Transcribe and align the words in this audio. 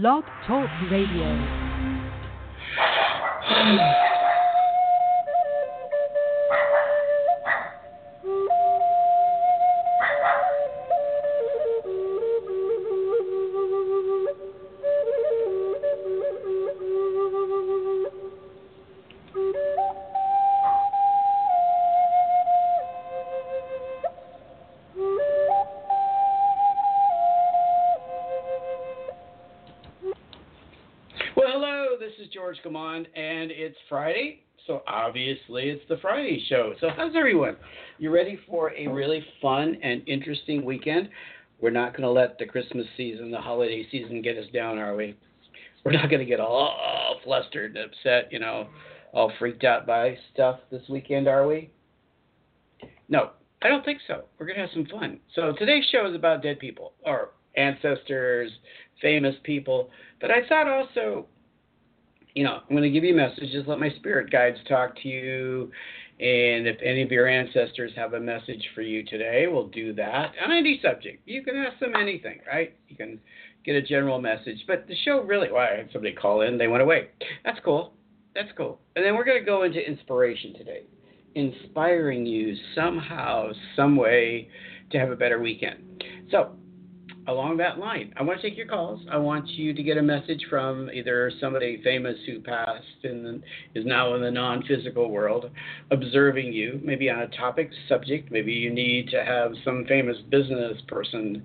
Blog 0.00 0.24
Talk 0.44 0.68
Radio. 0.90 1.38
Friday, 33.88 34.44
so 34.66 34.82
obviously 34.86 35.64
it's 35.68 35.82
the 35.88 35.98
Friday 35.98 36.44
show. 36.48 36.74
So, 36.80 36.88
how's 36.96 37.14
everyone? 37.16 37.56
You 37.98 38.10
ready 38.10 38.38
for 38.48 38.72
a 38.74 38.86
really 38.86 39.24
fun 39.42 39.76
and 39.82 40.02
interesting 40.08 40.64
weekend? 40.64 41.10
We're 41.60 41.70
not 41.70 41.92
going 41.92 42.02
to 42.02 42.10
let 42.10 42.38
the 42.38 42.46
Christmas 42.46 42.86
season, 42.96 43.30
the 43.30 43.40
holiday 43.40 43.86
season, 43.90 44.22
get 44.22 44.36
us 44.36 44.46
down, 44.52 44.78
are 44.78 44.96
we? 44.96 45.16
We're 45.84 45.92
not 45.92 46.08
going 46.08 46.20
to 46.20 46.26
get 46.26 46.40
all, 46.40 47.20
flustered 47.24 47.76
and 47.76 47.84
upset, 47.84 48.32
you 48.32 48.38
know, 48.38 48.68
all 49.12 49.32
freaked 49.38 49.64
out 49.64 49.86
by 49.86 50.16
stuff 50.32 50.60
this 50.70 50.82
weekend, 50.88 51.28
are 51.28 51.46
we? 51.46 51.70
No, 53.08 53.30
I 53.62 53.68
don't 53.68 53.84
think 53.84 54.00
so. 54.06 54.24
We're 54.38 54.46
going 54.46 54.56
to 54.56 54.62
have 54.62 54.74
some 54.74 54.86
fun. 54.86 55.20
So, 55.34 55.52
today's 55.58 55.84
show 55.92 56.08
is 56.08 56.14
about 56.14 56.42
dead 56.42 56.58
people, 56.58 56.92
or 57.04 57.30
ancestors, 57.56 58.50
famous 59.00 59.34
people. 59.44 59.90
But 60.20 60.30
I 60.30 60.46
thought 60.48 60.68
also, 60.68 61.26
you 62.34 62.44
know, 62.44 62.60
I'm 62.68 62.76
going 62.76 62.82
to 62.82 62.90
give 62.90 63.04
you 63.04 63.14
a 63.14 63.16
message. 63.16 63.52
Just 63.52 63.68
let 63.68 63.78
my 63.78 63.90
spirit 63.90 64.30
guides 64.30 64.58
talk 64.68 64.96
to 65.02 65.08
you. 65.08 65.70
And 66.20 66.66
if 66.68 66.76
any 66.84 67.02
of 67.02 67.10
your 67.10 67.26
ancestors 67.26 67.92
have 67.96 68.14
a 68.14 68.20
message 68.20 68.62
for 68.74 68.82
you 68.82 69.04
today, 69.04 69.46
we'll 69.48 69.68
do 69.68 69.92
that 69.94 70.32
on 70.44 70.52
any 70.52 70.80
subject. 70.82 71.22
You 71.26 71.42
can 71.42 71.56
ask 71.56 71.78
them 71.80 71.94
anything, 71.96 72.38
right? 72.46 72.74
You 72.88 72.96
can 72.96 73.20
get 73.64 73.74
a 73.74 73.82
general 73.82 74.20
message. 74.20 74.58
But 74.66 74.86
the 74.86 74.94
show 75.04 75.22
really, 75.22 75.50
well, 75.50 75.66
I 75.72 75.76
had 75.76 75.88
somebody 75.92 76.14
call 76.14 76.42
in, 76.42 76.58
they 76.58 76.68
went 76.68 76.82
away. 76.82 77.08
That's 77.44 77.58
cool. 77.64 77.94
That's 78.34 78.50
cool. 78.56 78.80
And 78.94 79.04
then 79.04 79.14
we're 79.14 79.24
going 79.24 79.40
to 79.40 79.44
go 79.44 79.62
into 79.62 79.78
inspiration 79.78 80.54
today, 80.54 80.82
inspiring 81.34 82.26
you 82.26 82.54
somehow, 82.74 83.50
some 83.74 83.96
way 83.96 84.48
to 84.90 84.98
have 84.98 85.10
a 85.10 85.16
better 85.16 85.40
weekend. 85.40 86.04
So, 86.30 86.52
along 87.26 87.56
that 87.58 87.78
line, 87.78 88.12
I 88.16 88.22
want 88.22 88.40
to 88.40 88.48
take 88.48 88.56
your 88.56 88.66
calls. 88.66 89.00
I 89.10 89.16
want 89.16 89.48
you 89.48 89.72
to 89.72 89.82
get 89.82 89.96
a 89.96 90.02
message 90.02 90.46
from 90.50 90.90
either 90.90 91.30
somebody 91.40 91.80
famous 91.82 92.16
who 92.26 92.40
passed 92.40 93.04
and 93.04 93.42
is 93.74 93.84
now 93.86 94.14
in 94.14 94.22
the 94.22 94.30
non 94.30 94.62
physical 94.66 95.10
world 95.10 95.50
observing 95.90 96.52
you, 96.52 96.80
maybe 96.82 97.08
on 97.10 97.20
a 97.20 97.28
topic, 97.28 97.70
subject. 97.88 98.30
Maybe 98.30 98.52
you 98.52 98.72
need 98.72 99.08
to 99.08 99.24
have 99.24 99.52
some 99.64 99.84
famous 99.86 100.16
business 100.30 100.80
person, 100.88 101.42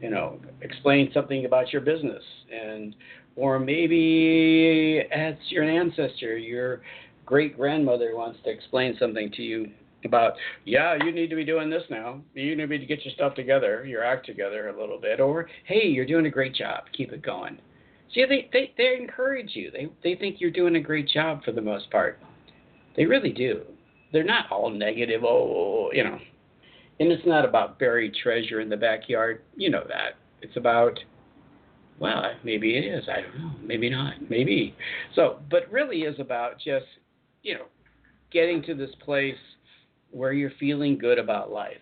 you 0.00 0.10
know, 0.10 0.38
explain 0.62 1.10
something 1.12 1.44
about 1.44 1.72
your 1.72 1.82
business. 1.82 2.22
And 2.52 2.94
or 3.34 3.58
maybe 3.58 5.02
it's 5.10 5.50
your 5.50 5.64
ancestor, 5.64 6.36
your 6.36 6.82
great 7.24 7.56
grandmother 7.56 8.14
wants 8.14 8.38
to 8.44 8.50
explain 8.50 8.96
something 8.98 9.30
to 9.32 9.42
you 9.42 9.70
about 10.06 10.34
yeah 10.64 10.96
you 11.04 11.12
need 11.12 11.28
to 11.30 11.36
be 11.36 11.44
doing 11.44 11.68
this 11.68 11.82
now. 11.90 12.20
You 12.34 12.56
need 12.56 12.78
to 12.78 12.86
get 12.86 13.04
your 13.04 13.14
stuff 13.14 13.34
together 13.34 13.84
your 13.84 14.04
act 14.04 14.26
together 14.26 14.68
a 14.68 14.80
little 14.80 15.00
bit 15.00 15.20
or 15.20 15.48
hey 15.64 15.86
you're 15.86 16.06
doing 16.06 16.26
a 16.26 16.30
great 16.30 16.54
job. 16.54 16.84
Keep 16.96 17.12
it 17.12 17.22
going. 17.22 17.58
See 18.14 18.24
they 18.24 18.48
they, 18.52 18.72
they 18.76 18.96
encourage 19.00 19.50
you. 19.54 19.70
They 19.70 19.88
they 20.02 20.18
think 20.18 20.36
you're 20.40 20.50
doing 20.50 20.76
a 20.76 20.80
great 20.80 21.08
job 21.08 21.44
for 21.44 21.52
the 21.52 21.60
most 21.60 21.90
part. 21.90 22.18
They 22.96 23.04
really 23.04 23.32
do. 23.32 23.62
They're 24.12 24.24
not 24.24 24.50
all 24.50 24.70
negative 24.70 25.22
oh, 25.24 25.28
oh, 25.28 25.88
oh 25.88 25.90
you 25.92 26.04
know. 26.04 26.18
And 26.98 27.12
it's 27.12 27.26
not 27.26 27.44
about 27.44 27.78
buried 27.78 28.14
treasure 28.14 28.60
in 28.60 28.70
the 28.70 28.76
backyard. 28.76 29.42
You 29.54 29.70
know 29.70 29.84
that. 29.88 30.16
It's 30.40 30.56
about 30.56 30.98
well 31.98 32.22
maybe 32.44 32.76
it 32.76 32.84
is. 32.84 33.04
I 33.08 33.22
don't 33.22 33.38
know. 33.38 33.52
Maybe 33.62 33.90
not. 33.90 34.14
Maybe. 34.30 34.74
So 35.14 35.40
but 35.50 35.70
really 35.70 36.00
is 36.00 36.18
about 36.20 36.58
just 36.58 36.86
you 37.42 37.54
know 37.54 37.66
getting 38.32 38.62
to 38.62 38.74
this 38.74 38.90
place 39.04 39.34
where 40.10 40.32
you're 40.32 40.52
feeling 40.58 40.98
good 40.98 41.18
about 41.18 41.50
life. 41.50 41.76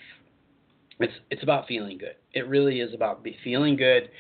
It's 1.00 1.12
it's 1.30 1.42
about 1.42 1.66
feeling 1.66 1.98
good. 1.98 2.16
It 2.32 2.48
really 2.48 2.80
is 2.80 2.94
about 2.94 3.26
feeling 3.42 3.76
good, 3.76 4.10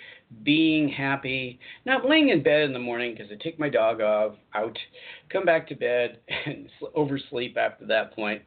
being 0.42 0.88
happy. 0.88 1.58
Not 1.84 2.08
laying 2.08 2.30
in 2.30 2.42
bed 2.42 2.62
in 2.62 2.72
the 2.72 2.78
morning 2.78 3.14
because 3.14 3.30
I 3.30 3.42
take 3.42 3.58
my 3.58 3.68
dog 3.68 4.00
off 4.00 4.34
out, 4.54 4.76
come 5.30 5.44
back 5.44 5.68
to 5.68 5.74
bed 5.74 6.18
and 6.46 6.68
oversleep 6.94 7.56
after 7.56 7.86
that 7.86 8.14
point. 8.14 8.42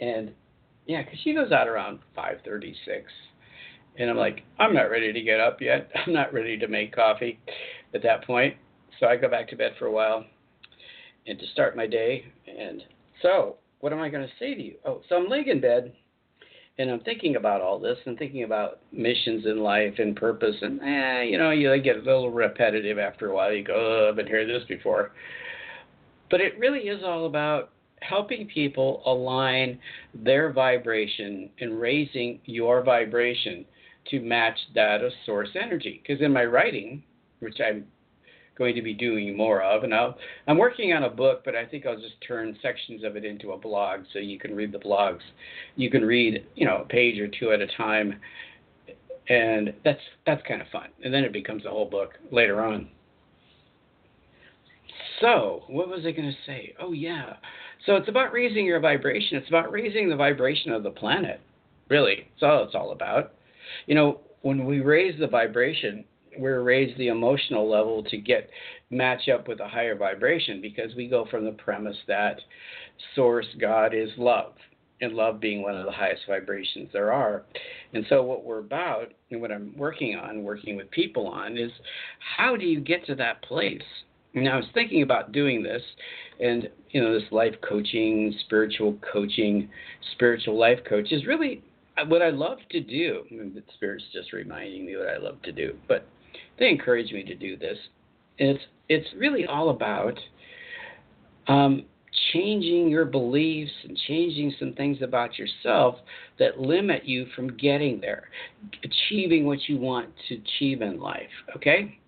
And 0.00 0.32
yeah, 0.86 1.02
because 1.02 1.18
she 1.22 1.32
goes 1.32 1.52
out 1.52 1.68
around 1.68 2.00
5:36, 2.16 3.04
and 3.98 4.10
I'm 4.10 4.16
like, 4.16 4.42
I'm 4.58 4.74
not 4.74 4.90
ready 4.90 5.12
to 5.12 5.22
get 5.22 5.38
up 5.38 5.60
yet. 5.60 5.90
I'm 6.06 6.12
not 6.12 6.32
ready 6.32 6.58
to 6.58 6.66
make 6.66 6.94
coffee 6.94 7.38
at 7.94 8.02
that 8.02 8.24
point. 8.24 8.56
So 8.98 9.06
I 9.06 9.16
go 9.16 9.28
back 9.28 9.48
to 9.48 9.56
bed 9.56 9.72
for 9.78 9.86
a 9.86 9.92
while, 9.92 10.24
and 11.26 11.38
to 11.38 11.46
start 11.48 11.76
my 11.76 11.86
day. 11.86 12.24
And 12.46 12.82
so 13.22 13.56
what 13.82 13.92
am 13.92 14.00
I 14.00 14.08
going 14.08 14.24
to 14.24 14.32
say 14.38 14.54
to 14.54 14.62
you? 14.62 14.76
Oh, 14.84 15.02
so 15.08 15.16
I'm 15.16 15.28
laying 15.28 15.48
in 15.48 15.60
bed 15.60 15.92
and 16.78 16.88
I'm 16.88 17.00
thinking 17.00 17.34
about 17.34 17.60
all 17.60 17.80
this 17.80 17.98
and 18.06 18.16
thinking 18.16 18.44
about 18.44 18.78
missions 18.92 19.44
in 19.44 19.58
life 19.58 19.94
and 19.98 20.14
purpose. 20.14 20.54
And, 20.62 20.80
eh, 20.80 21.22
you 21.24 21.36
know, 21.36 21.50
you 21.50 21.76
get 21.82 21.96
a 21.96 21.98
little 21.98 22.30
repetitive 22.30 22.96
after 23.00 23.28
a 23.28 23.34
while. 23.34 23.52
You 23.52 23.64
go, 23.64 23.74
oh, 23.74 24.08
I've 24.08 24.16
been 24.16 24.28
hearing 24.28 24.46
this 24.46 24.62
before. 24.68 25.10
But 26.30 26.40
it 26.40 26.56
really 26.60 26.82
is 26.82 27.02
all 27.04 27.26
about 27.26 27.70
helping 28.02 28.46
people 28.46 29.02
align 29.04 29.80
their 30.14 30.52
vibration 30.52 31.50
and 31.60 31.80
raising 31.80 32.38
your 32.44 32.84
vibration 32.84 33.64
to 34.10 34.20
match 34.20 34.58
that 34.76 35.02
of 35.02 35.10
source 35.26 35.50
energy. 35.60 36.00
Because 36.06 36.22
in 36.22 36.32
my 36.32 36.44
writing, 36.44 37.02
which 37.40 37.58
I'm 37.60 37.84
going 38.62 38.76
to 38.76 38.82
be 38.82 38.94
doing 38.94 39.36
more 39.36 39.60
of. 39.60 39.82
And 39.82 39.92
I'll, 39.92 40.16
I'm 40.46 40.56
working 40.56 40.92
on 40.92 41.02
a 41.02 41.10
book, 41.10 41.42
but 41.44 41.56
I 41.56 41.66
think 41.66 41.84
I'll 41.84 41.96
just 41.96 42.14
turn 42.26 42.56
sections 42.62 43.02
of 43.02 43.16
it 43.16 43.24
into 43.24 43.50
a 43.50 43.58
blog 43.58 44.02
so 44.12 44.20
you 44.20 44.38
can 44.38 44.54
read 44.54 44.70
the 44.70 44.78
blogs. 44.78 45.22
You 45.74 45.90
can 45.90 46.04
read, 46.04 46.46
you 46.54 46.64
know, 46.64 46.82
a 46.82 46.84
page 46.84 47.18
or 47.18 47.26
two 47.26 47.50
at 47.50 47.60
a 47.60 47.66
time, 47.76 48.20
and 49.28 49.74
that's 49.84 50.00
that's 50.24 50.42
kind 50.46 50.62
of 50.62 50.68
fun. 50.68 50.90
And 51.04 51.12
then 51.12 51.24
it 51.24 51.32
becomes 51.32 51.64
a 51.64 51.70
whole 51.70 51.90
book 51.90 52.12
later 52.30 52.62
on. 52.62 52.88
So, 55.20 55.64
what 55.66 55.88
was 55.88 56.00
I 56.06 56.12
going 56.12 56.30
to 56.30 56.36
say? 56.46 56.74
Oh 56.80 56.92
yeah. 56.92 57.34
So 57.84 57.96
it's 57.96 58.08
about 58.08 58.32
raising 58.32 58.64
your 58.64 58.78
vibration. 58.78 59.38
It's 59.38 59.48
about 59.48 59.72
raising 59.72 60.08
the 60.08 60.16
vibration 60.16 60.70
of 60.70 60.84
the 60.84 60.90
planet. 60.90 61.40
Really, 61.88 62.28
that's 62.40 62.44
all 62.44 62.62
it's 62.62 62.74
all 62.76 62.92
about. 62.92 63.32
You 63.86 63.96
know, 63.96 64.20
when 64.42 64.66
we 64.66 64.80
raise 64.80 65.18
the 65.18 65.26
vibration, 65.26 66.04
we're 66.38 66.62
raised 66.62 66.98
the 66.98 67.08
emotional 67.08 67.68
level 67.68 68.02
to 68.04 68.16
get 68.16 68.48
match 68.90 69.28
up 69.28 69.48
with 69.48 69.60
a 69.60 69.68
higher 69.68 69.96
vibration 69.96 70.60
because 70.60 70.94
we 70.94 71.08
go 71.08 71.26
from 71.30 71.44
the 71.44 71.52
premise 71.52 71.96
that 72.06 72.38
source 73.14 73.46
God 73.60 73.94
is 73.94 74.10
love 74.16 74.52
and 75.00 75.14
love 75.14 75.40
being 75.40 75.62
one 75.62 75.76
of 75.76 75.84
the 75.84 75.92
highest 75.92 76.22
vibrations 76.28 76.88
there 76.92 77.12
are. 77.12 77.42
And 77.92 78.06
so 78.08 78.22
what 78.22 78.44
we're 78.44 78.60
about 78.60 79.12
and 79.30 79.40
what 79.40 79.50
I'm 79.50 79.76
working 79.76 80.16
on, 80.16 80.44
working 80.44 80.76
with 80.76 80.90
people 80.90 81.26
on 81.26 81.58
is 81.58 81.72
how 82.36 82.56
do 82.56 82.64
you 82.64 82.80
get 82.80 83.04
to 83.06 83.14
that 83.16 83.42
place? 83.42 83.82
And 84.34 84.48
I 84.48 84.56
was 84.56 84.66
thinking 84.72 85.02
about 85.02 85.32
doing 85.32 85.62
this 85.62 85.82
and 86.40 86.68
you 86.90 87.02
know 87.02 87.12
this 87.12 87.30
life 87.30 87.54
coaching, 87.68 88.34
spiritual 88.44 88.96
coaching, 89.12 89.68
spiritual 90.12 90.58
life 90.58 90.78
coach 90.88 91.12
is 91.12 91.26
really 91.26 91.62
what 92.06 92.22
I 92.22 92.30
love 92.30 92.58
to 92.70 92.80
do. 92.80 93.24
I 93.30 93.34
mean, 93.34 93.52
the 93.54 93.62
spirit's 93.74 94.04
just 94.12 94.32
reminding 94.32 94.86
me 94.86 94.96
what 94.96 95.08
I 95.08 95.18
love 95.18 95.42
to 95.42 95.52
do. 95.52 95.74
But 95.88 96.06
they 96.58 96.68
encourage 96.68 97.12
me 97.12 97.22
to 97.24 97.34
do 97.34 97.56
this. 97.56 97.78
It's 98.38 98.62
it's 98.88 99.08
really 99.16 99.46
all 99.46 99.70
about 99.70 100.18
um, 101.48 101.84
changing 102.32 102.88
your 102.88 103.04
beliefs 103.04 103.72
and 103.84 103.96
changing 104.06 104.54
some 104.58 104.74
things 104.74 104.98
about 105.02 105.38
yourself 105.38 105.96
that 106.38 106.60
limit 106.60 107.04
you 107.04 107.26
from 107.34 107.56
getting 107.56 108.00
there, 108.00 108.28
achieving 108.84 109.46
what 109.46 109.58
you 109.68 109.78
want 109.78 110.08
to 110.28 110.36
achieve 110.36 110.82
in 110.82 111.00
life. 111.00 111.30
Okay, 111.56 111.98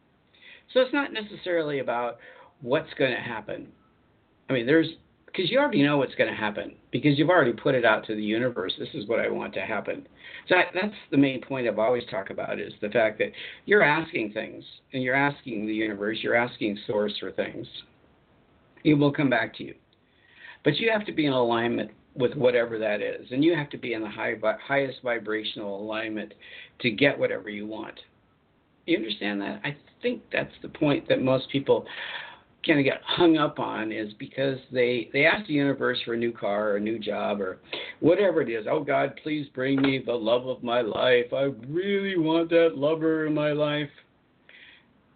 so 0.72 0.80
it's 0.80 0.92
not 0.92 1.12
necessarily 1.12 1.78
about 1.78 2.19
what's 2.60 2.92
going 2.98 3.12
to 3.12 3.20
happen. 3.20 3.69
I 4.48 4.52
mean, 4.52 4.66
there's 4.66 4.88
because 5.34 5.50
you 5.50 5.58
already 5.58 5.82
know 5.82 5.96
what's 5.96 6.14
going 6.14 6.31
to 6.31 6.36
happen 6.36 6.75
because 6.92 7.19
you've 7.19 7.31
already 7.31 7.52
put 7.52 7.75
it 7.75 7.84
out 7.84 8.06
to 8.06 8.14
the 8.14 8.22
universe. 8.22 8.72
This 8.78 8.88
is 8.94 9.08
what 9.08 9.19
I 9.19 9.28
want 9.28 9.52
to 9.54 9.60
happen. 9.60 10.06
So 10.48 10.54
that's 10.72 10.94
the 11.10 11.16
main 11.16 11.40
point 11.40 11.66
I've 11.66 11.78
always 11.78 12.04
talked 12.10 12.31
about 12.31 12.60
is 12.60 12.72
the 12.81 12.88
fact 12.88 13.19
that 13.19 13.32
you're 13.66 13.82
asking 13.82 14.32
things 14.32 14.62
and 14.92 15.02
you're 15.02 15.16
asking 15.16 15.66
the 15.66 15.75
universe, 15.75 16.19
you're 16.22 16.36
asking 16.36 16.78
source 16.86 17.14
for 17.19 17.32
things. 17.32 17.66
It 18.84 18.94
will 18.94 19.12
come 19.12 19.28
back 19.28 19.56
to 19.56 19.64
you. 19.64 19.75
But 20.62 20.76
you 20.76 20.90
have 20.92 21.04
to 21.06 21.12
be 21.12 21.26
in 21.26 21.32
alignment 21.32 21.90
with 22.14 22.34
whatever 22.34 22.78
that 22.78 23.02
is, 23.02 23.26
and 23.32 23.42
you 23.42 23.56
have 23.56 23.69
to 23.70 23.76
be 23.76 23.92
in 23.92 24.02
the 24.02 24.08
high, 24.08 24.34
highest 24.64 24.98
vibrational 25.02 25.82
alignment 25.82 26.32
to 26.81 26.90
get 26.90 27.19
whatever 27.19 27.50
you 27.50 27.66
want. 27.66 27.98
You 28.86 28.98
understand 28.98 29.40
that? 29.40 29.60
I 29.64 29.76
think 30.00 30.22
that's 30.32 30.52
the 30.62 30.69
point 30.69 31.08
that 31.08 31.20
most 31.20 31.50
people 31.50 31.86
kind 32.66 32.78
of 32.78 32.84
get 32.84 33.00
hung 33.06 33.37
up 33.37 33.58
on 33.58 33.93
is 33.93 34.12
because 34.14 34.58
they 34.72 35.08
they 35.12 35.26
ask 35.26 35.46
the 35.46 35.52
universe 35.52 35.99
for 36.05 36.14
a 36.14 36.16
new 36.16 36.32
car 36.32 36.70
or 36.70 36.76
a 36.76 36.81
new 36.81 36.99
job 36.99 37.40
or 37.40 37.58
whatever 38.00 38.43
it 38.43 38.50
is. 38.50 38.66
Oh 38.70 38.82
God, 38.82 39.19
please 39.22 39.46
bring 39.55 39.81
me 39.81 40.02
the 40.05 40.12
love 40.12 40.46
of 40.46 40.62
my 40.62 40.81
life. 40.81 41.32
I 41.32 41.50
really 41.69 42.16
want 42.16 42.50
that 42.50 42.72
lover 42.76 43.26
in 43.26 43.34
my 43.34 43.52
life. 43.52 43.90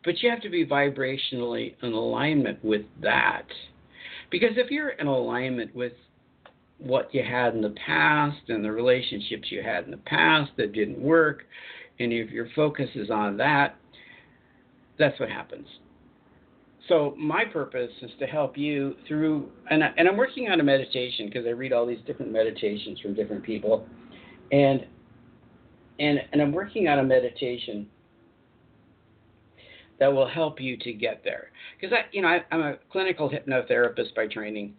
But 0.05 0.23
you 0.23 0.31
have 0.31 0.43
to 0.43 0.51
be 0.51 0.65
vibrationally 0.65 1.75
in 1.83 1.93
alignment 1.93 2.65
with 2.65 2.83
that. 3.03 3.47
Because 4.31 4.53
if 4.57 4.71
you're 4.71 4.91
in 4.91 5.07
alignment 5.07 5.75
with 5.75 5.93
what 6.79 7.13
you 7.13 7.23
had 7.23 7.55
in 7.55 7.61
the 7.61 7.75
past 7.85 8.39
and 8.49 8.65
the 8.65 8.71
relationships 8.71 9.51
you 9.51 9.63
had 9.63 9.85
in 9.85 9.91
the 9.91 9.97
past 9.99 10.51
that 10.57 10.73
didn't 10.73 11.01
work, 11.01 11.45
and 11.99 12.13
if 12.13 12.31
your 12.31 12.49
focus 12.55 12.89
is 12.95 13.11
on 13.11 13.37
that, 13.39 13.77
that's 14.99 15.19
what 15.19 15.29
happens. 15.29 15.67
So 16.89 17.15
my 17.19 17.45
purpose 17.45 17.91
is 18.01 18.11
to 18.19 18.27
help 18.27 18.57
you 18.57 18.95
through, 19.07 19.51
and, 19.71 19.85
I, 19.85 19.91
and 19.99 20.09
I'm 20.09 20.17
working 20.17 20.49
on 20.49 20.59
a 20.59 20.65
meditation 20.65 21.27
because 21.27 21.47
I 21.47 21.51
read 21.51 21.73
all 21.73 21.87
these 21.87 22.01
different 22.07 22.33
meditations 22.33 22.99
from 23.01 23.15
different 23.15 23.43
people, 23.43 23.87
and 24.51 24.87
and 26.01 26.21
and 26.33 26.41
I'm 26.41 26.53
working 26.53 26.89
on 26.89 27.01
a 27.01 27.03
meditation 27.03 27.87
that 29.99 30.11
will 30.11 30.29
help 30.29 30.61
you 30.61 30.79
to 30.79 30.93
get 30.93 31.23
there. 31.25 31.51
Because 31.79 31.95
I, 31.95 32.07
you 32.13 32.23
know, 32.23 32.29
I, 32.29 32.45
I'm 32.51 32.63
a 32.63 32.77
clinical 32.91 33.29
hypnotherapist 33.29 34.15
by 34.15 34.27
training, 34.27 34.75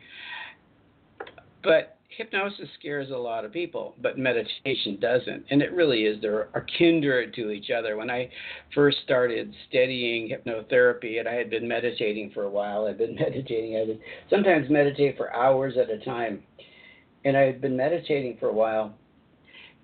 but 1.64 1.99
hypnosis 2.10 2.68
scares 2.78 3.12
a 3.12 3.18
lot 3.18 3.46
of 3.46 3.54
people, 3.54 3.96
but 4.02 4.18
meditation 4.18 4.98
doesn't. 5.00 5.46
And 5.50 5.62
it 5.62 5.72
really 5.74 6.02
is. 6.02 6.22
They're 6.22 6.50
are 6.54 6.66
kindred 6.78 7.34
to 7.36 7.52
each 7.52 7.70
other. 7.70 7.96
When 7.96 8.10
I 8.10 8.30
first 8.74 8.98
started 9.04 9.54
studying 9.70 10.30
hypnotherapy, 10.30 11.20
and 11.20 11.28
I 11.28 11.36
had 11.36 11.50
been 11.50 11.68
meditating 11.68 12.32
for 12.32 12.44
a 12.44 12.50
while, 12.50 12.86
I'd 12.86 12.98
been 12.98 13.16
meditating. 13.20 13.78
I 13.78 13.88
would 13.88 14.00
sometimes 14.30 14.70
meditate 14.70 15.18
for 15.18 15.34
hours 15.34 15.76
at 15.78 15.90
a 15.90 16.04
time, 16.04 16.44
and 17.24 17.38
I 17.38 17.42
had 17.42 17.62
been 17.62 17.78
meditating 17.78 18.38
for 18.40 18.48
a 18.48 18.54
while, 18.54 18.94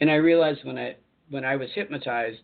and 0.01 0.09
I 0.09 0.15
realized 0.15 0.65
when 0.65 0.77
I 0.77 0.95
when 1.29 1.45
I 1.45 1.55
was 1.55 1.69
hypnotized, 1.73 2.39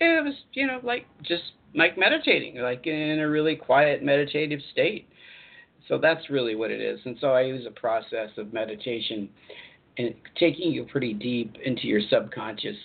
it 0.00 0.24
was 0.24 0.34
you 0.52 0.66
know 0.66 0.80
like 0.82 1.06
just 1.22 1.42
like 1.74 1.98
meditating, 1.98 2.58
like 2.60 2.86
in 2.86 3.18
a 3.18 3.28
really 3.28 3.56
quiet 3.56 4.02
meditative 4.02 4.60
state 4.72 5.08
so 5.88 5.98
that's 5.98 6.30
really 6.30 6.54
what 6.54 6.70
it 6.70 6.80
is. 6.80 7.00
And 7.04 7.16
so 7.20 7.28
I 7.28 7.42
use 7.42 7.66
a 7.66 7.70
process 7.70 8.30
of 8.36 8.52
meditation 8.52 9.28
and 9.96 10.14
taking 10.38 10.70
you 10.70 10.84
pretty 10.84 11.14
deep 11.14 11.56
into 11.64 11.86
your 11.86 12.00
subconscious 12.10 12.76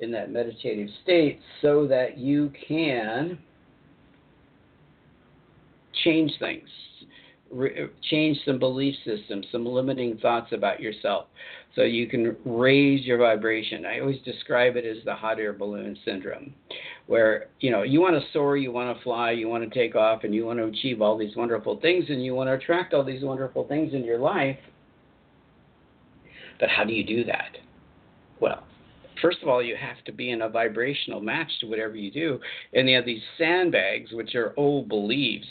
in 0.00 0.12
that 0.12 0.30
meditative 0.30 0.88
state 1.02 1.40
so 1.62 1.86
that 1.86 2.18
you 2.18 2.52
can 2.68 3.38
change 6.04 6.32
things, 6.38 6.68
re- 7.50 7.88
change 8.10 8.38
some 8.44 8.58
belief 8.58 8.94
systems, 9.04 9.46
some 9.50 9.64
limiting 9.64 10.18
thoughts 10.18 10.52
about 10.52 10.80
yourself 10.80 11.26
so 11.74 11.82
you 11.82 12.06
can 12.06 12.36
raise 12.44 13.04
your 13.04 13.18
vibration. 13.18 13.86
I 13.86 14.00
always 14.00 14.20
describe 14.24 14.76
it 14.76 14.84
as 14.84 15.02
the 15.04 15.14
hot 15.14 15.40
air 15.40 15.52
balloon 15.52 15.96
syndrome, 16.04 16.54
where 17.06 17.46
you 17.60 17.70
know 17.70 17.82
you 17.82 18.00
want 18.00 18.14
to 18.14 18.32
soar, 18.32 18.56
you 18.56 18.72
want 18.72 18.96
to 18.96 19.02
fly, 19.02 19.30
you 19.30 19.48
want 19.48 19.64
to 19.64 19.78
take 19.78 19.94
off, 19.94 20.24
and 20.24 20.34
you 20.34 20.46
want 20.46 20.58
to 20.58 20.66
achieve 20.66 21.02
all 21.02 21.18
these 21.18 21.36
wonderful 21.36 21.80
things, 21.80 22.06
and 22.08 22.24
you 22.24 22.34
want 22.34 22.48
to 22.48 22.54
attract 22.54 22.94
all 22.94 23.04
these 23.04 23.22
wonderful 23.22 23.66
things 23.68 23.92
in 23.94 24.04
your 24.04 24.18
life. 24.18 24.58
But 26.60 26.68
how 26.68 26.84
do 26.84 26.92
you 26.92 27.04
do 27.04 27.24
that? 27.24 27.58
Well, 28.40 28.64
first 29.20 29.38
of 29.42 29.48
all, 29.48 29.62
you 29.62 29.76
have 29.76 30.02
to 30.04 30.12
be 30.12 30.30
in 30.30 30.42
a 30.42 30.48
vibrational 30.48 31.20
match 31.20 31.50
to 31.60 31.66
whatever 31.66 31.96
you 31.96 32.10
do, 32.10 32.40
and 32.72 32.88
you 32.88 32.96
have 32.96 33.04
these 33.04 33.22
sandbags, 33.38 34.12
which 34.12 34.34
are 34.34 34.54
old 34.56 34.88
beliefs 34.88 35.46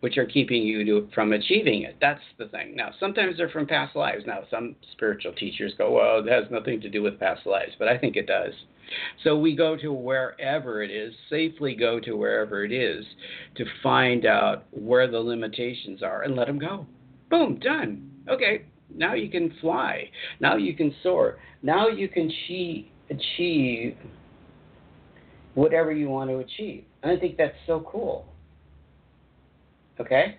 which 0.00 0.16
are 0.16 0.26
keeping 0.26 0.62
you 0.62 0.84
to, 0.84 1.08
from 1.14 1.32
achieving 1.32 1.82
it. 1.82 1.96
That's 2.00 2.22
the 2.38 2.46
thing. 2.46 2.74
Now, 2.74 2.90
sometimes 2.98 3.36
they're 3.36 3.50
from 3.50 3.66
past 3.66 3.94
lives. 3.94 4.24
Now, 4.26 4.40
some 4.50 4.74
spiritual 4.92 5.32
teachers 5.32 5.74
go, 5.76 5.92
well, 5.92 6.26
it 6.26 6.30
has 6.30 6.50
nothing 6.50 6.80
to 6.80 6.88
do 6.88 7.02
with 7.02 7.20
past 7.20 7.46
lives, 7.46 7.72
but 7.78 7.88
I 7.88 7.98
think 7.98 8.16
it 8.16 8.26
does. 8.26 8.52
So 9.22 9.38
we 9.38 9.54
go 9.54 9.76
to 9.76 9.92
wherever 9.92 10.82
it 10.82 10.90
is, 10.90 11.14
safely 11.28 11.74
go 11.74 12.00
to 12.00 12.14
wherever 12.14 12.64
it 12.64 12.72
is 12.72 13.04
to 13.56 13.64
find 13.82 14.26
out 14.26 14.64
where 14.72 15.08
the 15.08 15.20
limitations 15.20 16.02
are 16.02 16.22
and 16.22 16.34
let 16.34 16.46
them 16.46 16.58
go. 16.58 16.86
Boom, 17.30 17.60
done. 17.60 18.10
Okay, 18.28 18.64
now 18.94 19.14
you 19.14 19.30
can 19.30 19.54
fly. 19.60 20.08
Now 20.40 20.56
you 20.56 20.74
can 20.74 20.94
soar. 21.02 21.38
Now 21.62 21.88
you 21.88 22.08
can 22.08 22.30
achieve, 22.30 22.86
achieve 23.10 23.96
whatever 25.54 25.92
you 25.92 26.08
want 26.08 26.30
to 26.30 26.38
achieve. 26.38 26.84
And 27.02 27.12
I 27.12 27.20
think 27.20 27.36
that's 27.36 27.56
so 27.66 27.86
cool. 27.86 28.26
Okay? 30.00 30.38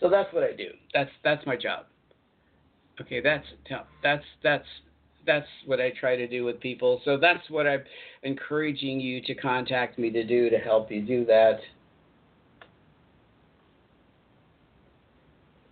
So 0.00 0.10
that's 0.10 0.32
what 0.32 0.42
I 0.42 0.52
do. 0.52 0.68
That's 0.92 1.10
that's 1.22 1.44
my 1.46 1.56
job. 1.56 1.86
Okay, 3.00 3.20
that's 3.20 3.46
that's 4.02 4.24
that's 4.42 4.66
that's 5.26 5.46
what 5.66 5.80
I 5.80 5.92
try 5.98 6.16
to 6.16 6.26
do 6.26 6.44
with 6.44 6.60
people. 6.60 7.00
So 7.04 7.16
that's 7.16 7.48
what 7.48 7.66
I'm 7.66 7.82
encouraging 8.22 9.00
you 9.00 9.22
to 9.22 9.34
contact 9.34 9.98
me 9.98 10.10
to 10.10 10.24
do 10.24 10.50
to 10.50 10.58
help 10.58 10.90
you 10.90 11.00
do 11.00 11.24
that. 11.26 11.58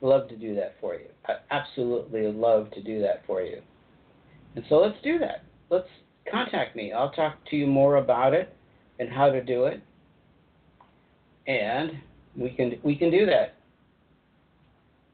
Love 0.00 0.29
to 0.31 0.37
do 0.37 0.55
that 0.56 0.75
for 0.81 0.94
you. 0.94 1.06
I 1.29 1.34
absolutely 1.50 2.26
love 2.32 2.70
to 2.73 2.82
do 2.82 3.00
that 3.02 3.23
for 3.26 3.43
you. 3.43 3.61
And 4.56 4.64
so 4.69 4.76
let's 4.76 5.00
do 5.05 5.19
that. 5.19 5.44
Let's 5.70 5.88
contact 6.31 6.75
me. 6.75 6.93
I'll 6.93 7.12
talk 7.12 7.37
to 7.50 7.56
you 7.56 7.67
more 7.67 7.96
about 7.96 8.34
it 8.34 8.56
and 8.99 9.08
how 9.08 9.31
to 9.31 9.43
do 9.43 9.67
it. 9.67 9.81
And 11.46 11.93
we 12.37 12.50
can 12.50 12.79
we 12.82 12.96
can 12.96 13.11
do 13.11 13.26
that. 13.26 13.55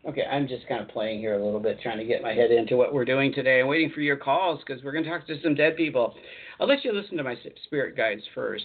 Okay, 0.08 0.24
I'm 0.24 0.46
just 0.46 0.66
kind 0.68 0.80
of 0.80 0.88
playing 0.88 1.18
here 1.18 1.34
a 1.34 1.44
little 1.44 1.60
bit, 1.60 1.80
trying 1.82 1.98
to 1.98 2.04
get 2.04 2.22
my 2.22 2.32
head 2.32 2.50
into 2.50 2.76
what 2.76 2.94
we're 2.94 3.04
doing 3.04 3.32
today. 3.32 3.60
I'm 3.60 3.66
waiting 3.66 3.90
for 3.90 4.00
your 4.00 4.16
calls 4.16 4.60
because 4.64 4.82
we're 4.82 4.92
going 4.92 5.04
to 5.04 5.10
talk 5.10 5.26
to 5.26 5.40
some 5.42 5.54
dead 5.54 5.76
people. 5.76 6.14
I'll 6.60 6.68
let 6.68 6.84
you 6.84 6.92
listen 6.92 7.16
to 7.16 7.24
my 7.24 7.36
spirit 7.66 7.96
guides 7.96 8.22
first, 8.34 8.64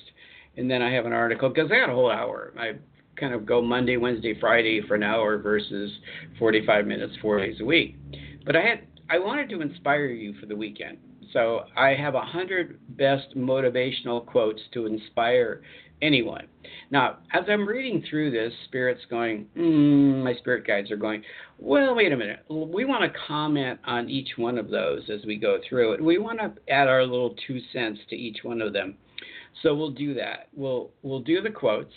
and 0.58 0.70
then 0.70 0.82
I 0.82 0.94
have 0.94 1.06
an 1.06 1.12
article 1.12 1.50
because 1.50 1.72
I 1.72 1.80
got 1.80 1.90
a 1.90 1.94
whole 1.94 2.12
hour. 2.12 2.54
I 2.58 2.74
kind 3.20 3.34
of 3.34 3.46
go 3.46 3.62
Monday, 3.62 3.98
Wednesday, 3.98 4.40
Friday 4.40 4.82
for 4.88 4.96
an 4.96 5.04
hour 5.04 5.38
versus 5.38 5.92
45 6.40 6.86
minutes 6.86 7.14
four 7.22 7.40
days 7.40 7.58
a 7.60 7.66
week. 7.66 7.98
But 8.46 8.56
I 8.56 8.62
had 8.62 8.82
I 9.10 9.20
wanted 9.20 9.50
to 9.50 9.62
inspire 9.62 10.06
you 10.08 10.34
for 10.40 10.46
the 10.46 10.56
weekend. 10.56 10.98
So 11.34 11.64
I 11.76 11.90
have 11.96 12.16
a 12.16 12.22
hundred 12.22 12.80
best 12.96 13.36
motivational 13.36 14.26
quotes 14.26 14.62
to 14.74 14.86
inspire 14.86 15.62
anyone. 16.04 16.48
Now, 16.92 17.18
as 17.34 17.44
I'm 17.50 17.68
reading 17.68 18.04
through 18.08 18.32
this, 18.32 18.54
Spirit's 18.66 19.02
going, 19.10 19.48
mm, 19.58 20.24
my 20.24 20.36
spirit 20.36 20.68
guides 20.68 20.92
are 20.92 20.98
going, 20.98 21.24
well, 21.58 21.96
wait 21.96 22.12
a 22.12 22.18
minute. 22.18 22.42
We 22.50 22.86
want 22.86 23.12
to 23.12 23.20
comment 23.28 23.80
on 23.86 24.10
each 24.10 24.30
one 24.38 24.58
of 24.58 24.70
those 24.70 25.10
as 25.10 25.26
we 25.26 25.38
go 25.38 25.60
through 25.68 25.94
it. 25.94 26.04
We 26.04 26.18
want 26.18 26.40
to 26.40 26.54
add 26.72 26.88
our 26.88 27.04
little 27.04 27.36
two 27.48 27.60
cents 27.72 28.00
to 28.10 28.16
each 28.16 28.44
one 28.44 28.62
of 28.62 28.74
them. 28.74 28.96
So 29.62 29.74
we'll 29.74 29.92
do 29.92 30.14
that. 30.16 30.50
We'll 30.54 30.92
we'll 31.04 31.22
do 31.22 31.42
the 31.42 31.50
quotes. 31.50 31.94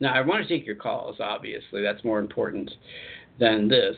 Now, 0.00 0.12
I 0.14 0.20
want 0.20 0.46
to 0.46 0.48
take 0.48 0.66
your 0.66 0.76
calls. 0.76 1.16
Obviously, 1.20 1.82
that's 1.82 2.04
more 2.04 2.18
important 2.18 2.70
than 3.38 3.68
this 3.68 3.96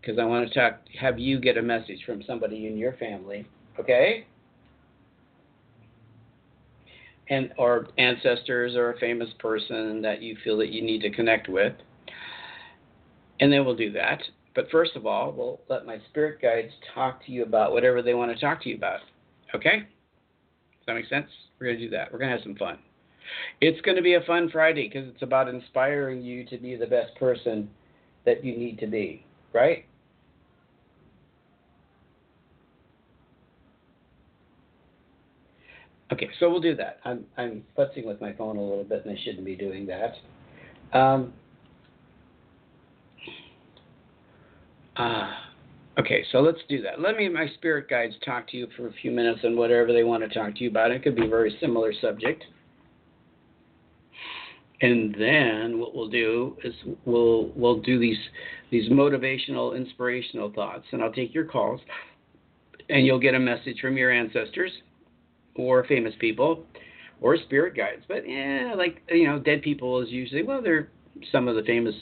because 0.00 0.18
I 0.18 0.24
want 0.24 0.48
to 0.48 0.54
talk. 0.54 0.80
Have 0.98 1.18
you 1.18 1.40
get 1.40 1.56
a 1.56 1.62
message 1.62 2.00
from 2.06 2.22
somebody 2.26 2.66
in 2.66 2.78
your 2.78 2.94
family? 2.94 3.46
Okay 3.78 4.26
and 7.32 7.50
or 7.56 7.88
ancestors 7.96 8.76
or 8.76 8.92
a 8.92 8.98
famous 8.98 9.30
person 9.38 10.02
that 10.02 10.20
you 10.20 10.36
feel 10.44 10.58
that 10.58 10.68
you 10.68 10.82
need 10.82 11.00
to 11.00 11.10
connect 11.10 11.48
with. 11.48 11.72
And 13.40 13.50
then 13.50 13.64
we'll 13.64 13.74
do 13.74 13.90
that. 13.92 14.20
But 14.54 14.70
first 14.70 14.96
of 14.96 15.06
all, 15.06 15.32
we'll 15.32 15.60
let 15.70 15.86
my 15.86 15.98
spirit 16.10 16.42
guides 16.42 16.72
talk 16.94 17.24
to 17.24 17.32
you 17.32 17.42
about 17.42 17.72
whatever 17.72 18.02
they 18.02 18.12
want 18.12 18.30
to 18.32 18.38
talk 18.38 18.62
to 18.62 18.68
you 18.68 18.76
about. 18.76 19.00
Okay? 19.54 19.78
Does 19.78 20.86
that 20.86 20.94
make 20.94 21.08
sense? 21.08 21.26
We're 21.58 21.68
going 21.68 21.78
to 21.78 21.84
do 21.86 21.90
that. 21.90 22.12
We're 22.12 22.18
going 22.18 22.30
to 22.30 22.36
have 22.36 22.44
some 22.44 22.56
fun. 22.56 22.78
It's 23.62 23.80
going 23.80 23.96
to 23.96 24.02
be 24.02 24.14
a 24.14 24.20
fun 24.20 24.50
Friday 24.50 24.90
because 24.92 25.08
it's 25.08 25.22
about 25.22 25.48
inspiring 25.48 26.22
you 26.22 26.44
to 26.46 26.58
be 26.58 26.76
the 26.76 26.86
best 26.86 27.14
person 27.16 27.70
that 28.26 28.44
you 28.44 28.58
need 28.58 28.78
to 28.80 28.86
be, 28.86 29.24
right? 29.54 29.86
Okay, 36.12 36.28
so 36.38 36.50
we'll 36.50 36.60
do 36.60 36.76
that. 36.76 36.98
I'm 37.06 37.24
I'm 37.38 37.64
futzing 37.76 38.04
with 38.04 38.20
my 38.20 38.34
phone 38.34 38.58
a 38.58 38.62
little 38.62 38.84
bit, 38.84 39.06
and 39.06 39.16
I 39.16 39.22
shouldn't 39.24 39.46
be 39.46 39.56
doing 39.56 39.86
that. 39.86 40.98
Um, 40.98 41.32
uh, 44.94 45.30
okay, 45.98 46.22
so 46.30 46.40
let's 46.40 46.58
do 46.68 46.82
that. 46.82 47.00
Let 47.00 47.16
me 47.16 47.30
my 47.30 47.46
spirit 47.54 47.88
guides 47.88 48.14
talk 48.26 48.46
to 48.50 48.58
you 48.58 48.68
for 48.76 48.88
a 48.88 48.92
few 49.00 49.10
minutes 49.10 49.40
on 49.42 49.56
whatever 49.56 49.94
they 49.94 50.04
want 50.04 50.22
to 50.22 50.28
talk 50.28 50.54
to 50.56 50.64
you 50.64 50.68
about. 50.68 50.90
It 50.90 51.02
could 51.02 51.16
be 51.16 51.24
a 51.24 51.30
very 51.30 51.56
similar 51.60 51.94
subject. 51.98 52.44
And 54.82 55.14
then 55.14 55.78
what 55.78 55.94
we'll 55.94 56.10
do 56.10 56.58
is 56.62 56.74
we'll 57.06 57.52
we'll 57.56 57.80
do 57.80 57.98
these 57.98 58.18
these 58.70 58.90
motivational, 58.90 59.74
inspirational 59.74 60.52
thoughts, 60.52 60.84
and 60.92 61.02
I'll 61.02 61.12
take 61.12 61.32
your 61.32 61.46
calls, 61.46 61.80
and 62.90 63.06
you'll 63.06 63.18
get 63.20 63.34
a 63.34 63.40
message 63.40 63.80
from 63.80 63.96
your 63.96 64.10
ancestors 64.10 64.72
or 65.56 65.84
famous 65.84 66.14
people 66.18 66.64
or 67.20 67.36
spirit 67.36 67.76
guides. 67.76 68.02
But 68.08 68.28
yeah, 68.28 68.74
like 68.76 69.02
you 69.08 69.26
know, 69.26 69.38
dead 69.38 69.62
people 69.62 70.00
is 70.02 70.10
usually 70.10 70.42
well, 70.42 70.62
they're 70.62 70.88
some 71.30 71.48
of 71.48 71.56
the 71.56 71.62
famous, 71.62 71.94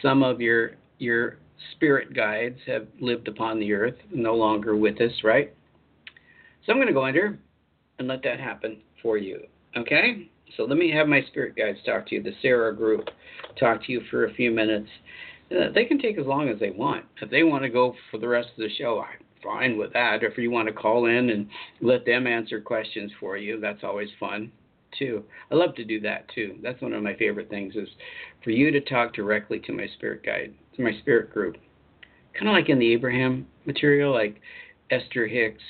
some 0.00 0.22
of 0.22 0.40
your 0.40 0.72
your 0.98 1.38
spirit 1.72 2.14
guides 2.14 2.58
have 2.66 2.86
lived 3.00 3.28
upon 3.28 3.58
the 3.58 3.72
earth, 3.72 3.96
no 4.12 4.34
longer 4.34 4.76
with 4.76 5.00
us, 5.00 5.12
right? 5.24 5.54
So 6.64 6.72
I'm 6.72 6.78
going 6.78 6.88
to 6.88 6.94
go 6.94 7.04
under 7.04 7.38
and 7.98 8.08
let 8.08 8.22
that 8.22 8.40
happen 8.40 8.78
for 9.02 9.18
you. 9.18 9.40
Okay? 9.76 10.30
So 10.56 10.64
let 10.64 10.76
me 10.76 10.90
have 10.90 11.08
my 11.08 11.22
spirit 11.28 11.56
guides 11.56 11.78
talk 11.84 12.06
to 12.08 12.16
you, 12.16 12.22
the 12.22 12.32
Sara 12.42 12.74
group, 12.74 13.08
talk 13.58 13.84
to 13.84 13.92
you 13.92 14.02
for 14.10 14.26
a 14.26 14.34
few 14.34 14.50
minutes. 14.50 14.88
Uh, 15.50 15.72
they 15.74 15.84
can 15.84 15.98
take 15.98 16.18
as 16.18 16.26
long 16.26 16.48
as 16.48 16.58
they 16.60 16.70
want. 16.70 17.04
If 17.20 17.30
they 17.30 17.42
want 17.42 17.62
to 17.64 17.68
go 17.68 17.94
for 18.10 18.18
the 18.18 18.28
rest 18.28 18.48
of 18.50 18.58
the 18.58 18.74
show, 18.78 19.00
I'm 19.00 19.24
fine 19.42 19.78
with 19.78 19.92
that. 19.92 20.22
If 20.22 20.38
you 20.38 20.50
want 20.50 20.68
to 20.68 20.74
call 20.74 21.06
in 21.06 21.30
and 21.30 21.48
let 21.80 22.06
them 22.06 22.26
answer 22.26 22.60
questions 22.60 23.10
for 23.20 23.36
you, 23.36 23.60
that's 23.60 23.84
always 23.84 24.08
fun 24.18 24.52
too. 24.98 25.24
I 25.50 25.54
love 25.54 25.74
to 25.76 25.84
do 25.84 26.00
that 26.00 26.28
too. 26.34 26.56
That's 26.62 26.80
one 26.80 26.92
of 26.92 27.02
my 27.02 27.14
favorite 27.14 27.48
things 27.48 27.74
is 27.74 27.88
for 28.44 28.50
you 28.50 28.70
to 28.70 28.80
talk 28.80 29.14
directly 29.14 29.58
to 29.60 29.72
my 29.72 29.86
spirit 29.96 30.24
guide, 30.24 30.52
to 30.76 30.82
my 30.82 30.92
spirit 31.00 31.32
group. 31.32 31.56
Kind 32.34 32.48
of 32.48 32.54
like 32.54 32.68
in 32.68 32.78
the 32.78 32.92
Abraham 32.92 33.46
material, 33.66 34.12
like 34.12 34.40
Esther 34.90 35.26
Hicks, 35.26 35.62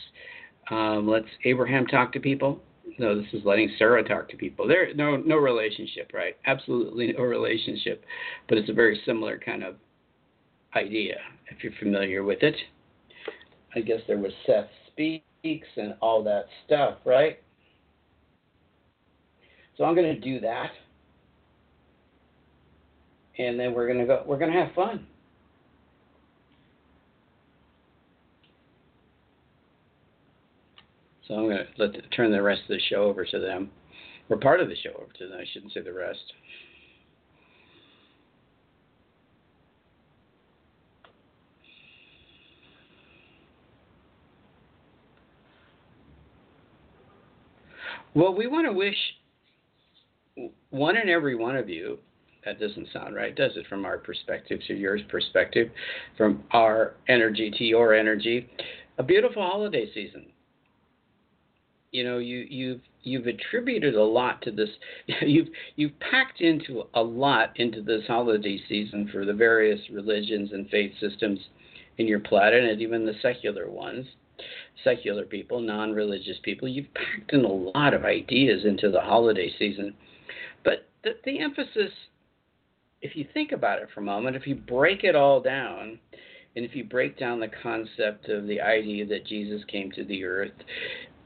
um, 0.70 1.08
lets 1.08 1.26
Abraham 1.44 1.86
talk 1.86 2.12
to 2.12 2.20
people. 2.20 2.60
No, 2.98 3.20
this 3.20 3.32
is 3.32 3.44
letting 3.44 3.70
Sara 3.78 4.06
talk 4.06 4.28
to 4.28 4.36
people. 4.36 4.68
There, 4.68 4.92
no, 4.94 5.16
no 5.16 5.36
relationship, 5.36 6.10
right? 6.12 6.36
Absolutely 6.46 7.12
no 7.12 7.24
relationship, 7.24 8.04
but 8.48 8.58
it's 8.58 8.68
a 8.68 8.74
very 8.74 9.00
similar 9.06 9.38
kind 9.38 9.64
of 9.64 9.76
idea 10.76 11.16
if 11.50 11.62
you're 11.64 11.72
familiar 11.78 12.22
with 12.22 12.42
it. 12.42 12.56
I 13.74 13.80
guess 13.80 14.00
there 14.06 14.18
was 14.18 14.32
Seth 14.46 14.68
speaks 14.88 15.68
and 15.76 15.94
all 16.00 16.22
that 16.24 16.46
stuff, 16.66 16.98
right? 17.04 17.38
So 19.76 19.84
I'm 19.84 19.94
going 19.94 20.14
to 20.14 20.20
do 20.20 20.40
that, 20.40 20.70
and 23.38 23.58
then 23.58 23.72
we're 23.72 23.86
going 23.86 23.98
to 24.00 24.06
go. 24.06 24.22
We're 24.26 24.38
going 24.38 24.52
to 24.52 24.58
have 24.58 24.74
fun. 24.74 25.06
So 31.26 31.34
I'm 31.34 31.44
going 31.44 31.58
to 31.58 31.66
let 31.78 31.92
the, 31.92 32.02
turn 32.14 32.30
the 32.30 32.42
rest 32.42 32.62
of 32.62 32.68
the 32.68 32.80
show 32.90 33.04
over 33.04 33.24
to 33.24 33.38
them, 33.38 33.70
or 34.28 34.36
part 34.36 34.60
of 34.60 34.68
the 34.68 34.76
show 34.76 34.90
over 34.90 35.12
to 35.18 35.28
them. 35.28 35.38
I 35.40 35.46
shouldn't 35.52 35.72
say 35.72 35.80
the 35.80 35.92
rest. 35.92 36.20
Well, 48.14 48.34
we 48.34 48.46
want 48.46 48.66
to 48.66 48.72
wish 48.72 48.96
one 50.70 50.96
and 50.96 51.08
every 51.08 51.34
one 51.34 51.56
of 51.56 51.68
you. 51.68 51.98
That 52.44 52.58
doesn't 52.58 52.88
sound 52.92 53.14
right, 53.14 53.34
does 53.36 53.52
it? 53.56 53.66
From 53.68 53.84
our 53.84 53.98
perspective 53.98 54.60
to 54.66 54.74
your 54.74 54.98
perspective, 55.08 55.70
from 56.16 56.42
our 56.50 56.94
energy 57.08 57.52
to 57.56 57.64
your 57.64 57.94
energy, 57.94 58.50
a 58.98 59.02
beautiful 59.02 59.42
holiday 59.42 59.86
season 59.94 60.26
you 61.92 62.02
know 62.02 62.18
you 62.18 62.46
you've 62.48 62.80
you've 63.02 63.26
attributed 63.26 63.94
a 63.94 64.02
lot 64.02 64.42
to 64.42 64.50
this 64.50 64.70
you've 65.22 65.48
you've 65.76 65.98
packed 66.00 66.40
into 66.40 66.84
a 66.94 67.02
lot 67.02 67.52
into 67.56 67.82
this 67.82 68.02
holiday 68.08 68.58
season 68.68 69.08
for 69.12 69.24
the 69.24 69.32
various 69.32 69.80
religions 69.90 70.50
and 70.52 70.68
faith 70.70 70.92
systems 70.98 71.38
in 71.98 72.08
your 72.08 72.20
planet 72.20 72.64
and 72.64 72.80
even 72.80 73.06
the 73.06 73.14
secular 73.20 73.70
ones 73.70 74.06
secular 74.84 75.24
people 75.24 75.60
non-religious 75.60 76.38
people. 76.42 76.68
You've 76.68 76.92
packed 76.94 77.32
in 77.32 77.44
a 77.44 77.48
lot 77.48 77.94
of 77.94 78.04
ideas 78.04 78.64
into 78.64 78.90
the 78.90 79.00
holiday 79.00 79.52
season. 79.58 79.94
But 80.64 80.88
the, 81.04 81.12
the 81.24 81.40
emphasis 81.40 81.90
if 83.00 83.16
you 83.16 83.26
think 83.34 83.50
about 83.52 83.80
it 83.80 83.88
for 83.92 84.00
a 84.00 84.04
moment 84.04 84.36
if 84.36 84.46
you 84.46 84.54
break 84.54 85.04
it 85.04 85.16
all 85.16 85.40
down 85.40 85.98
and 86.54 86.64
if 86.64 86.76
you 86.76 86.84
break 86.84 87.18
down 87.18 87.40
the 87.40 87.50
concept 87.62 88.28
of 88.28 88.46
the 88.46 88.60
idea 88.60 89.04
that 89.06 89.26
Jesus 89.26 89.62
came 89.66 89.90
to 89.92 90.04
the 90.04 90.24
earth 90.24 90.52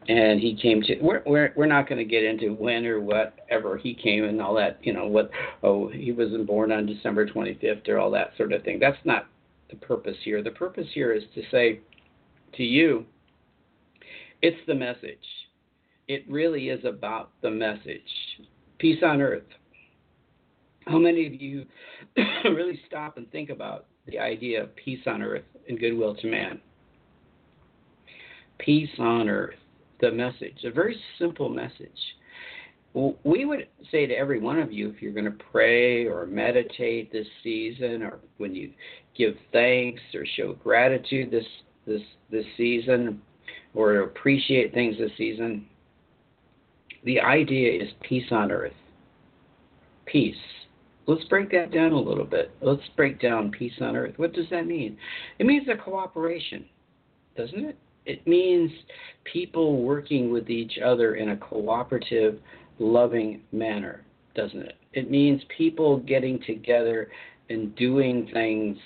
and 0.08 0.40
he 0.40 0.56
came 0.60 0.80
to 0.82 0.98
we're 1.00 1.22
we're, 1.26 1.52
we're 1.56 1.66
not 1.66 1.88
going 1.88 1.98
to 1.98 2.04
get 2.04 2.24
into 2.24 2.54
when 2.54 2.86
or 2.86 3.00
whatever 3.00 3.76
he 3.76 3.94
came 3.94 4.24
and 4.24 4.40
all 4.40 4.54
that 4.54 4.78
you 4.82 4.92
know 4.92 5.06
what 5.06 5.30
oh 5.62 5.88
he 5.88 6.12
wasn't 6.12 6.46
born 6.46 6.72
on 6.72 6.86
december 6.86 7.26
25th 7.26 7.88
or 7.88 7.98
all 7.98 8.10
that 8.10 8.30
sort 8.36 8.52
of 8.52 8.62
thing. 8.62 8.78
That's 8.78 8.98
not 9.04 9.26
the 9.70 9.76
purpose 9.76 10.16
here. 10.24 10.42
The 10.42 10.50
purpose 10.50 10.86
here 10.94 11.12
is 11.12 11.24
to 11.34 11.42
say 11.50 11.80
to 12.56 12.64
you. 12.64 13.04
It's 14.42 14.56
the 14.66 14.74
message. 14.74 15.18
It 16.08 16.24
really 16.28 16.68
is 16.68 16.84
about 16.84 17.30
the 17.42 17.50
message. 17.50 18.00
Peace 18.78 19.02
on 19.02 19.20
earth. 19.20 19.42
How 20.86 20.98
many 20.98 21.26
of 21.26 21.34
you 21.34 21.66
really 22.44 22.80
stop 22.86 23.16
and 23.16 23.30
think 23.32 23.50
about 23.50 23.86
the 24.06 24.18
idea 24.18 24.62
of 24.62 24.76
peace 24.76 25.00
on 25.06 25.22
earth 25.22 25.44
and 25.68 25.80
goodwill 25.80 26.14
to 26.16 26.26
man? 26.26 26.60
Peace 28.58 28.90
on 28.98 29.28
earth 29.28 29.56
the 30.00 30.10
message, 30.12 30.58
a 30.64 30.70
very 30.70 30.96
simple 31.18 31.48
message. 31.48 31.90
We 33.24 33.44
would 33.44 33.68
say 33.90 34.06
to 34.06 34.14
every 34.14 34.40
one 34.40 34.58
of 34.58 34.72
you 34.72 34.88
if 34.88 35.02
you're 35.02 35.12
going 35.12 35.26
to 35.26 35.44
pray 35.52 36.06
or 36.06 36.26
meditate 36.26 37.12
this 37.12 37.26
season, 37.42 38.02
or 38.02 38.20
when 38.38 38.54
you 38.54 38.72
give 39.16 39.34
thanks 39.52 40.00
or 40.14 40.24
show 40.36 40.54
gratitude 40.54 41.30
this 41.30 41.44
this 41.86 42.02
this 42.30 42.44
season, 42.56 43.20
or 43.74 44.00
appreciate 44.00 44.74
things 44.74 44.96
this 44.98 45.12
season, 45.16 45.66
the 47.04 47.20
idea 47.20 47.82
is 47.82 47.90
peace 48.00 48.26
on 48.30 48.50
earth. 48.50 48.72
Peace. 50.06 50.36
Let's 51.06 51.24
break 51.24 51.52
that 51.52 51.72
down 51.72 51.92
a 51.92 52.00
little 52.00 52.24
bit. 52.24 52.50
Let's 52.60 52.82
break 52.96 53.20
down 53.20 53.52
peace 53.52 53.74
on 53.80 53.94
earth. 53.94 54.14
What 54.16 54.32
does 54.32 54.46
that 54.50 54.66
mean? 54.66 54.96
It 55.38 55.46
means 55.46 55.68
a 55.68 55.76
cooperation, 55.76 56.64
doesn't 57.36 57.64
it? 57.64 57.78
It 58.06 58.26
means 58.26 58.70
people 59.24 59.82
working 59.82 60.32
with 60.32 60.48
each 60.48 60.78
other 60.84 61.16
in 61.16 61.30
a 61.30 61.36
cooperative, 61.36 62.40
loving 62.78 63.42
manner, 63.52 64.04
doesn't 64.34 64.62
it? 64.62 64.76
It 64.92 65.10
means 65.10 65.42
people 65.56 65.98
getting 65.98 66.40
together 66.46 67.08
and 67.50 67.74
doing 67.76 68.28
things 68.32 68.76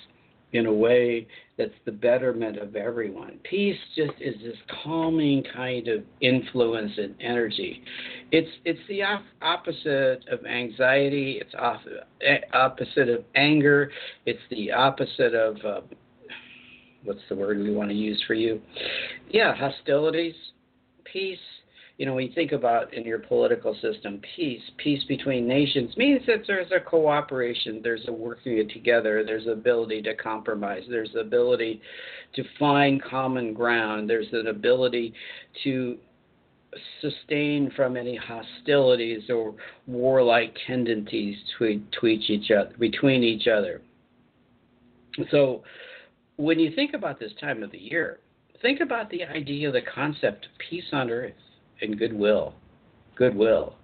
in 0.53 0.65
a 0.65 0.73
way 0.73 1.27
that's 1.57 1.71
the 1.85 1.91
betterment 1.91 2.57
of 2.57 2.75
everyone. 2.75 3.39
Peace 3.43 3.77
just 3.95 4.13
is 4.19 4.35
this 4.43 4.57
calming 4.83 5.43
kind 5.53 5.87
of 5.87 6.03
influence 6.21 6.91
and 6.97 7.15
energy. 7.21 7.83
It's 8.31 8.49
it's 8.65 8.79
the 8.89 9.01
opposite 9.41 10.27
of 10.29 10.45
anxiety. 10.45 11.41
It's 11.41 11.53
eh, 12.21 12.37
opposite 12.53 13.09
of 13.09 13.23
anger. 13.35 13.91
It's 14.25 14.41
the 14.49 14.71
opposite 14.71 15.33
of 15.33 15.57
uh, 15.65 15.81
what's 17.03 17.21
the 17.29 17.35
word 17.35 17.59
we 17.59 17.73
want 17.73 17.89
to 17.89 17.95
use 17.95 18.21
for 18.27 18.33
you? 18.33 18.61
Yeah, 19.29 19.55
hostilities, 19.55 20.35
peace. 21.11 21.37
You 22.01 22.07
know, 22.07 22.15
when 22.15 22.25
you 22.25 22.33
think 22.33 22.51
about 22.51 22.95
in 22.95 23.03
your 23.03 23.19
political 23.19 23.75
system, 23.75 24.19
peace, 24.35 24.63
peace 24.77 25.03
between 25.07 25.47
nations 25.47 25.95
means 25.97 26.23
that 26.25 26.47
there's 26.47 26.71
a 26.71 26.79
cooperation, 26.79 27.79
there's 27.83 28.07
a 28.07 28.11
working 28.11 28.67
together, 28.69 29.23
there's 29.23 29.45
ability 29.45 30.01
to 30.01 30.15
compromise, 30.15 30.81
there's 30.89 31.15
ability 31.15 31.79
to 32.33 32.43
find 32.57 33.03
common 33.03 33.53
ground, 33.53 34.09
there's 34.09 34.25
an 34.33 34.47
ability 34.47 35.13
to 35.63 35.99
sustain 37.01 37.71
from 37.75 37.95
any 37.95 38.15
hostilities 38.15 39.29
or 39.29 39.53
warlike 39.85 40.57
tendencies 40.65 41.37
between 41.59 43.23
each 43.23 43.47
other. 43.47 43.79
So 45.29 45.61
when 46.37 46.57
you 46.57 46.73
think 46.73 46.95
about 46.95 47.19
this 47.19 47.33
time 47.39 47.61
of 47.61 47.71
the 47.71 47.77
year, 47.77 48.21
think 48.63 48.79
about 48.79 49.11
the 49.11 49.23
idea, 49.23 49.71
the 49.71 49.81
concept 49.93 50.45
of 50.45 50.51
peace 50.67 50.85
on 50.93 51.11
earth 51.11 51.33
and 51.81 51.97
goodwill. 51.97 52.53
Goodwill. 53.15 53.75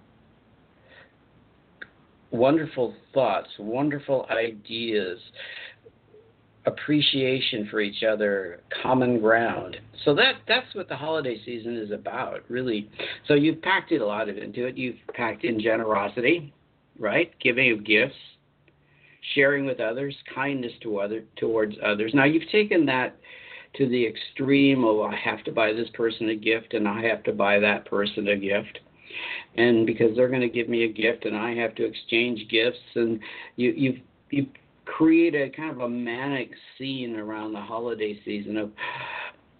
Wonderful 2.30 2.94
thoughts, 3.14 3.48
wonderful 3.58 4.26
ideas, 4.30 5.18
appreciation 6.66 7.66
for 7.70 7.80
each 7.80 8.02
other, 8.02 8.60
common 8.82 9.20
ground. 9.20 9.78
So 10.04 10.14
that 10.14 10.34
that's 10.46 10.74
what 10.74 10.88
the 10.88 10.96
holiday 10.96 11.40
season 11.44 11.76
is 11.76 11.90
about, 11.90 12.42
really. 12.48 12.90
So 13.26 13.34
you've 13.34 13.62
packed 13.62 13.92
it 13.92 14.00
a 14.00 14.06
lot 14.06 14.28
of 14.28 14.36
into 14.36 14.66
it. 14.66 14.76
You've 14.76 14.96
packed 15.14 15.44
in 15.44 15.60
generosity, 15.60 16.52
right? 16.98 17.32
Giving 17.40 17.72
of 17.72 17.84
gifts, 17.84 18.14
sharing 19.34 19.64
with 19.64 19.80
others, 19.80 20.14
kindness 20.34 20.72
to 20.82 20.98
other 20.98 21.24
towards 21.36 21.76
others. 21.84 22.12
Now 22.14 22.24
you've 22.24 22.48
taken 22.50 22.84
that 22.86 23.16
to 23.74 23.88
the 23.88 24.06
extreme 24.06 24.84
of 24.84 25.00
I 25.00 25.14
have 25.16 25.44
to 25.44 25.52
buy 25.52 25.72
this 25.72 25.88
person 25.94 26.28
a 26.30 26.34
gift 26.34 26.74
and 26.74 26.88
I 26.88 27.02
have 27.02 27.22
to 27.24 27.32
buy 27.32 27.58
that 27.60 27.84
person 27.84 28.28
a 28.28 28.36
gift. 28.36 28.80
And 29.56 29.86
because 29.86 30.14
they're 30.16 30.28
going 30.28 30.42
to 30.42 30.48
give 30.48 30.68
me 30.68 30.84
a 30.84 30.92
gift 30.92 31.24
and 31.24 31.36
I 31.36 31.54
have 31.54 31.74
to 31.76 31.84
exchange 31.84 32.48
gifts 32.50 32.78
and 32.94 33.20
you 33.56 33.70
you 33.72 34.00
you 34.30 34.46
create 34.84 35.34
a 35.34 35.50
kind 35.50 35.70
of 35.70 35.80
a 35.80 35.88
manic 35.88 36.50
scene 36.76 37.16
around 37.16 37.52
the 37.52 37.60
holiday 37.60 38.18
season 38.24 38.56
of 38.56 38.70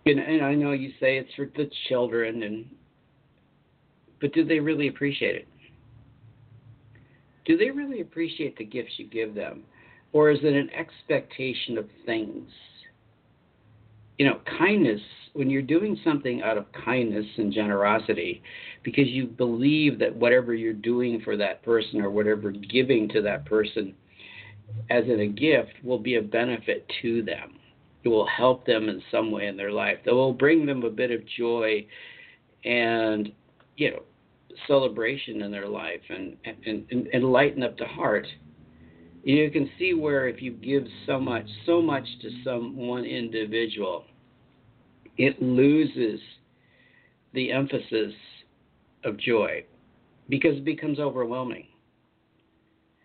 and, 0.07 0.19
and 0.19 0.43
I 0.43 0.55
know 0.55 0.73
you 0.73 0.91
say 1.01 1.19
it's 1.19 1.35
for 1.35 1.51
the 1.57 1.71
children 1.89 2.43
and 2.43 2.67
But 4.21 4.33
do 4.33 4.45
they 4.45 4.59
really 4.59 4.89
appreciate 4.89 5.37
it? 5.37 5.49
Do 7.45 7.57
they 7.57 7.71
really 7.71 8.01
appreciate 8.03 8.57
the 8.59 8.65
gifts 8.65 8.93
you 8.99 9.07
give 9.07 9.35
them? 9.35 9.63
Or 10.13 10.31
is 10.31 10.39
it 10.43 10.55
an 10.55 10.71
expectation 10.71 11.79
of 11.79 11.89
things? 12.05 12.51
You 14.19 14.27
know, 14.27 14.41
kindness, 14.59 15.01
when 15.33 15.49
you're 15.49 15.63
doing 15.63 15.99
something 16.05 16.43
out 16.43 16.59
of 16.59 16.67
kindness 16.85 17.27
and 17.37 17.53
generosity, 17.53 18.43
because 18.83 19.07
you 19.07 19.27
believe 19.27 19.99
that 20.01 20.15
whatever 20.15 20.55
you're 20.55 20.73
doing 20.73 21.21
for 21.25 21.37
that 21.37 21.63
person 21.63 22.01
or 22.01 22.11
whatever 22.11 22.51
giving 22.51 23.09
to 23.11 23.23
that 23.23 23.47
person 23.47 23.95
as 24.91 25.05
in 25.05 25.21
a 25.21 25.27
gift 25.27 25.73
will 25.83 25.99
be 25.99 26.17
a 26.17 26.23
benefit 26.23 26.91
to 27.03 27.23
them. 27.23 27.55
It 28.05 28.09
will 28.09 28.27
help 28.27 28.65
them 28.67 28.89
in 28.89 29.03
some 29.11 29.31
way 29.31 29.47
in 29.47 29.57
their 29.57 29.73
life. 29.73 29.99
That 30.05 30.15
will 30.15 30.33
bring 30.33 30.67
them 30.67 30.83
a 30.85 30.91
bit 30.91 31.11
of 31.11 31.21
joy 31.27 31.87
and, 32.65 33.33
you 33.77 33.91
know, 33.91 34.03
celebration 34.67 35.43
in 35.43 35.51
their 35.51 35.69
life 35.69 36.01
and, 36.09 36.37
and, 36.45 36.85
and, 36.91 37.07
and 37.13 37.25
lighten 37.25 37.63
up 37.63 37.77
the 37.79 37.87
heart. 37.87 38.27
You 39.25 39.51
can 39.51 39.69
see 39.79 39.95
where 39.95 40.29
if 40.29 40.41
you 40.41 40.53
give 40.53 40.85
so 41.07 41.19
much, 41.19 41.47
so 41.67 41.83
much 41.83 42.07
to 42.23 42.31
some 42.45 42.77
one 42.77 43.05
individual, 43.05 44.05
it 45.19 45.43
loses 45.43 46.21
the 47.35 47.53
emphasis 47.53 48.15
of 49.05 49.19
joy 49.19 49.65
because 50.29 50.57
it 50.57 50.65
becomes 50.65 50.99
overwhelming. 50.99 51.67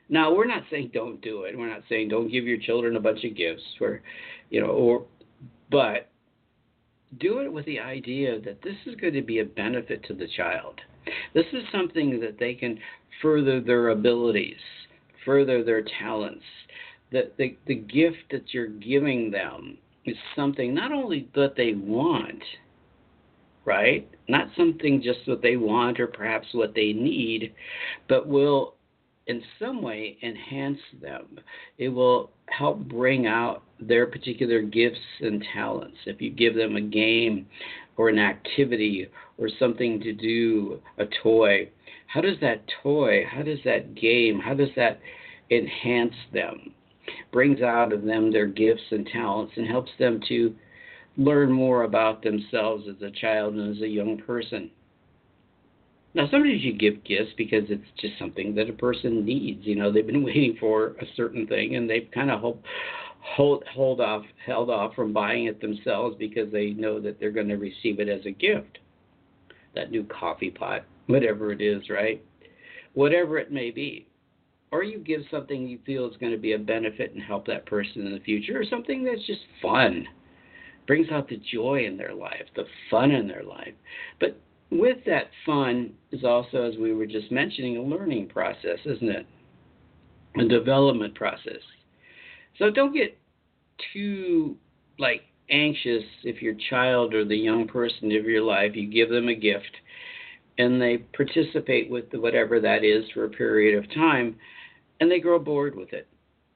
Now, 0.10 0.34
we're 0.34 0.46
not 0.46 0.64
saying 0.70 0.92
don't 0.94 1.22
do 1.22 1.44
it. 1.44 1.58
We're 1.58 1.70
not 1.70 1.84
saying 1.90 2.10
don't 2.10 2.32
give 2.32 2.46
your 2.46 2.60
children 2.60 2.96
a 2.96 3.00
bunch 3.00 3.24
of 3.24 3.36
gifts, 3.36 3.64
or, 3.82 4.02
you 4.50 4.62
know, 4.62 4.68
or, 4.68 5.06
but 5.72 6.10
do 7.20 7.40
it 7.40 7.52
with 7.52 7.66
the 7.66 7.80
idea 7.80 8.40
that 8.42 8.62
this 8.62 8.76
is 8.86 8.96
going 8.96 9.14
to 9.14 9.22
be 9.22 9.40
a 9.40 9.46
benefit 9.46 10.04
to 10.06 10.14
the 10.14 10.28
child. 10.36 10.80
This 11.34 11.46
is 11.54 11.64
something 11.72 12.20
that 12.20 12.38
they 12.38 12.54
can 12.54 12.80
further 13.22 13.60
their 13.60 13.90
abilities, 13.90 14.60
further 15.26 15.64
their 15.64 15.84
talents. 16.00 16.44
That 17.12 17.38
the, 17.38 17.56
the 17.68 17.76
gift 17.76 18.32
that 18.32 18.54
you're 18.54 18.68
giving 18.68 19.32
them 19.32 19.78
is 20.06 20.18
something 20.36 20.74
not 20.74 20.92
only 20.92 21.30
that 21.36 21.56
they 21.56 21.74
want, 21.74 22.44
right? 23.66 24.10
Not 24.28 24.50
something 24.58 25.02
just 25.02 25.20
what 25.26 25.42
they 25.42 25.56
want 25.56 26.00
or 26.00 26.08
perhaps 26.08 26.48
what 26.54 26.76
they 26.76 26.94
need, 26.94 27.54
but 28.08 28.28
will 28.28 28.76
in 29.28 29.42
some 29.58 29.82
way 29.82 30.18
enhance 30.22 30.80
them. 31.02 31.40
It 31.78 31.90
will 31.90 32.32
help 32.48 32.80
bring 32.80 33.26
out 33.26 33.64
their 33.80 34.06
particular 34.06 34.62
gifts 34.62 35.00
and 35.22 35.44
talents. 35.54 35.98
If 36.06 36.22
you 36.22 36.30
give 36.30 36.56
them 36.56 36.76
a 36.76 36.82
game 36.82 37.48
or 37.96 38.10
an 38.10 38.20
activity 38.20 39.08
or 39.38 39.50
something 39.60 40.02
to 40.02 40.14
do, 40.14 40.82
a 40.98 41.06
toy, 41.22 41.70
how 42.08 42.22
does 42.22 42.38
that 42.42 42.64
toy, 42.82 43.24
how 43.30 43.44
does 43.44 43.60
that 43.66 43.96
game, 43.96 44.40
how 44.40 44.54
does 44.54 44.70
that 44.76 45.00
enhance 45.50 46.16
them? 46.34 46.74
Brings 47.32 47.62
out 47.62 47.94
of 47.94 48.04
them 48.04 48.32
their 48.32 48.48
gifts 48.48 48.84
and 48.92 49.08
talents 49.08 49.54
and 49.56 49.68
helps 49.68 49.92
them 50.00 50.22
to 50.30 50.56
learn 51.18 51.52
more 51.52 51.84
about 51.84 52.24
themselves 52.24 52.86
as 52.88 53.02
a 53.02 53.12
child 53.12 53.56
and 53.56 53.76
as 53.76 53.82
a 53.82 53.88
young 53.88 54.18
person. 54.18 54.72
Now, 56.16 56.28
sometimes 56.30 56.62
you 56.62 56.74
give 56.74 57.04
gifts 57.04 57.32
because 57.38 57.64
it's 57.70 57.88
just 58.00 58.20
something 58.20 58.54
that 58.56 58.70
a 58.70 58.74
person 58.74 59.26
needs. 59.26 59.66
You 59.66 59.76
know, 59.76 59.92
they've 59.92 60.06
been 60.06 60.24
waiting 60.26 60.58
for 60.60 60.90
a 61.02 61.06
certain 61.16 61.48
thing, 61.48 61.76
and 61.76 61.90
they've 61.90 62.10
kind 62.14 62.30
of 62.30 62.40
hold, 62.40 62.60
hold 63.20 63.64
hold 63.74 64.00
off, 64.00 64.24
held 64.46 64.70
off 64.70 64.94
from 64.94 65.14
buying 65.14 65.46
it 65.46 65.60
themselves 65.60 66.16
because 66.20 66.52
they 66.52 66.72
know 66.72 67.00
that 67.00 67.20
they're 67.20 67.32
going 67.32 67.50
to 67.50 67.58
receive 67.58 68.00
it 68.00 68.10
as 68.10 68.26
a 68.26 68.32
gift. 68.32 68.80
That 69.76 69.92
new 69.92 70.04
coffee 70.04 70.52
pot, 70.52 70.86
whatever 71.08 71.52
it 71.52 71.62
is, 71.62 71.90
right? 71.90 72.24
Whatever 72.94 73.40
it 73.40 73.52
may 73.52 73.72
be. 73.72 74.08
Or 74.74 74.82
you 74.82 74.98
give 74.98 75.22
something 75.30 75.68
you 75.68 75.78
feel 75.86 76.10
is 76.10 76.18
going 76.18 76.32
to 76.32 76.38
be 76.40 76.54
a 76.54 76.58
benefit 76.58 77.14
and 77.14 77.22
help 77.22 77.46
that 77.46 77.68
person 77.68 78.08
in 78.08 78.12
the 78.12 78.20
future, 78.22 78.60
or 78.60 78.66
something 78.66 79.04
that's 79.04 79.26
just 79.28 79.42
fun, 79.62 80.08
brings 80.88 81.12
out 81.12 81.30
the 81.30 81.40
joy 81.54 81.86
in 81.86 81.96
their 81.96 82.16
life, 82.16 82.46
the 82.56 82.66
fun 82.90 83.12
in 83.12 83.28
their 83.28 83.44
life. 83.44 83.76
But 84.20 84.36
with 84.72 84.98
that 85.06 85.30
fun 85.46 85.94
is 86.12 86.24
also, 86.24 86.64
as 86.64 86.76
we 86.78 86.92
were 86.92 87.06
just 87.06 87.32
mentioning, 87.32 87.78
a 87.78 87.84
learning 87.84 88.30
process, 88.30 88.80
isn't 88.84 89.10
it? 89.10 89.28
A 90.40 90.46
development 90.46 91.14
process. 91.14 91.62
So 92.58 92.72
don't 92.72 92.96
get 92.96 93.16
too 93.94 94.58
like 94.98 95.22
anxious 95.52 96.04
if 96.24 96.42
your 96.42 96.56
child 96.72 97.14
or 97.14 97.24
the 97.26 97.38
young 97.38 97.68
person 97.68 98.06
of 98.06 98.26
your 98.26 98.42
life, 98.42 98.72
you 98.74 98.90
give 98.90 99.10
them 99.10 99.28
a 99.28 99.36
gift 99.36 99.70
and 100.58 100.82
they 100.82 100.98
participate 100.98 101.92
with 101.92 102.06
whatever 102.14 102.60
that 102.60 102.84
is 102.84 103.04
for 103.14 103.26
a 103.26 103.30
period 103.30 103.78
of 103.78 103.92
time 103.94 104.36
and 105.04 105.12
they 105.12 105.20
grow 105.20 105.38
bored 105.38 105.76
with 105.76 105.92
it. 105.92 106.08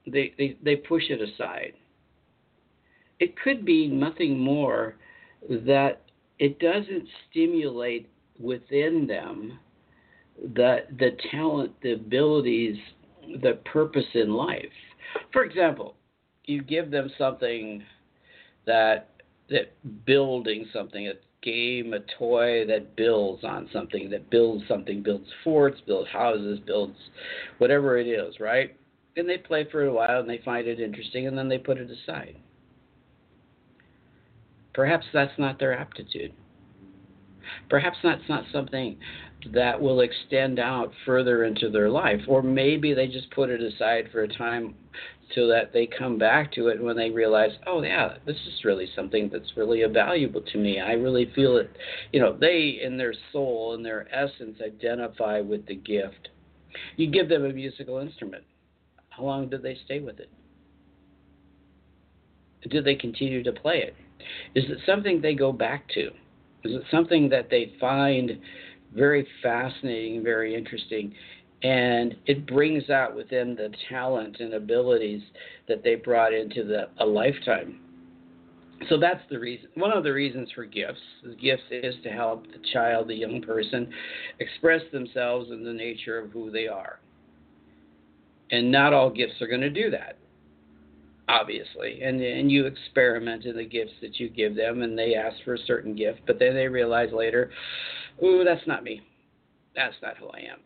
They, 0.06 0.32
they, 0.38 0.56
they 0.62 0.76
push 0.76 1.02
it 1.10 1.20
aside. 1.20 1.74
It 3.20 3.38
could 3.38 3.62
be 3.62 3.86
nothing 3.86 4.38
more 4.38 4.96
that 5.50 6.00
it 6.38 6.58
doesn't 6.58 7.06
stimulate 7.28 8.08
within 8.40 9.06
them 9.06 9.58
the 10.54 10.78
the 10.98 11.10
talent, 11.30 11.72
the 11.82 11.92
abilities, 11.92 12.76
the 13.42 13.58
purpose 13.70 14.06
in 14.14 14.32
life. 14.32 14.64
For 15.30 15.44
example, 15.44 15.96
you 16.46 16.62
give 16.62 16.90
them 16.90 17.10
something 17.18 17.82
that 18.64 19.10
that 19.50 19.74
building 20.06 20.66
something, 20.72 21.12
game, 21.42 21.92
a 21.94 22.00
toy 22.18 22.66
that 22.66 22.96
builds 22.96 23.44
on 23.44 23.68
something, 23.72 24.10
that 24.10 24.30
builds 24.30 24.64
something, 24.68 25.02
builds 25.02 25.28
forts, 25.44 25.80
builds 25.86 26.10
houses, 26.10 26.58
builds 26.66 26.96
whatever 27.58 27.98
it 27.98 28.06
is, 28.06 28.40
right? 28.40 28.76
And 29.16 29.28
they 29.28 29.38
play 29.38 29.66
for 29.70 29.84
a 29.84 29.92
while 29.92 30.20
and 30.20 30.28
they 30.28 30.40
find 30.44 30.66
it 30.66 30.80
interesting 30.80 31.26
and 31.26 31.36
then 31.36 31.48
they 31.48 31.58
put 31.58 31.78
it 31.78 31.90
aside. 31.90 32.36
Perhaps 34.74 35.06
that's 35.12 35.36
not 35.38 35.58
their 35.58 35.76
aptitude. 35.76 36.32
Perhaps 37.68 37.98
that's 38.02 38.28
not 38.28 38.44
something 38.52 38.96
that 39.52 39.80
will 39.80 40.00
extend 40.00 40.58
out 40.58 40.92
further 41.06 41.44
into 41.44 41.70
their 41.70 41.88
life, 41.88 42.20
or 42.26 42.42
maybe 42.42 42.94
they 42.94 43.06
just 43.06 43.30
put 43.30 43.50
it 43.50 43.62
aside 43.62 44.08
for 44.10 44.22
a 44.22 44.28
time 44.28 44.74
so 45.34 45.46
that 45.46 45.72
they 45.72 45.86
come 45.86 46.18
back 46.18 46.50
to 46.52 46.68
it 46.68 46.82
when 46.82 46.96
they 46.96 47.10
realize, 47.10 47.50
oh 47.66 47.82
yeah, 47.82 48.14
this 48.26 48.36
is 48.36 48.64
really 48.64 48.88
something 48.96 49.28
that's 49.32 49.56
really 49.56 49.82
valuable 49.92 50.40
to 50.40 50.58
me. 50.58 50.80
I 50.80 50.92
really 50.92 51.30
feel 51.34 51.58
it. 51.58 51.70
You 52.12 52.20
know, 52.20 52.36
they 52.38 52.80
in 52.82 52.96
their 52.96 53.14
soul, 53.32 53.74
in 53.74 53.82
their 53.82 54.06
essence, 54.14 54.58
identify 54.64 55.40
with 55.40 55.66
the 55.66 55.76
gift. 55.76 56.28
You 56.96 57.10
give 57.10 57.28
them 57.28 57.44
a 57.44 57.52
musical 57.52 57.98
instrument. 57.98 58.44
How 59.10 59.24
long 59.24 59.48
do 59.48 59.58
they 59.58 59.76
stay 59.84 60.00
with 60.00 60.18
it? 60.18 60.30
Do 62.68 62.82
they 62.82 62.94
continue 62.94 63.42
to 63.42 63.52
play 63.52 63.82
it? 63.82 63.94
Is 64.54 64.64
it 64.70 64.78
something 64.86 65.20
they 65.20 65.34
go 65.34 65.52
back 65.52 65.88
to? 65.94 66.10
It 66.64 66.82
something 66.90 67.28
that 67.30 67.50
they 67.50 67.72
find 67.80 68.38
very 68.94 69.26
fascinating, 69.42 70.22
very 70.22 70.54
interesting, 70.54 71.14
and 71.62 72.16
it 72.26 72.46
brings 72.46 72.88
out 72.90 73.16
within 73.16 73.54
the 73.54 73.70
talent 73.88 74.38
and 74.40 74.54
abilities 74.54 75.22
that 75.66 75.82
they 75.82 75.96
brought 75.96 76.32
into 76.32 76.64
the, 76.64 76.88
a 76.98 77.06
lifetime? 77.06 77.80
So 78.88 78.96
that's 78.96 79.22
the 79.28 79.38
reason. 79.38 79.68
One 79.74 79.92
of 79.92 80.04
the 80.04 80.12
reasons 80.12 80.50
for 80.54 80.64
gifts, 80.64 81.00
gifts 81.40 81.64
is 81.70 81.96
to 82.04 82.10
help 82.10 82.46
the 82.46 82.60
child, 82.72 83.08
the 83.08 83.14
young 83.14 83.42
person, 83.42 83.92
express 84.38 84.82
themselves 84.92 85.50
in 85.50 85.64
the 85.64 85.72
nature 85.72 86.18
of 86.18 86.30
who 86.30 86.50
they 86.50 86.68
are. 86.68 87.00
And 88.50 88.70
not 88.70 88.92
all 88.92 89.10
gifts 89.10 89.42
are 89.42 89.48
going 89.48 89.60
to 89.62 89.70
do 89.70 89.90
that 89.90 90.16
obviously, 91.28 92.02
and 92.02 92.20
and 92.20 92.50
you 92.50 92.66
experiment 92.66 93.44
in 93.44 93.56
the 93.56 93.64
gifts 93.64 93.92
that 94.00 94.18
you 94.18 94.28
give 94.28 94.56
them, 94.56 94.82
and 94.82 94.98
they 94.98 95.14
ask 95.14 95.36
for 95.44 95.54
a 95.54 95.66
certain 95.66 95.94
gift, 95.94 96.20
but 96.26 96.38
then 96.38 96.54
they 96.54 96.66
realize 96.66 97.10
later, 97.12 97.50
ooh, 98.24 98.44
that's 98.44 98.66
not 98.66 98.82
me, 98.82 99.02
that's 99.76 99.96
not 100.02 100.16
who 100.16 100.28
I 100.28 100.38
am. 100.38 100.58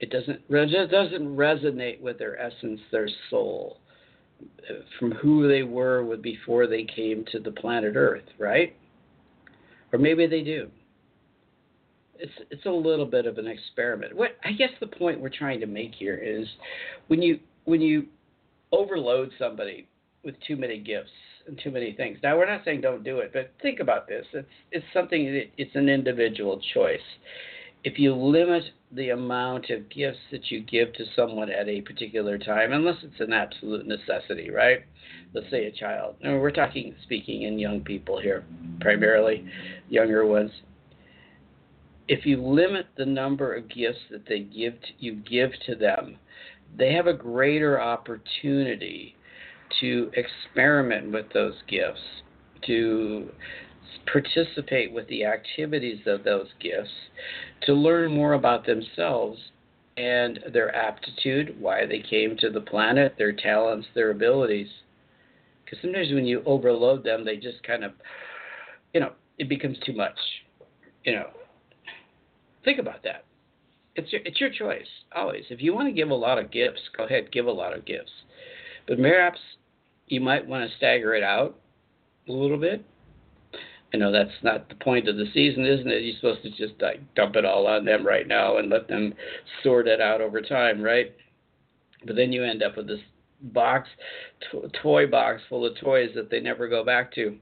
It 0.00 0.10
doesn't 0.10 0.40
it 0.48 0.90
doesn't 0.90 1.36
resonate 1.36 2.00
with 2.00 2.18
their 2.18 2.38
essence, 2.40 2.80
their 2.90 3.08
soul, 3.30 3.78
from 4.98 5.12
who 5.12 5.48
they 5.48 5.62
were 5.62 6.16
before 6.16 6.66
they 6.66 6.84
came 6.84 7.24
to 7.32 7.38
the 7.38 7.52
planet 7.52 7.94
Earth, 7.96 8.24
right? 8.38 8.74
Or 9.92 9.98
maybe 9.98 10.26
they 10.26 10.42
do. 10.42 10.68
It's 12.18 12.32
it's 12.50 12.66
a 12.66 12.70
little 12.70 13.06
bit 13.06 13.26
of 13.26 13.38
an 13.38 13.46
experiment. 13.46 14.16
What 14.16 14.36
I 14.44 14.52
guess 14.52 14.70
the 14.80 14.86
point 14.88 15.20
we're 15.20 15.28
trying 15.28 15.60
to 15.60 15.66
make 15.66 15.94
here 15.94 16.16
is 16.16 16.46
when 17.06 17.22
you 17.22 17.38
when 17.64 17.80
you 17.80 18.06
overload 18.72 19.30
somebody 19.38 19.86
with 20.24 20.34
too 20.46 20.56
many 20.56 20.78
gifts 20.78 21.10
and 21.46 21.60
too 21.62 21.70
many 21.70 21.92
things. 21.92 22.18
Now 22.22 22.36
we're 22.38 22.46
not 22.46 22.64
saying 22.64 22.80
don't 22.80 23.02
do 23.02 23.18
it, 23.18 23.32
but 23.32 23.52
think 23.60 23.80
about 23.80 24.06
this. 24.06 24.26
It's 24.32 24.46
it's 24.70 24.86
something 24.94 25.26
that 25.32 25.50
it's 25.56 25.74
an 25.74 25.88
individual 25.88 26.60
choice. 26.74 27.00
If 27.84 27.98
you 27.98 28.14
limit 28.14 28.62
the 28.92 29.10
amount 29.10 29.70
of 29.70 29.88
gifts 29.88 30.20
that 30.30 30.52
you 30.52 30.60
give 30.60 30.92
to 30.92 31.04
someone 31.16 31.50
at 31.50 31.68
a 31.68 31.80
particular 31.80 32.38
time, 32.38 32.72
unless 32.72 33.02
it's 33.02 33.20
an 33.20 33.32
absolute 33.32 33.86
necessity, 33.86 34.50
right? 34.50 34.84
Let's 35.34 35.50
say 35.50 35.66
a 35.66 35.72
child. 35.72 36.14
And 36.22 36.40
we're 36.40 36.52
talking 36.52 36.94
speaking 37.02 37.42
in 37.42 37.58
young 37.58 37.80
people 37.80 38.20
here, 38.20 38.44
primarily 38.80 39.44
younger 39.88 40.24
ones. 40.24 40.52
if 42.08 42.26
you 42.26 42.42
limit 42.42 42.86
the 42.96 43.06
number 43.06 43.54
of 43.54 43.68
gifts 43.68 44.00
that 44.10 44.26
they 44.28 44.40
give 44.40 44.80
to, 44.82 44.88
you 44.98 45.14
give 45.14 45.50
to 45.66 45.74
them, 45.74 46.16
they 46.76 46.92
have 46.92 47.06
a 47.06 47.14
greater 47.14 47.80
opportunity 47.80 49.16
to 49.80 50.10
experiment 50.14 51.12
with 51.12 51.26
those 51.32 51.54
gifts, 51.68 52.00
to 52.66 53.30
participate 54.10 54.92
with 54.92 55.06
the 55.08 55.24
activities 55.24 56.00
of 56.06 56.24
those 56.24 56.48
gifts, 56.60 56.90
to 57.62 57.72
learn 57.72 58.12
more 58.12 58.34
about 58.34 58.66
themselves 58.66 59.38
and 59.96 60.40
their 60.52 60.74
aptitude, 60.74 61.54
why 61.60 61.86
they 61.86 62.00
came 62.00 62.36
to 62.38 62.50
the 62.50 62.60
planet, 62.60 63.14
their 63.18 63.32
talents, 63.32 63.86
their 63.94 64.10
abilities. 64.10 64.68
Because 65.64 65.78
sometimes 65.82 66.12
when 66.12 66.24
you 66.24 66.42
overload 66.46 67.04
them, 67.04 67.24
they 67.24 67.36
just 67.36 67.62
kind 67.62 67.84
of, 67.84 67.92
you 68.94 69.00
know, 69.00 69.12
it 69.38 69.48
becomes 69.48 69.78
too 69.84 69.92
much. 69.92 70.16
You 71.04 71.14
know, 71.14 71.26
think 72.64 72.78
about 72.78 73.02
that. 73.04 73.24
It's 73.94 74.10
your, 74.12 74.22
it's 74.24 74.40
your 74.40 74.50
choice 74.50 74.86
always. 75.14 75.44
If 75.50 75.60
you 75.60 75.74
want 75.74 75.88
to 75.88 75.92
give 75.92 76.10
a 76.10 76.14
lot 76.14 76.38
of 76.38 76.50
gifts, 76.50 76.80
go 76.96 77.04
ahead, 77.04 77.30
give 77.30 77.46
a 77.46 77.52
lot 77.52 77.76
of 77.76 77.84
gifts. 77.84 78.12
But 78.88 78.98
perhaps 78.98 79.38
you 80.06 80.20
might 80.20 80.46
want 80.46 80.68
to 80.68 80.76
stagger 80.76 81.14
it 81.14 81.22
out 81.22 81.58
a 82.28 82.32
little 82.32 82.58
bit. 82.58 82.84
I 83.94 83.98
know 83.98 84.10
that's 84.10 84.30
not 84.42 84.68
the 84.68 84.74
point 84.76 85.08
of 85.08 85.16
the 85.16 85.26
season, 85.34 85.66
isn't 85.66 85.90
it? 85.90 86.02
You're 86.02 86.16
supposed 86.16 86.42
to 86.42 86.50
just 86.50 86.80
like 86.80 87.00
dump 87.14 87.36
it 87.36 87.44
all 87.44 87.66
on 87.66 87.84
them 87.84 88.06
right 88.06 88.26
now 88.26 88.56
and 88.56 88.70
let 88.70 88.88
them 88.88 89.14
sort 89.62 89.86
it 89.86 90.00
out 90.00 90.20
over 90.20 90.40
time, 90.40 90.80
right? 90.80 91.14
But 92.06 92.16
then 92.16 92.32
you 92.32 92.42
end 92.42 92.62
up 92.62 92.76
with 92.76 92.86
this 92.86 93.00
box, 93.42 93.88
to- 94.50 94.70
toy 94.82 95.06
box 95.06 95.42
full 95.48 95.66
of 95.66 95.76
toys 95.78 96.10
that 96.14 96.30
they 96.30 96.40
never 96.40 96.68
go 96.68 96.84
back 96.84 97.12
to, 97.14 97.36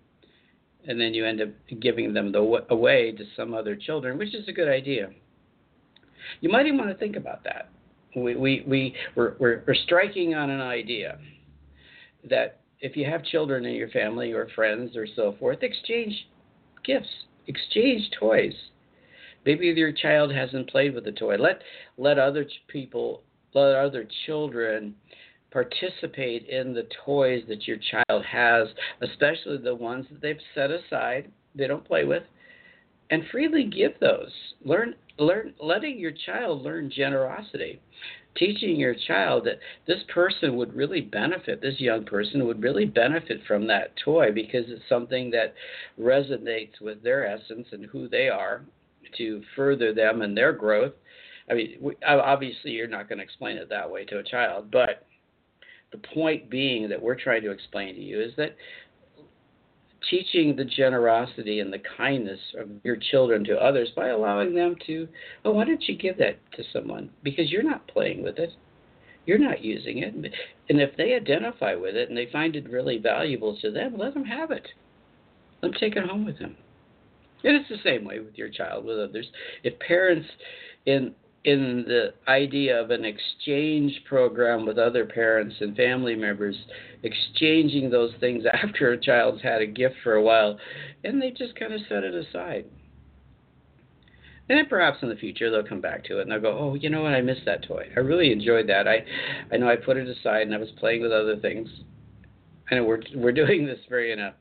and 0.89 1.01
then 1.01 1.15
you 1.15 1.25
end 1.25 1.41
up 1.41 1.49
giving 1.81 2.13
them 2.13 2.33
the 2.33 2.65
away 2.71 3.13
to 3.13 3.25
some 3.37 3.55
other 3.55 3.77
children, 3.77 4.19
which 4.19 4.35
is 4.35 4.49
a 4.49 4.53
good 4.53 4.69
idea. 4.69 5.11
You 6.41 6.51
might 6.51 6.67
even 6.67 6.79
want 6.79 6.91
to 6.91 6.97
think 6.97 7.17
about 7.17 7.45
that. 7.45 7.69
We 8.17 8.35
we 8.35 8.65
we 8.67 8.95
we're, 9.15 9.37
we're, 9.39 9.63
we're 9.67 9.75
striking 9.75 10.35
on 10.35 10.51
an 10.51 10.61
idea 10.61 11.19
that 12.29 12.61
if 12.81 12.97
you 12.97 13.05
have 13.05 13.25
children 13.25 13.65
in 13.65 13.75
your 13.75 13.89
family 13.89 14.33
or 14.33 14.49
friends 14.55 14.97
or 14.97 15.07
so 15.15 15.35
forth, 15.39 15.63
exchange 15.63 16.15
gifts, 16.85 17.09
exchange 17.47 18.11
toys. 18.19 18.55
Maybe 19.45 19.67
your 19.67 19.93
child 19.93 20.33
hasn't 20.33 20.71
played 20.71 20.95
with 20.95 21.07
a 21.07 21.13
toy. 21.13 21.37
Let 21.37 21.63
let 21.97 22.19
other 22.19 22.47
people, 22.69 23.23
let 23.55 23.75
other 23.75 24.07
children 24.27 24.95
participate 25.51 26.49
in 26.49 26.75
the 26.75 26.87
toys 27.05 27.43
that 27.49 27.67
your 27.67 27.79
child 27.79 28.25
has, 28.25 28.69
especially 29.01 29.59
the 29.59 29.75
ones 29.75 30.07
that 30.11 30.21
they've 30.21 30.39
set 30.55 30.71
aside, 30.71 31.31
they 31.55 31.67
don't 31.67 31.85
play 31.85 32.05
with, 32.05 32.23
and 33.11 33.25
freely 33.33 33.65
give 33.65 33.93
those. 34.01 34.33
Learn 34.65 34.95
learn 35.19 35.55
letting 35.61 35.99
your 35.99 36.13
child 36.27 36.63
learn 36.63 36.91
generosity 36.95 37.81
teaching 38.37 38.77
your 38.77 38.95
child 39.07 39.45
that 39.45 39.59
this 39.87 40.03
person 40.13 40.57
would 40.57 40.75
really 40.75 41.01
benefit, 41.01 41.61
this 41.61 41.81
young 41.81 42.05
person 42.05 42.47
would 42.47 42.63
really 42.63 42.85
benefit 42.85 43.41
from 43.47 43.67
that 43.67 43.93
toy 44.05 44.31
because 44.33 44.65
it's 44.69 44.89
something 44.89 45.31
that 45.31 45.55
resonates 45.99 46.81
with 46.81 47.03
their 47.03 47.27
essence 47.27 47.67
and 47.73 47.87
who 47.87 48.09
they 48.09 48.29
are 48.29 48.63
to 49.19 49.43
further 49.57 49.93
them 49.93 50.23
and 50.23 50.37
their 50.37 50.53
growth. 50.53 50.93
I 51.51 51.55
mean, 51.55 51.95
obviously, 52.07 52.71
you're 52.71 52.87
not 52.87 53.09
going 53.09 53.19
to 53.19 53.25
explain 53.25 53.57
it 53.57 53.69
that 53.71 53.91
way 53.91 54.05
to 54.07 54.19
a 54.19 54.23
child, 54.23 54.71
but 54.71 55.07
the 55.91 55.99
point 56.15 56.49
being 56.49 56.89
that 56.89 57.03
we're 57.03 57.17
trying 57.17 57.43
to 57.43 57.51
explain 57.51 57.95
to 57.95 58.01
you 58.01 58.21
is 58.21 58.33
that 58.37 58.55
teaching 60.09 60.57
the 60.57 60.65
generosity 60.65 61.61
and 61.61 61.73
the 61.73 61.83
kindness 61.97 62.41
of 62.59 62.69
your 62.83 62.97
children 62.97 63.45
to 63.45 63.57
others 63.57 63.91
by 63.95 64.09
allowing 64.09 64.55
them 64.55 64.77
to, 64.87 65.09
oh, 65.45 65.51
why 65.53 65.65
don't 65.65 65.89
you 65.89 65.97
give 65.97 66.17
that 66.19 66.39
to 66.57 66.63
someone? 66.73 67.11
Because 67.23 67.51
you're 67.51 67.63
not 67.63 67.87
playing 67.89 68.23
with 68.23 68.39
it. 68.39 68.51
You're 69.27 69.39
not 69.39 69.63
using 69.63 69.99
it. 69.99 70.15
And 70.15 70.81
if 70.81 70.97
they 70.97 71.15
identify 71.15 71.75
with 71.75 71.95
it 71.95 72.09
and 72.09 72.17
they 72.17 72.29
find 72.33 72.57
it 72.57 72.71
really 72.71 72.99
valuable 72.99 73.57
to 73.61 73.71
them, 73.71 73.99
let 73.99 74.15
them 74.15 74.25
have 74.25 74.51
it. 74.51 74.67
Let 75.63 75.73
them 75.73 75.81
take 75.81 75.97
it 75.97 76.09
home 76.09 76.25
with 76.25 76.39
them. 76.39 76.57
And 77.45 77.57
it's 77.57 77.69
the 77.69 77.77
same 77.85 78.05
way 78.05 78.21
with 78.21 78.37
your 78.37 78.49
child, 78.49 78.85
with 78.85 78.99
others. 78.99 79.27
If 79.63 79.79
parents 79.79 80.27
in 80.87 81.15
in 81.45 81.85
the 81.87 82.13
idea 82.29 82.79
of 82.79 82.91
an 82.91 83.05
exchange 83.05 84.03
program 84.07 84.67
with 84.67 84.79
other 84.79 85.07
parents 85.07 85.57
and 85.61 85.75
family 85.77 86.15
members, 86.15 86.57
exchanging 87.03 87.91
those 87.91 88.13
things 88.21 88.45
after 88.53 88.93
a 88.93 89.01
child's 89.01 89.43
had 89.43 89.63
a 89.63 89.67
gift 89.67 89.97
for 90.03 90.15
a 90.15 90.23
while, 90.23 90.59
and 91.05 91.21
they 91.21 91.31
just 91.31 91.59
kind 91.59 91.73
of 91.73 91.81
set 91.89 92.05
it 92.05 92.15
aside. 92.15 92.67
And 94.51 94.59
then 94.59 94.67
perhaps 94.67 94.99
in 95.01 95.09
the 95.09 95.15
future 95.15 95.49
they'll 95.49 95.63
come 95.63 95.81
back 95.81 96.05
to 96.07 96.19
it 96.19 96.23
and 96.23 96.33
they'll 96.33 96.41
go, 96.41 96.59
oh, 96.59 96.75
you 96.75 96.91
know 96.91 97.05
what, 97.05 97.15
I 97.15 97.21
missed 97.21 97.45
that 97.47 97.63
toy. 97.63 97.87
I 97.97 98.01
really 98.01 98.33
enjoyed 98.33 98.69
that. 98.69 98.89
I, 98.89 99.05
I 99.53 99.57
know 99.57 99.69
I 99.69 99.77
put 99.77 99.97
it 99.97 100.09
aside 100.09 100.43
and 100.43 100.53
I 100.53 100.59
was 100.59 100.71
playing 100.77 101.03
with 101.03 101.13
other 101.13 101.37
things. 101.37 101.69
And 102.69 102.85
we're 102.85 103.01
we're 103.15 103.33
doing 103.47 103.65
this 103.65 103.79
very 103.89 104.11
in 104.11 104.19
a 104.19 104.35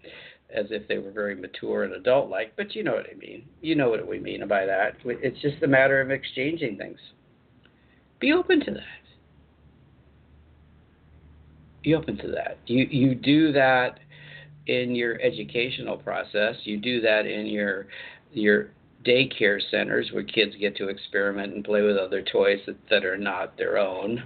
as 0.53 0.67
if 0.69 0.87
they 0.87 0.97
were 0.97 1.11
very 1.11 1.35
mature 1.35 1.83
and 1.83 1.93
adult 1.93 2.29
like, 2.29 2.55
but 2.55 2.75
you 2.75 2.83
know 2.83 2.93
what 2.93 3.05
I 3.11 3.15
mean. 3.15 3.45
You 3.61 3.75
know 3.75 3.89
what 3.89 4.07
we 4.07 4.19
mean 4.19 4.47
by 4.47 4.65
that. 4.65 4.95
It's 5.05 5.41
just 5.41 5.61
a 5.63 5.67
matter 5.67 6.01
of 6.01 6.11
exchanging 6.11 6.77
things. 6.77 6.99
Be 8.19 8.33
open 8.33 8.59
to 8.65 8.71
that. 8.71 8.83
Be 11.83 11.93
open 11.95 12.17
to 12.17 12.27
that. 12.29 12.57
You 12.65 12.85
you 12.89 13.15
do 13.15 13.53
that 13.53 13.99
in 14.67 14.95
your 14.95 15.19
educational 15.21 15.97
process. 15.97 16.55
You 16.63 16.77
do 16.77 16.99
that 17.01 17.25
in 17.25 17.45
your 17.45 17.87
your 18.33 18.69
daycare 19.05 19.59
centers 19.71 20.09
where 20.11 20.23
kids 20.23 20.55
get 20.59 20.75
to 20.75 20.89
experiment 20.89 21.53
and 21.53 21.63
play 21.63 21.81
with 21.81 21.95
other 21.95 22.21
toys 22.21 22.59
that, 22.65 22.75
that 22.89 23.05
are 23.05 23.17
not 23.17 23.57
their 23.57 23.77
own 23.77 24.23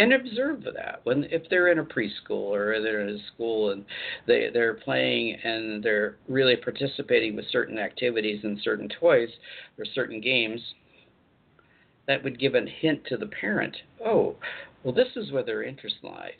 and 0.00 0.14
observe 0.14 0.64
that. 0.64 1.00
When 1.04 1.24
if 1.24 1.42
they're 1.50 1.70
in 1.70 1.78
a 1.78 1.84
preschool 1.84 2.30
or 2.30 2.80
they're 2.80 3.06
in 3.06 3.16
a 3.16 3.26
school 3.34 3.70
and 3.70 3.84
they 4.26 4.48
they're 4.52 4.74
playing 4.74 5.36
and 5.44 5.82
they're 5.82 6.16
really 6.26 6.56
participating 6.56 7.36
with 7.36 7.44
certain 7.50 7.78
activities 7.78 8.40
and 8.42 8.58
certain 8.62 8.88
toys 8.98 9.28
or 9.78 9.84
certain 9.84 10.20
games 10.20 10.60
that 12.06 12.24
would 12.24 12.40
give 12.40 12.54
a 12.54 12.64
hint 12.80 13.04
to 13.06 13.18
the 13.18 13.26
parent 13.26 13.76
oh 14.04 14.36
well 14.82 14.94
this 14.94 15.08
is 15.16 15.32
where 15.32 15.44
their 15.44 15.62
interest 15.62 15.96
lies. 16.02 16.32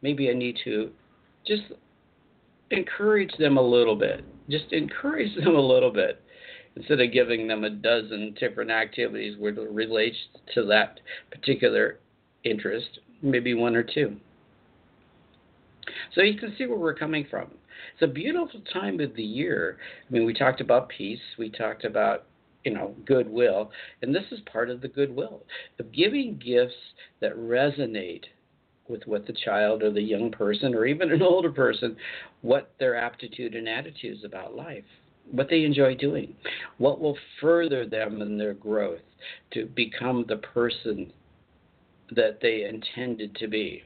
Maybe 0.00 0.30
i 0.30 0.32
need 0.32 0.56
to 0.64 0.90
just 1.44 1.64
encourage 2.70 3.32
them 3.38 3.56
a 3.56 3.62
little 3.62 3.96
bit. 3.96 4.24
Just 4.48 4.72
encourage 4.72 5.34
them 5.44 5.56
a 5.56 5.60
little 5.60 5.92
bit. 5.92 6.20
Instead 6.76 7.00
of 7.00 7.12
giving 7.12 7.46
them 7.46 7.62
a 7.64 7.70
dozen 7.70 8.34
different 8.38 8.70
activities 8.70 9.36
where 9.38 9.52
it 9.52 9.70
relates 9.70 10.16
to 10.54 10.64
that 10.64 10.98
particular 11.30 11.98
interest, 12.44 13.00
maybe 13.22 13.54
one 13.54 13.76
or 13.76 13.82
two. 13.82 14.16
So 16.14 16.22
you 16.22 16.38
can 16.38 16.54
see 16.56 16.66
where 16.66 16.78
we're 16.78 16.94
coming 16.94 17.26
from. 17.30 17.50
It's 17.94 18.02
a 18.02 18.06
beautiful 18.06 18.60
time 18.72 19.00
of 19.00 19.14
the 19.14 19.22
year. 19.22 19.78
I 20.08 20.12
mean, 20.12 20.24
we 20.24 20.34
talked 20.34 20.60
about 20.60 20.88
peace, 20.88 21.20
we 21.38 21.50
talked 21.50 21.84
about 21.84 22.24
you 22.64 22.72
know 22.72 22.94
goodwill, 23.06 23.70
and 24.02 24.14
this 24.14 24.24
is 24.30 24.40
part 24.50 24.70
of 24.70 24.80
the 24.80 24.88
goodwill 24.88 25.42
of 25.78 25.92
giving 25.92 26.40
gifts 26.44 26.74
that 27.20 27.36
resonate 27.36 28.24
with 28.88 29.02
what 29.06 29.26
the 29.26 29.32
child 29.44 29.82
or 29.82 29.90
the 29.90 30.02
young 30.02 30.30
person 30.30 30.74
or 30.74 30.86
even 30.86 31.10
an 31.10 31.22
older 31.22 31.50
person, 31.50 31.96
what 32.42 32.72
their 32.78 32.96
aptitude 32.96 33.54
and 33.54 33.68
attitudes 33.68 34.24
about 34.24 34.54
life, 34.54 34.84
what 35.30 35.48
they 35.48 35.64
enjoy 35.64 35.94
doing, 35.94 36.34
what 36.78 37.00
will 37.00 37.16
further 37.40 37.86
them 37.86 38.20
in 38.20 38.36
their 38.36 38.54
growth 38.54 39.00
to 39.52 39.66
become 39.66 40.24
the 40.28 40.36
person 40.36 41.12
that 42.10 42.38
they 42.40 42.64
intended 42.64 43.34
to 43.36 43.48
be. 43.48 43.82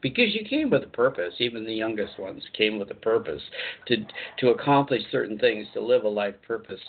Because 0.00 0.34
you 0.34 0.44
came 0.44 0.70
with 0.70 0.82
a 0.82 0.88
purpose, 0.88 1.34
even 1.38 1.64
the 1.64 1.74
youngest 1.74 2.18
ones 2.18 2.42
came 2.56 2.78
with 2.78 2.90
a 2.90 2.96
purpose 2.96 3.42
to 3.86 3.96
to 4.38 4.50
accomplish 4.50 5.02
certain 5.12 5.38
things, 5.38 5.66
to 5.74 5.80
live 5.80 6.04
a 6.04 6.08
life 6.08 6.34
purpose. 6.46 6.80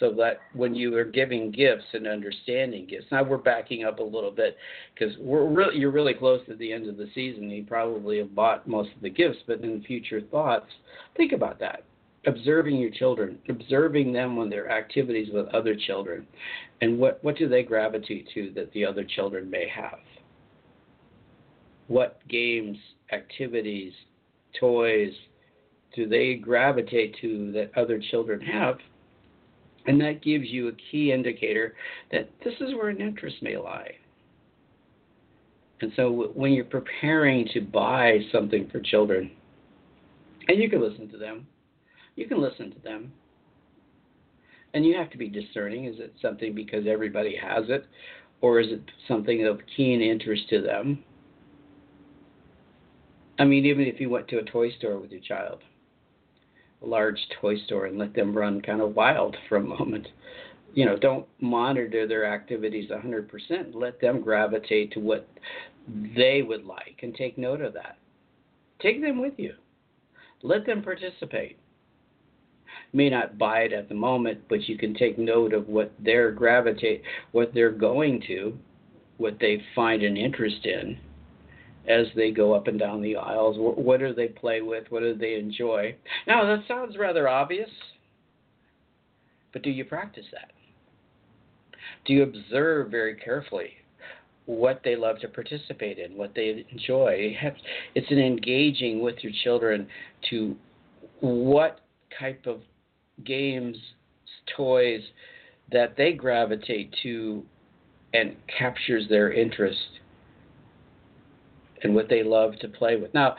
So 0.00 0.12
that 0.14 0.40
when 0.54 0.74
you 0.74 0.96
are 0.96 1.04
giving 1.04 1.52
gifts 1.52 1.84
and 1.92 2.08
understanding 2.08 2.86
gifts, 2.86 3.06
now 3.12 3.22
we're 3.22 3.38
backing 3.38 3.84
up 3.84 4.00
a 4.00 4.02
little 4.02 4.32
bit 4.32 4.56
because 4.92 5.16
we're 5.18 5.48
really 5.48 5.78
you're 5.78 5.90
really 5.90 6.14
close 6.14 6.44
to 6.46 6.56
the 6.56 6.72
end 6.72 6.88
of 6.88 6.96
the 6.96 7.08
season. 7.14 7.50
You 7.50 7.64
probably 7.64 8.18
have 8.18 8.34
bought 8.34 8.68
most 8.68 8.90
of 8.94 9.02
the 9.02 9.10
gifts, 9.10 9.38
but 9.46 9.60
in 9.60 9.82
future 9.82 10.20
thoughts, 10.20 10.66
think 11.16 11.32
about 11.32 11.58
that 11.60 11.84
observing 12.26 12.76
your 12.76 12.90
children, 12.90 13.38
observing 13.48 14.12
them 14.12 14.36
when 14.36 14.48
they're 14.50 14.70
activities 14.70 15.28
with 15.32 15.46
other 15.48 15.74
children, 15.74 16.26
and 16.80 16.98
what, 16.98 17.22
what 17.22 17.36
do 17.36 17.48
they 17.48 17.62
gravitate 17.62 18.28
to 18.34 18.50
that 18.54 18.72
the 18.72 18.84
other 18.84 19.04
children 19.04 19.50
may 19.50 19.68
have? 19.68 19.98
What 21.88 22.20
games, 22.28 22.78
activities, 23.12 23.92
toys 24.58 25.12
do 25.94 26.08
they 26.08 26.34
gravitate 26.34 27.16
to 27.20 27.52
that 27.52 27.70
other 27.76 28.00
children 28.10 28.40
have? 28.40 28.78
And 29.86 30.00
that 30.00 30.22
gives 30.22 30.46
you 30.46 30.68
a 30.68 30.72
key 30.90 31.12
indicator 31.12 31.74
that 32.10 32.30
this 32.42 32.54
is 32.60 32.74
where 32.74 32.88
an 32.88 33.00
interest 33.00 33.36
may 33.42 33.56
lie. 33.56 33.92
And 35.80 35.92
so 35.96 36.30
when 36.34 36.52
you're 36.52 36.64
preparing 36.64 37.46
to 37.52 37.60
buy 37.60 38.20
something 38.32 38.68
for 38.70 38.80
children, 38.80 39.30
and 40.48 40.62
you 40.62 40.70
can 40.70 40.80
listen 40.80 41.10
to 41.10 41.18
them, 41.18 41.46
you 42.16 42.26
can 42.26 42.40
listen 42.40 42.70
to 42.72 42.78
them. 42.80 43.12
And 44.72 44.84
you 44.84 44.96
have 44.96 45.10
to 45.10 45.18
be 45.18 45.28
discerning. 45.28 45.84
Is 45.84 46.00
it 46.00 46.14
something 46.20 46.54
because 46.54 46.86
everybody 46.88 47.36
has 47.36 47.64
it, 47.68 47.86
or 48.40 48.60
is 48.60 48.72
it 48.72 48.82
something 49.06 49.46
of 49.46 49.60
keen 49.76 50.00
interest 50.00 50.48
to 50.50 50.60
them? 50.60 51.04
I 53.38 53.44
mean, 53.44 53.64
even 53.64 53.86
if 53.86 54.00
you 54.00 54.10
went 54.10 54.28
to 54.28 54.38
a 54.38 54.44
toy 54.44 54.70
store 54.72 54.98
with 54.98 55.10
your 55.10 55.20
child, 55.20 55.60
a 56.82 56.86
large 56.86 57.18
toy 57.40 57.56
store, 57.66 57.86
and 57.86 57.98
let 57.98 58.14
them 58.14 58.36
run 58.36 58.60
kind 58.60 58.80
of 58.80 58.94
wild 58.94 59.36
for 59.48 59.56
a 59.56 59.62
moment, 59.62 60.08
you 60.72 60.84
know, 60.84 60.96
don't 60.96 61.26
monitor 61.40 62.06
their 62.06 62.26
activities 62.26 62.90
100%. 62.90 63.74
Let 63.74 64.00
them 64.00 64.20
gravitate 64.20 64.92
to 64.92 65.00
what 65.00 65.28
they 66.16 66.42
would 66.42 66.64
like 66.64 66.98
and 67.02 67.14
take 67.14 67.38
note 67.38 67.60
of 67.60 67.74
that. 67.74 67.98
Take 68.80 69.00
them 69.00 69.20
with 69.20 69.34
you. 69.36 69.54
Let 70.42 70.66
them 70.66 70.82
participate. 70.82 71.58
May 72.94 73.10
not 73.10 73.36
buy 73.36 73.60
it 73.62 73.72
at 73.72 73.90
the 73.90 73.94
moment, 73.94 74.40
but 74.48 74.68
you 74.68 74.78
can 74.78 74.94
take 74.94 75.18
note 75.18 75.52
of 75.52 75.68
what 75.68 75.92
they're 75.98 76.30
gravitate, 76.30 77.02
what 77.32 77.52
they're 77.52 77.72
going 77.72 78.22
to, 78.28 78.56
what 79.18 79.38
they 79.40 79.60
find 79.74 80.02
an 80.02 80.16
interest 80.16 80.64
in 80.64 80.96
as 81.88 82.06
they 82.16 82.30
go 82.30 82.54
up 82.54 82.68
and 82.68 82.78
down 82.78 83.02
the 83.02 83.16
aisles. 83.16 83.56
What 83.58 84.00
do 84.00 84.14
they 84.14 84.28
play 84.28 84.62
with? 84.62 84.84
What 84.90 85.00
do 85.00 85.14
they 85.14 85.34
enjoy? 85.34 85.96
Now, 86.26 86.46
that 86.46 86.64
sounds 86.66 86.96
rather 86.96 87.28
obvious, 87.28 87.68
but 89.52 89.62
do 89.62 89.70
you 89.70 89.84
practice 89.84 90.26
that? 90.32 90.52
Do 92.06 92.12
you 92.12 92.22
observe 92.22 92.90
very 92.90 93.16
carefully 93.16 93.70
what 94.46 94.82
they 94.84 94.94
love 94.94 95.18
to 95.20 95.28
participate 95.28 95.98
in, 95.98 96.16
what 96.16 96.32
they 96.34 96.64
enjoy? 96.70 97.36
It's 97.94 98.10
an 98.10 98.18
engaging 98.18 99.02
with 99.02 99.16
your 99.22 99.32
children 99.42 99.86
to 100.30 100.54
what 101.20 101.80
type 102.18 102.46
of 102.46 102.60
games, 103.24 103.76
toys 104.56 105.02
that 105.72 105.96
they 105.96 106.12
gravitate 106.12 106.94
to 107.02 107.44
and 108.12 108.36
captures 108.58 109.08
their 109.08 109.32
interest 109.32 109.78
and 111.82 111.94
what 111.94 112.08
they 112.08 112.22
love 112.22 112.58
to 112.60 112.68
play 112.68 112.96
with. 112.96 113.12
Now, 113.12 113.36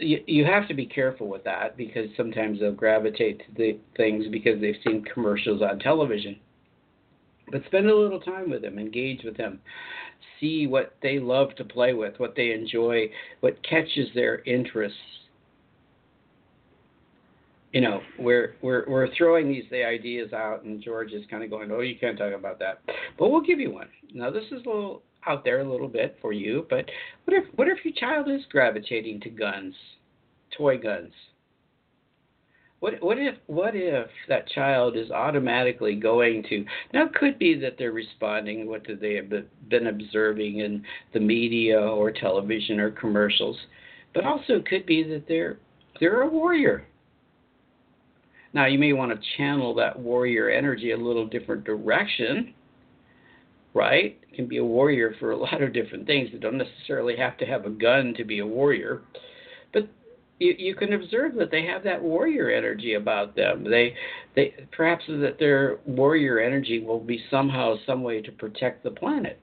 you, 0.00 0.20
you 0.26 0.44
have 0.44 0.66
to 0.68 0.74
be 0.74 0.86
careful 0.86 1.28
with 1.28 1.44
that 1.44 1.76
because 1.76 2.08
sometimes 2.16 2.60
they'll 2.60 2.72
gravitate 2.72 3.38
to 3.38 3.44
the 3.56 3.78
things 3.96 4.26
because 4.30 4.60
they've 4.60 4.76
seen 4.84 5.04
commercials 5.04 5.62
on 5.62 5.78
television. 5.78 6.36
But 7.52 7.62
spend 7.66 7.88
a 7.88 7.94
little 7.94 8.20
time 8.20 8.50
with 8.50 8.62
them, 8.62 8.78
engage 8.78 9.22
with 9.22 9.36
them, 9.36 9.60
see 10.40 10.66
what 10.66 10.94
they 11.02 11.18
love 11.18 11.54
to 11.56 11.64
play 11.64 11.92
with, 11.92 12.18
what 12.18 12.34
they 12.34 12.52
enjoy, 12.52 13.10
what 13.40 13.62
catches 13.62 14.08
their 14.14 14.42
interests. 14.44 14.98
You 17.74 17.80
know, 17.80 18.00
we're 18.20 18.54
we're 18.62 18.84
we're 18.88 19.12
throwing 19.16 19.48
these 19.48 19.64
the 19.68 19.84
ideas 19.84 20.32
out, 20.32 20.62
and 20.62 20.80
George 20.80 21.10
is 21.10 21.24
kind 21.28 21.42
of 21.42 21.50
going, 21.50 21.72
"Oh, 21.72 21.80
you 21.80 21.96
can't 21.98 22.16
talk 22.16 22.32
about 22.32 22.60
that," 22.60 22.82
but 23.18 23.32
we'll 23.32 23.40
give 23.40 23.58
you 23.58 23.72
one. 23.72 23.88
Now, 24.14 24.30
this 24.30 24.44
is 24.52 24.64
a 24.64 24.68
little 24.68 25.02
out 25.26 25.42
there 25.42 25.58
a 25.58 25.68
little 25.68 25.88
bit 25.88 26.16
for 26.22 26.32
you, 26.32 26.68
but 26.70 26.88
what 27.24 27.36
if 27.36 27.44
what 27.56 27.66
if 27.66 27.84
your 27.84 27.92
child 27.94 28.30
is 28.30 28.42
gravitating 28.48 29.22
to 29.22 29.28
guns, 29.28 29.74
toy 30.56 30.78
guns? 30.78 31.12
What 32.78 33.02
what 33.02 33.18
if 33.18 33.34
what 33.48 33.74
if 33.74 34.06
that 34.28 34.48
child 34.50 34.96
is 34.96 35.10
automatically 35.10 35.96
going 35.96 36.44
to 36.50 36.64
now 36.92 37.06
it 37.06 37.14
could 37.16 37.40
be 37.40 37.58
that 37.58 37.74
they're 37.76 37.90
responding 37.90 38.68
what 38.68 38.82
they 39.00 39.14
have 39.14 39.30
been 39.68 39.88
observing 39.88 40.60
in 40.60 40.84
the 41.12 41.18
media 41.18 41.80
or 41.80 42.12
television 42.12 42.78
or 42.78 42.92
commercials, 42.92 43.58
but 44.14 44.24
also 44.24 44.58
it 44.58 44.68
could 44.68 44.86
be 44.86 45.02
that 45.02 45.26
they're 45.26 45.58
they're 45.98 46.22
a 46.22 46.28
warrior. 46.28 46.86
Now 48.54 48.66
you 48.66 48.78
may 48.78 48.92
want 48.92 49.10
to 49.10 49.28
channel 49.36 49.74
that 49.74 49.98
warrior 49.98 50.48
energy 50.48 50.92
a 50.92 50.96
little 50.96 51.26
different 51.26 51.64
direction, 51.64 52.54
right? 53.74 54.16
It 54.30 54.36
can 54.36 54.46
be 54.46 54.58
a 54.58 54.64
warrior 54.64 55.16
for 55.18 55.32
a 55.32 55.36
lot 55.46 55.60
of 55.60 55.72
different 55.72 56.06
things. 56.06 56.30
They 56.32 56.38
don't 56.38 56.56
necessarily 56.56 57.16
have 57.16 57.36
to 57.38 57.46
have 57.46 57.66
a 57.66 57.70
gun 57.70 58.14
to 58.16 58.24
be 58.24 58.38
a 58.38 58.46
warrior, 58.46 59.02
but 59.72 59.88
you, 60.38 60.54
you 60.56 60.76
can 60.76 60.92
observe 60.92 61.34
that 61.34 61.50
they 61.50 61.66
have 61.66 61.82
that 61.82 62.00
warrior 62.00 62.48
energy 62.48 62.94
about 62.94 63.34
them. 63.34 63.64
They, 63.68 63.94
they 64.36 64.54
perhaps 64.70 65.04
that 65.08 65.38
their 65.40 65.78
warrior 65.84 66.38
energy 66.38 66.80
will 66.80 67.00
be 67.00 67.20
somehow, 67.30 67.74
some 67.84 68.04
way 68.04 68.22
to 68.22 68.30
protect 68.30 68.84
the 68.84 68.92
planet. 68.92 69.40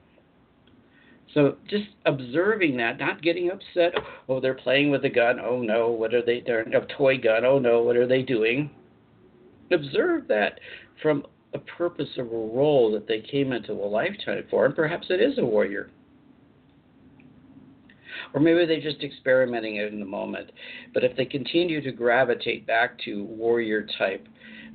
So 1.34 1.56
just 1.68 1.88
observing 2.06 2.76
that, 2.78 2.98
not 2.98 3.22
getting 3.22 3.50
upset. 3.50 3.94
Oh, 4.28 4.40
they're 4.40 4.54
playing 4.54 4.90
with 4.90 5.04
a 5.04 5.10
gun. 5.10 5.38
Oh 5.40 5.60
no, 5.60 5.90
what 5.90 6.12
are 6.12 6.24
they? 6.24 6.42
They're 6.44 6.60
a 6.60 6.86
toy 6.96 7.18
gun. 7.18 7.46
Oh 7.46 7.58
no, 7.58 7.82
what 7.82 7.96
are 7.96 8.06
they 8.06 8.22
doing? 8.22 8.70
Observe 9.70 10.28
that 10.28 10.60
from 11.00 11.24
a 11.54 11.58
purpose 11.58 12.08
of 12.18 12.26
a 12.26 12.30
role 12.30 12.90
that 12.92 13.06
they 13.06 13.20
came 13.20 13.52
into 13.52 13.72
a 13.72 13.86
lifetime 13.86 14.44
for, 14.50 14.66
and 14.66 14.74
perhaps 14.74 15.06
it 15.10 15.20
is 15.20 15.38
a 15.38 15.44
warrior. 15.44 15.90
Or 18.34 18.40
maybe 18.40 18.64
they're 18.64 18.80
just 18.80 19.02
experimenting 19.02 19.76
it 19.76 19.92
in 19.92 20.00
the 20.00 20.06
moment. 20.06 20.52
But 20.94 21.04
if 21.04 21.16
they 21.16 21.24
continue 21.24 21.82
to 21.82 21.92
gravitate 21.92 22.66
back 22.66 22.98
to 23.04 23.24
warrior 23.24 23.86
type 23.98 24.26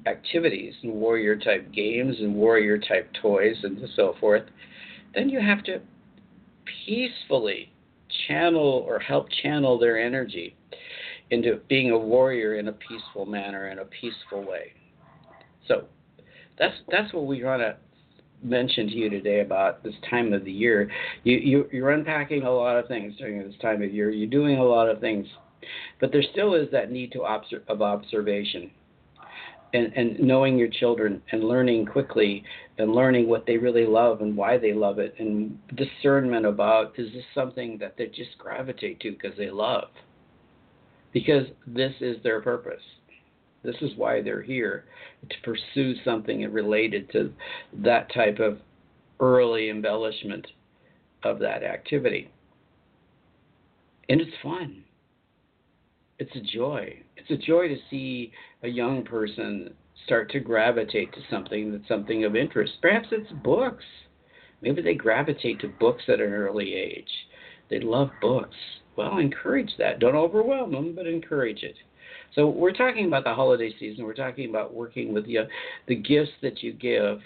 activities 0.06 0.74
and 0.84 0.94
warrior 0.94 1.36
type 1.36 1.72
games 1.72 2.16
and 2.20 2.36
warrior 2.36 2.78
type 2.78 3.10
toys 3.22 3.56
and 3.64 3.80
so 3.96 4.16
forth, 4.20 4.44
then 5.16 5.30
you 5.30 5.40
have 5.40 5.64
to 5.64 5.80
peacefully 6.86 7.72
channel 8.28 8.86
or 8.88 9.00
help 9.00 9.28
channel 9.42 9.80
their 9.80 10.00
energy 10.00 10.56
into 11.30 11.60
being 11.68 11.92
a 11.92 11.98
warrior 11.98 12.56
in 12.56 12.68
a 12.68 12.74
peaceful 12.74 13.26
manner 13.26 13.70
in 13.70 13.80
a 13.80 13.86
peaceful 13.86 14.42
way. 14.42 14.74
So 15.68 15.86
that's 16.58 16.76
that's 16.90 17.14
what 17.14 17.26
we 17.26 17.44
want 17.44 17.62
to 17.62 17.76
mention 18.44 18.88
to 18.88 18.94
you 18.94 19.10
today 19.10 19.42
about 19.42 19.84
this 19.84 19.96
time 20.10 20.32
of 20.34 20.46
the 20.46 20.52
year. 20.52 20.90
You, 21.24 21.38
you 21.38 21.70
you're 21.72 21.92
unpacking 21.92 22.44
a 22.44 22.52
lot 22.52 22.78
of 22.78 22.88
things 22.88 23.16
during 23.18 23.40
this 23.40 23.58
time 23.62 23.82
of 23.82 23.94
year. 23.94 24.10
You're 24.10 24.30
doing 24.30 24.58
a 24.58 24.64
lot 24.64 24.90
of 24.90 25.00
things, 25.00 25.28
but 26.00 26.12
there 26.12 26.24
still 26.32 26.54
is 26.54 26.70
that 26.72 26.92
need 26.92 27.12
to 27.14 27.22
observe, 27.24 27.64
of 27.68 27.82
observation. 27.82 28.72
And, 29.74 29.92
and 29.98 30.20
knowing 30.22 30.58
your 30.58 30.70
children 30.70 31.22
and 31.34 31.44
learning 31.44 31.88
quickly 31.88 32.42
and 32.78 32.96
learning 32.96 33.28
what 33.28 33.46
they 33.46 33.58
really 33.58 33.86
love 33.86 34.22
and 34.22 34.36
why 34.36 34.58
they 34.58 34.72
love 34.72 34.98
it 34.98 35.14
and 35.20 35.60
discernment 35.76 36.46
about 36.46 36.98
is 36.98 37.12
this 37.12 37.26
something 37.36 37.78
that 37.80 37.96
they 37.98 38.06
just 38.06 38.38
gravitate 38.38 39.02
to 39.02 39.12
because 39.12 39.38
they 39.38 39.50
love 39.50 39.90
because 41.14 41.46
this 41.66 41.94
is 42.02 42.18
their 42.24 42.42
purpose 42.42 42.82
this 43.68 43.76
is 43.82 43.92
why 43.98 44.22
they're 44.22 44.42
here 44.42 44.86
to 45.30 45.36
pursue 45.44 45.94
something 46.06 46.42
related 46.52 47.12
to 47.12 47.34
that 47.74 48.12
type 48.14 48.40
of 48.40 48.60
early 49.20 49.70
embellishment 49.70 50.48
of 51.24 51.40
that 51.40 51.64
activity. 51.64 52.32
And 54.08 54.22
it's 54.22 54.32
fun. 54.42 54.84
It's 56.18 56.36
a 56.36 56.58
joy. 56.58 57.04
It's 57.18 57.30
a 57.30 57.46
joy 57.46 57.68
to 57.68 57.76
see 57.90 58.32
a 58.64 58.70
young 58.70 59.04
person 59.04 59.74
start 60.06 60.32
to 60.32 60.40
gravitate 60.40 61.12
to 61.14 61.20
something 61.30 61.72
that's 61.72 61.88
something 61.90 62.24
of 62.24 62.36
interest. 62.38 62.74
Perhaps 62.82 63.10
it's 63.12 63.32
books. 63.44 63.84
Maybe 64.62 64.82
they 64.82 64.96
gravitate 64.96 65.60
to 65.60 65.68
books 65.68 66.04
at 66.08 66.22
an 66.22 66.32
early 66.32 66.74
age. 66.74 67.12
They 67.70 67.82
love 67.82 68.12
books. 68.22 68.56
Well, 68.98 69.20
encourage 69.20 69.72
that. 69.78 70.00
Don't 70.00 70.16
overwhelm 70.16 70.72
them, 70.72 70.96
but 70.96 71.06
encourage 71.06 71.62
it. 71.64 71.76
So 72.34 72.48
we're 72.48 72.74
talking 72.74 73.06
about 73.06 73.24
the 73.24 73.34
holiday 73.34 73.72
season. 73.80 74.04
We're 74.04 74.14
talking 74.16 74.50
about 74.50 74.74
working 74.74 75.14
with 75.14 75.26
the 75.26 75.48
the 75.88 75.96
gifts 75.96 76.32
that 76.42 76.64
you 76.64 76.74
give, 76.74 77.20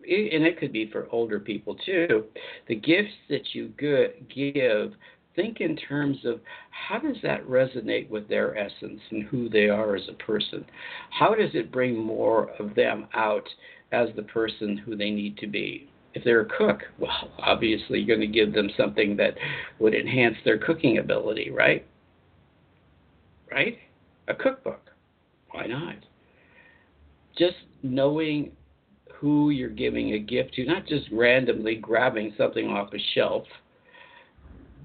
and 0.00 0.44
it 0.44 0.58
could 0.58 0.72
be 0.72 0.90
for 0.90 1.08
older 1.10 1.40
people 1.40 1.74
too. 1.84 2.24
The 2.68 2.76
gifts 2.76 3.12
that 3.28 3.54
you 3.54 3.72
give, 3.78 4.92
think 5.34 5.60
in 5.60 5.76
terms 5.76 6.18
of 6.24 6.40
how 6.70 6.98
does 6.98 7.16
that 7.22 7.44
resonate 7.46 8.08
with 8.08 8.28
their 8.28 8.56
essence 8.56 9.00
and 9.10 9.24
who 9.24 9.48
they 9.48 9.68
are 9.68 9.96
as 9.96 10.08
a 10.08 10.14
person. 10.24 10.64
How 11.10 11.34
does 11.34 11.50
it 11.54 11.72
bring 11.72 11.96
more 11.96 12.50
of 12.58 12.74
them 12.74 13.08
out 13.14 13.48
as 13.92 14.08
the 14.16 14.22
person 14.22 14.76
who 14.76 14.96
they 14.96 15.10
need 15.10 15.36
to 15.38 15.46
be? 15.46 15.88
If 16.16 16.24
they're 16.24 16.40
a 16.40 16.46
cook, 16.46 16.80
well, 16.98 17.30
obviously 17.38 18.00
you're 18.00 18.16
going 18.16 18.26
to 18.26 18.38
give 18.38 18.54
them 18.54 18.70
something 18.74 19.16
that 19.18 19.34
would 19.78 19.94
enhance 19.94 20.36
their 20.44 20.56
cooking 20.56 20.96
ability, 20.96 21.50
right? 21.50 21.86
Right? 23.52 23.78
a 24.28 24.34
cookbook. 24.34 24.90
Why 25.50 25.66
not? 25.66 25.96
Just 27.38 27.56
knowing 27.82 28.52
who 29.12 29.50
you're 29.50 29.68
giving 29.68 30.12
a 30.12 30.18
gift 30.18 30.54
to, 30.54 30.64
not 30.64 30.86
just 30.86 31.06
randomly 31.12 31.76
grabbing 31.76 32.34
something 32.36 32.68
off 32.68 32.92
a 32.92 32.98
shelf, 33.14 33.44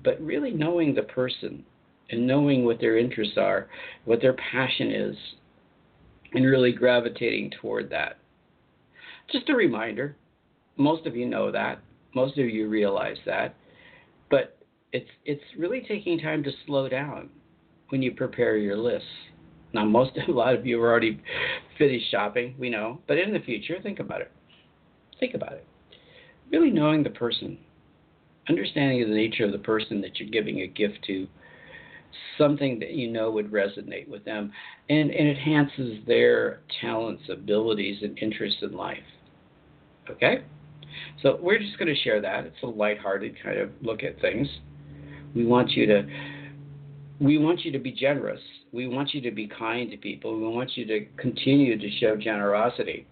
but 0.04 0.22
really 0.22 0.52
knowing 0.52 0.94
the 0.94 1.04
person 1.04 1.64
and 2.10 2.28
knowing 2.28 2.66
what 2.66 2.80
their 2.80 2.98
interests 2.98 3.38
are, 3.38 3.70
what 4.06 4.22
their 4.22 4.34
passion 4.34 4.92
is, 4.92 5.16
and 6.34 6.46
really 6.46 6.72
gravitating 6.72 7.52
toward 7.62 7.90
that. 7.90 8.18
Just 9.32 9.50
a 9.50 9.56
reminder 9.56 10.16
most 10.78 11.06
of 11.06 11.16
you 11.16 11.26
know 11.26 11.52
that, 11.52 11.80
most 12.14 12.38
of 12.38 12.46
you 12.46 12.68
realize 12.68 13.18
that, 13.26 13.56
but 14.30 14.58
it's, 14.92 15.10
it's 15.26 15.44
really 15.58 15.82
taking 15.88 16.20
time 16.20 16.44
to 16.44 16.52
slow 16.66 16.90
down 16.90 17.30
when 17.90 18.02
you 18.02 18.12
prepare 18.12 18.58
your 18.58 18.78
lists. 18.78 19.08
Now, 19.74 19.86
most 19.86 20.12
a 20.28 20.32
lot 20.32 20.56
of 20.56 20.66
you 20.66 20.82
are 20.82 20.90
already 20.90 21.22
finished 21.78 22.10
shopping, 22.12 22.56
we 22.58 22.70
know. 22.70 23.00
But 23.08 23.18
in 23.18 23.34
the 23.34 23.40
future, 23.40 23.78
think 23.82 24.00
about 24.00 24.22
it. 24.22 24.32
Think 25.20 25.34
about 25.34 25.54
it. 25.54 25.66
Really 26.52 26.72
knowing 26.72 27.04
the 27.04 27.10
person, 27.10 27.58
understanding 28.50 29.02
the 29.02 29.16
nature 29.16 29.46
of 29.46 29.52
the 29.52 29.60
person 29.60 30.02
that 30.02 30.20
you're 30.20 30.30
giving 30.30 30.62
a 30.62 30.68
gift 30.68 31.00
to, 31.08 31.28
something 32.38 32.80
that 32.80 32.92
you 32.92 33.10
know 33.10 33.32
would 33.32 33.52
resonate 33.52 34.08
with 34.08 34.26
them 34.26 34.52
and, 34.90 35.12
and 35.12 35.30
enhances 35.30 36.00
their 36.08 36.62
talents, 36.82 37.24
abilities, 37.30 38.00
and 38.02 38.18
interests 38.20 38.60
in 38.62 38.74
life. 38.74 38.98
Okay? 40.10 40.44
So 41.22 41.38
we're 41.42 41.60
just 41.60 41.78
going 41.78 41.94
to 41.94 42.02
share 42.02 42.22
that. 42.22 42.46
It's 42.46 42.64
a 42.64 42.68
lighthearted 42.68 43.36
kind 43.44 43.60
of 43.60 43.70
look 43.82 44.04
at 44.04 44.20
things. 44.22 44.48
We 45.36 45.46
want 45.46 45.72
you 45.72 45.86
to 45.88 46.04
we 47.20 47.38
want 47.38 47.64
you 47.64 47.72
to 47.72 47.80
be 47.80 47.92
generous. 47.92 48.42
We 48.72 48.88
want 48.88 49.14
you 49.14 49.22
to 49.22 49.32
be 49.32 49.48
kind 49.48 49.92
to 49.92 49.98
people. 49.98 50.36
We 50.36 50.48
want 50.48 50.76
you 50.76 50.88
to 50.88 51.06
continue 51.18 51.78
to 51.78 51.92
show 52.00 52.16
generosity. 52.16 53.06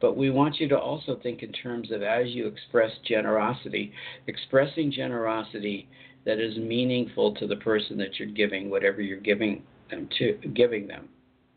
But 0.00 0.16
we 0.16 0.30
want 0.30 0.58
you 0.58 0.68
to 0.68 0.78
also 0.78 1.20
think 1.22 1.42
in 1.42 1.52
terms 1.52 1.92
of 1.92 2.02
as 2.02 2.28
you 2.30 2.48
express 2.48 2.90
generosity, 3.06 3.92
expressing 4.26 4.90
generosity 4.90 5.88
that 6.24 6.38
is 6.38 6.56
meaningful 6.56 7.34
to 7.36 7.46
the 7.46 7.56
person 7.56 7.96
that 7.98 8.18
you're 8.18 8.28
giving 8.28 8.68
whatever 8.68 9.00
you're 9.00 9.20
giving 9.20 9.62
them 9.90 10.08
to 10.18 10.32
giving 10.54 10.86
them. 10.86 11.08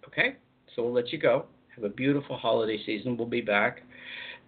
Okay? 0.07 0.35
So 0.75 0.83
we'll 0.83 0.93
let 0.93 1.11
you 1.11 1.17
go. 1.17 1.45
Have 1.75 1.85
a 1.85 1.89
beautiful 1.89 2.37
holiday 2.37 2.79
season. 2.85 3.17
We'll 3.17 3.27
be 3.27 3.41
back 3.41 3.81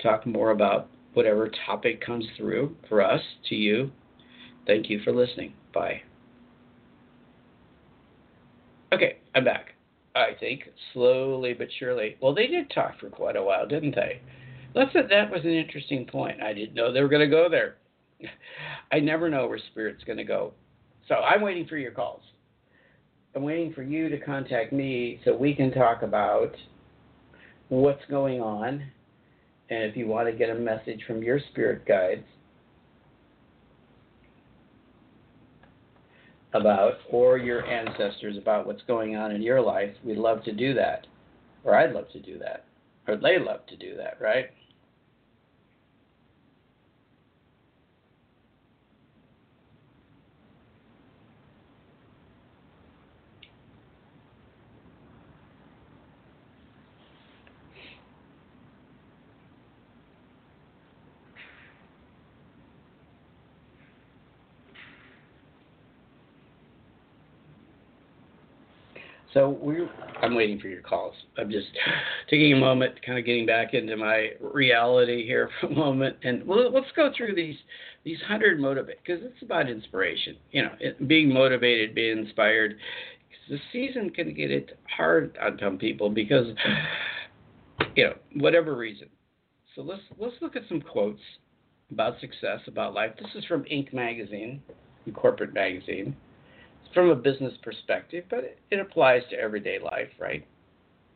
talk 0.01 0.25
more 0.25 0.51
about 0.51 0.89
whatever 1.13 1.49
topic 1.65 2.05
comes 2.05 2.25
through 2.37 2.75
for 2.89 3.01
us 3.01 3.21
to 3.49 3.55
you. 3.55 3.91
Thank 4.67 4.89
you 4.89 4.99
for 5.03 5.13
listening. 5.13 5.53
Bye. 5.73 6.01
Okay, 8.93 9.17
I'm 9.33 9.43
back. 9.43 9.75
I 10.15 10.29
think 10.39 10.63
slowly 10.93 11.53
but 11.53 11.67
surely. 11.79 12.17
Well, 12.21 12.33
they 12.33 12.47
did 12.47 12.69
talk 12.69 12.99
for 12.99 13.09
quite 13.09 13.35
a 13.35 13.43
while, 13.43 13.67
didn't 13.67 13.95
they? 13.95 14.21
Let's 14.73 14.93
say 14.93 15.01
that 15.09 15.31
was 15.31 15.41
an 15.43 15.51
interesting 15.51 16.05
point. 16.05 16.41
I 16.41 16.53
didn't 16.53 16.73
know 16.73 16.91
they 16.91 17.01
were 17.01 17.09
going 17.09 17.27
to 17.29 17.33
go 17.33 17.47
there. 17.49 17.75
I 18.91 18.99
never 18.99 19.29
know 19.29 19.47
where 19.47 19.59
spirit's 19.71 20.03
going 20.03 20.17
to 20.17 20.23
go. 20.23 20.53
So 21.07 21.15
I'm 21.15 21.41
waiting 21.41 21.67
for 21.67 21.77
your 21.77 21.91
calls. 21.91 22.21
I'm 23.35 23.43
waiting 23.43 23.73
for 23.73 23.83
you 23.83 24.09
to 24.09 24.17
contact 24.17 24.71
me 24.71 25.19
so 25.25 25.35
we 25.35 25.53
can 25.53 25.71
talk 25.71 26.01
about 26.01 26.55
what's 27.67 28.03
going 28.09 28.41
on. 28.41 28.83
And 29.69 29.83
if 29.83 29.97
you 29.97 30.07
want 30.07 30.27
to 30.27 30.33
get 30.33 30.49
a 30.49 30.55
message 30.55 31.01
from 31.07 31.23
your 31.23 31.39
spirit 31.51 31.85
guides 31.85 32.25
about, 36.53 36.93
or 37.09 37.37
your 37.37 37.65
ancestors 37.65 38.37
about 38.37 38.65
what's 38.65 38.83
going 38.83 39.15
on 39.15 39.31
in 39.31 39.41
your 39.41 39.61
life, 39.61 39.93
we'd 40.03 40.17
love 40.17 40.43
to 40.43 40.53
do 40.53 40.73
that. 40.75 41.07
Or 41.63 41.75
I'd 41.75 41.93
love 41.93 42.09
to 42.13 42.19
do 42.19 42.37
that. 42.39 42.65
Or 43.07 43.17
they 43.17 43.39
love 43.39 43.65
to 43.67 43.75
do 43.75 43.95
that, 43.97 44.17
right? 44.21 44.49
So 69.35 69.49
we 69.49 69.85
I'm 70.21 70.33
waiting 70.33 70.61
for 70.61 70.69
your 70.69 70.81
calls. 70.81 71.13
I'm 71.37 71.51
just 71.51 71.67
taking 72.29 72.53
a 72.53 72.55
moment, 72.55 72.93
kind 73.05 73.19
of 73.19 73.25
getting 73.25 73.45
back 73.45 73.73
into 73.73 73.97
my 73.97 74.29
reality 74.39 75.25
here 75.25 75.49
for 75.59 75.67
a 75.67 75.75
moment, 75.75 76.15
and 76.23 76.47
well, 76.47 76.71
let's 76.71 76.87
go 76.95 77.11
through 77.15 77.35
these 77.35 77.57
these 78.05 78.19
hundred 78.25 78.61
motivate 78.61 78.99
because 79.05 79.21
it's 79.23 79.43
about 79.43 79.69
inspiration. 79.69 80.37
You 80.51 80.63
know, 80.63 80.71
it, 80.79 81.07
being 81.07 81.31
motivated, 81.31 81.93
being 81.93 82.17
inspired. 82.17 82.77
The 83.49 83.59
season 83.71 84.09
can 84.09 84.33
get 84.33 84.49
it 84.49 84.79
hard 84.89 85.37
on 85.39 85.59
some 85.61 85.77
people 85.77 86.09
because 86.09 86.47
you 87.95 88.05
know 88.05 88.13
whatever 88.37 88.75
reason. 88.75 89.09
So 89.75 89.81
let's 89.81 90.01
let's 90.17 90.35
look 90.41 90.55
at 90.55 90.63
some 90.69 90.79
quotes 90.79 91.19
about 91.91 92.21
success, 92.21 92.61
about 92.67 92.93
life. 92.93 93.11
This 93.19 93.29
is 93.35 93.43
from 93.45 93.63
Inc. 93.65 93.93
magazine, 93.93 94.63
the 95.05 95.11
corporate 95.11 95.53
magazine 95.53 96.15
from 96.95 97.09
a 97.09 97.15
business 97.15 97.53
perspective, 97.61 98.23
but 98.29 98.57
it, 98.71 98.79
applies 98.79 99.21
to 99.29 99.35
everyday 99.37 99.77
life, 99.77 100.07
right? 100.19 100.47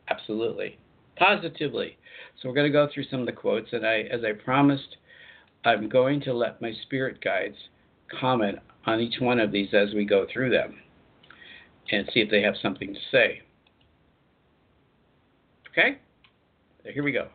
Absolutely. 0.08 0.78
Positively. 1.16 1.96
So 2.40 2.48
we're 2.48 2.54
going 2.54 2.70
to 2.70 2.72
go 2.72 2.88
through 2.92 3.04
some 3.10 3.20
of 3.20 3.26
the 3.26 3.32
quotes, 3.32 3.72
and 3.72 3.84
I, 3.84 4.02
as 4.02 4.20
I 4.22 4.32
promised, 4.32 4.96
I'm 5.64 5.88
going 5.88 6.20
to 6.22 6.32
let 6.32 6.62
my 6.62 6.72
spirit 6.82 7.20
guides 7.22 7.56
comment 8.20 8.58
on 8.86 9.00
each 9.00 9.20
one 9.20 9.40
of 9.40 9.50
these 9.50 9.70
as 9.72 9.94
we 9.94 10.04
go 10.04 10.26
through 10.32 10.50
them 10.50 10.76
and 11.90 12.08
see 12.12 12.20
if 12.20 12.30
they 12.30 12.42
have 12.42 12.54
something 12.62 12.94
to 12.94 13.00
say. 13.10 13.42
Okay? 15.70 15.98
Here 16.84 17.02
we 17.02 17.12
go. 17.12 17.28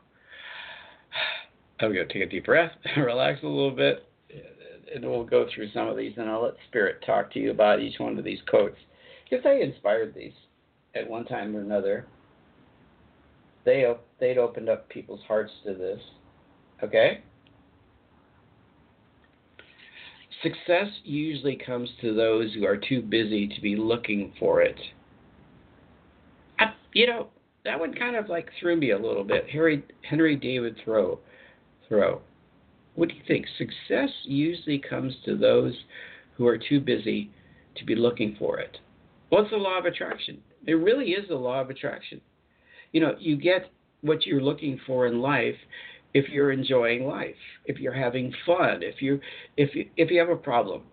I'm 1.79 1.93
going 1.93 2.07
to 2.07 2.13
take 2.13 2.23
a 2.23 2.29
deep 2.29 2.45
breath, 2.45 2.71
relax 2.97 3.41
a 3.43 3.47
little 3.47 3.71
bit, 3.71 4.07
and 4.93 5.03
we'll 5.03 5.23
go 5.23 5.47
through 5.53 5.71
some 5.71 5.87
of 5.87 5.97
these, 5.97 6.13
and 6.17 6.29
I'll 6.29 6.43
let 6.43 6.53
Spirit 6.69 7.03
talk 7.05 7.31
to 7.33 7.39
you 7.39 7.51
about 7.51 7.79
each 7.79 7.99
one 7.99 8.17
of 8.17 8.23
these 8.23 8.39
quotes 8.47 8.77
because 9.23 9.43
they 9.43 9.61
inspired 9.61 10.13
these 10.13 10.33
at 10.95 11.09
one 11.09 11.25
time 11.25 11.55
or 11.55 11.61
another. 11.61 12.05
They 13.65 13.85
they'd 14.19 14.37
opened 14.37 14.69
up 14.69 14.87
people's 14.89 15.21
hearts 15.27 15.51
to 15.65 15.73
this. 15.73 15.99
Okay. 16.83 17.21
Success 20.43 20.87
usually 21.03 21.55
comes 21.55 21.89
to 22.01 22.13
those 22.13 22.53
who 22.53 22.65
are 22.65 22.77
too 22.77 23.01
busy 23.01 23.47
to 23.47 23.61
be 23.61 23.75
looking 23.75 24.31
for 24.39 24.61
it. 24.61 24.79
I, 26.59 26.73
you 26.93 27.07
know, 27.07 27.29
that 27.63 27.79
one 27.79 27.93
kind 27.93 28.15
of 28.15 28.29
like 28.29 28.49
threw 28.59 28.75
me 28.75 28.91
a 28.91 28.97
little 28.97 29.23
bit. 29.23 29.49
Harry 29.49 29.83
Henry 30.07 30.35
David 30.35 30.75
Thoreau. 30.85 31.19
Thoreau. 31.89 32.21
What 32.95 33.09
do 33.09 33.15
you 33.15 33.21
think? 33.27 33.45
Success 33.57 34.09
usually 34.23 34.79
comes 34.79 35.13
to 35.25 35.35
those 35.35 35.73
who 36.37 36.47
are 36.47 36.57
too 36.57 36.79
busy 36.79 37.29
to 37.75 37.85
be 37.85 37.95
looking 37.95 38.35
for 38.39 38.59
it. 38.59 38.77
What's 39.29 39.49
the 39.49 39.57
law 39.57 39.77
of 39.77 39.85
attraction? 39.85 40.41
It 40.65 40.73
really 40.73 41.11
is 41.11 41.27
the 41.27 41.35
law 41.35 41.61
of 41.61 41.69
attraction. 41.69 42.21
You 42.91 43.01
know, 43.01 43.15
you 43.19 43.35
get 43.35 43.69
what 44.01 44.25
you're 44.25 44.41
looking 44.41 44.79
for 44.85 45.07
in 45.07 45.19
life 45.19 45.55
if 46.13 46.29
you're 46.29 46.53
enjoying 46.53 47.05
life, 47.05 47.35
if 47.65 47.79
you're 47.79 47.93
having 47.93 48.33
fun, 48.45 48.81
if 48.81 49.01
you 49.01 49.19
if 49.57 49.75
you 49.75 49.89
if 49.97 50.09
you 50.09 50.19
have 50.19 50.29
a 50.29 50.35
problem. 50.35 50.83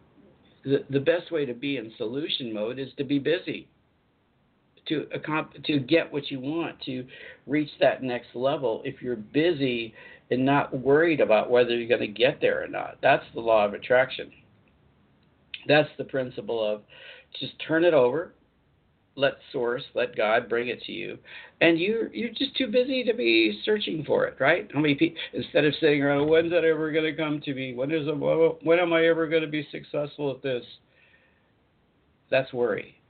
The 0.64 0.84
the 0.90 1.00
best 1.00 1.30
way 1.30 1.46
to 1.46 1.54
be 1.54 1.76
in 1.76 1.92
solution 1.96 2.52
mode 2.52 2.78
is 2.78 2.88
to 2.98 3.04
be 3.04 3.20
busy. 3.20 3.68
To 4.88 5.06
to 5.64 5.78
get 5.78 6.12
what 6.12 6.28
you 6.30 6.40
want, 6.40 6.80
to 6.86 7.06
reach 7.46 7.70
that 7.80 8.02
next 8.02 8.34
level. 8.34 8.82
If 8.84 9.00
you're 9.00 9.14
busy 9.14 9.94
and 10.32 10.44
not 10.46 10.76
worried 10.76 11.20
about 11.20 11.50
whether 11.50 11.76
you're 11.76 11.88
going 11.88 12.00
to 12.00 12.06
get 12.06 12.40
there 12.40 12.64
or 12.64 12.66
not. 12.66 12.96
That's 13.02 13.24
the 13.34 13.40
law 13.40 13.66
of 13.66 13.74
attraction. 13.74 14.32
That's 15.68 15.90
the 15.98 16.04
principle 16.04 16.64
of 16.64 16.82
just 17.38 17.52
turn 17.66 17.84
it 17.84 17.92
over, 17.94 18.32
let 19.14 19.34
source, 19.52 19.82
let 19.94 20.16
God 20.16 20.48
bring 20.48 20.68
it 20.68 20.82
to 20.84 20.92
you, 20.92 21.18
and 21.60 21.78
you 21.78 22.08
you're 22.12 22.30
just 22.30 22.56
too 22.56 22.66
busy 22.66 23.04
to 23.04 23.12
be 23.12 23.60
searching 23.64 24.04
for 24.04 24.24
it, 24.24 24.36
right? 24.40 24.68
How 24.72 24.80
many 24.80 24.94
people 24.94 25.20
instead 25.34 25.64
of 25.64 25.74
sitting 25.80 26.02
around, 26.02 26.28
when's 26.28 26.50
that 26.50 26.64
ever 26.64 26.90
going 26.90 27.04
to 27.04 27.14
come 27.14 27.40
to 27.42 27.54
me? 27.54 27.74
When 27.74 27.92
is 27.92 28.08
when 28.62 28.78
am 28.78 28.92
I 28.92 29.06
ever 29.06 29.28
going 29.28 29.42
to 29.42 29.48
be 29.48 29.68
successful 29.70 30.30
at 30.30 30.42
this? 30.42 30.64
That's 32.30 32.52
worry 32.52 33.01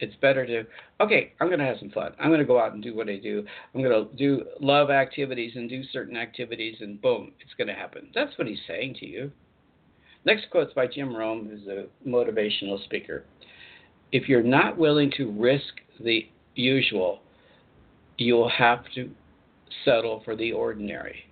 it's 0.00 0.14
better 0.16 0.46
to 0.46 0.64
okay 1.00 1.32
i'm 1.40 1.48
going 1.48 1.58
to 1.58 1.64
have 1.64 1.78
some 1.78 1.90
fun. 1.90 2.12
I'm 2.20 2.28
going 2.28 2.40
to 2.40 2.46
go 2.46 2.60
out 2.60 2.72
and 2.72 2.82
do 2.82 2.94
what 2.94 3.08
i 3.08 3.16
do. 3.16 3.44
I'm 3.74 3.82
going 3.82 4.08
to 4.08 4.16
do 4.16 4.44
love 4.60 4.90
activities 4.90 5.52
and 5.54 5.68
do 5.68 5.82
certain 5.92 6.16
activities 6.16 6.76
and 6.80 7.00
boom 7.00 7.32
it's 7.40 7.54
going 7.54 7.68
to 7.68 7.74
happen. 7.74 8.10
That's 8.14 8.36
what 8.38 8.46
he's 8.46 8.58
saying 8.66 8.96
to 9.00 9.06
you. 9.06 9.30
Next 10.24 10.50
quote's 10.50 10.74
by 10.74 10.86
jim 10.86 11.14
rohn 11.14 11.46
who's 11.46 11.66
a 11.66 11.86
motivational 12.08 12.82
speaker. 12.84 13.24
If 14.12 14.28
you're 14.28 14.42
not 14.42 14.78
willing 14.78 15.12
to 15.16 15.30
risk 15.30 15.74
the 16.00 16.28
usual 16.54 17.20
you'll 18.18 18.50
have 18.50 18.80
to 18.96 19.10
settle 19.84 20.22
for 20.24 20.36
the 20.36 20.52
ordinary. 20.52 21.24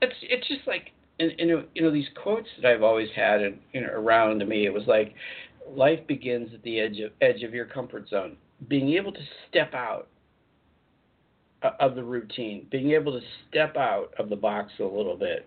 It's 0.00 0.14
it's 0.22 0.46
just 0.46 0.66
like 0.66 0.92
and, 1.18 1.32
and 1.38 1.64
you 1.74 1.82
know 1.82 1.90
these 1.90 2.08
quotes 2.22 2.48
that 2.60 2.70
I've 2.70 2.82
always 2.82 3.08
had 3.16 3.40
and 3.40 3.58
you 3.72 3.80
know 3.80 3.88
around 3.88 4.46
me 4.46 4.66
it 4.66 4.72
was 4.72 4.84
like 4.86 5.14
life 5.68 6.00
begins 6.06 6.50
at 6.54 6.62
the 6.62 6.80
edge 6.80 6.98
of 7.00 7.12
edge 7.20 7.42
of 7.42 7.54
your 7.54 7.66
comfort 7.66 8.08
zone. 8.08 8.36
Being 8.68 8.90
able 8.94 9.12
to 9.12 9.20
step 9.48 9.74
out 9.74 10.08
of 11.80 11.94
the 11.94 12.02
routine, 12.02 12.66
being 12.70 12.92
able 12.92 13.12
to 13.12 13.24
step 13.48 13.76
out 13.76 14.12
of 14.18 14.28
the 14.28 14.36
box 14.36 14.72
a 14.80 14.84
little 14.84 15.16
bit. 15.16 15.46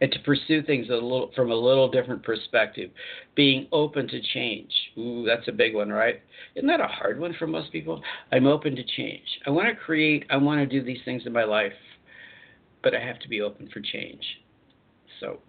and 0.00 0.12
to 0.12 0.18
pursue 0.20 0.62
things 0.62 0.88
a 0.90 0.92
little 0.92 1.30
from 1.34 1.50
a 1.50 1.54
little 1.54 1.90
different 1.90 2.22
perspective. 2.22 2.90
Being 3.34 3.66
open 3.72 4.06
to 4.08 4.20
change. 4.34 4.70
Ooh, 4.98 5.24
that's 5.26 5.48
a 5.48 5.52
big 5.52 5.74
one, 5.74 5.90
right? 5.90 6.20
Isn't 6.54 6.68
that 6.68 6.80
a 6.80 6.86
hard 6.86 7.18
one 7.18 7.34
for 7.38 7.46
most 7.46 7.72
people? 7.72 8.02
I'm 8.32 8.46
open 8.46 8.76
to 8.76 8.84
change. 8.96 9.26
I 9.46 9.50
want 9.50 9.68
to 9.68 9.74
create, 9.74 10.24
I 10.30 10.36
want 10.36 10.60
to 10.60 10.66
do 10.66 10.84
these 10.84 11.00
things 11.04 11.22
in 11.26 11.32
my 11.32 11.44
life, 11.44 11.72
but 12.82 12.94
I 12.94 13.00
have 13.00 13.18
to 13.20 13.28
be 13.28 13.40
open 13.40 13.68
for 13.72 13.80
change. 13.80 14.22
So, 15.20 15.40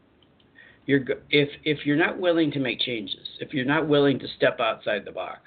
you're 0.88 1.02
if 1.30 1.50
if 1.64 1.86
you're 1.86 1.98
not 1.98 2.18
willing 2.20 2.50
to 2.52 2.60
make 2.60 2.80
changes, 2.80 3.28
if 3.40 3.54
you're 3.54 3.66
not 3.66 3.88
willing 3.88 4.18
to 4.20 4.28
step 4.38 4.60
outside 4.60 5.06
the 5.06 5.12
box, 5.12 5.42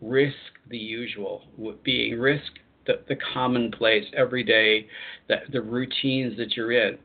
risk 0.00 0.36
the 0.68 0.78
usual, 0.78 1.42
being 1.82 2.18
risk 2.20 2.52
the, 2.86 3.00
the 3.08 3.16
commonplace 3.34 4.04
every 4.16 4.44
day, 4.44 4.86
the, 5.28 5.36
the 5.52 5.60
routines 5.60 6.36
that 6.36 6.56
you're 6.56 6.72
in, 6.72 6.98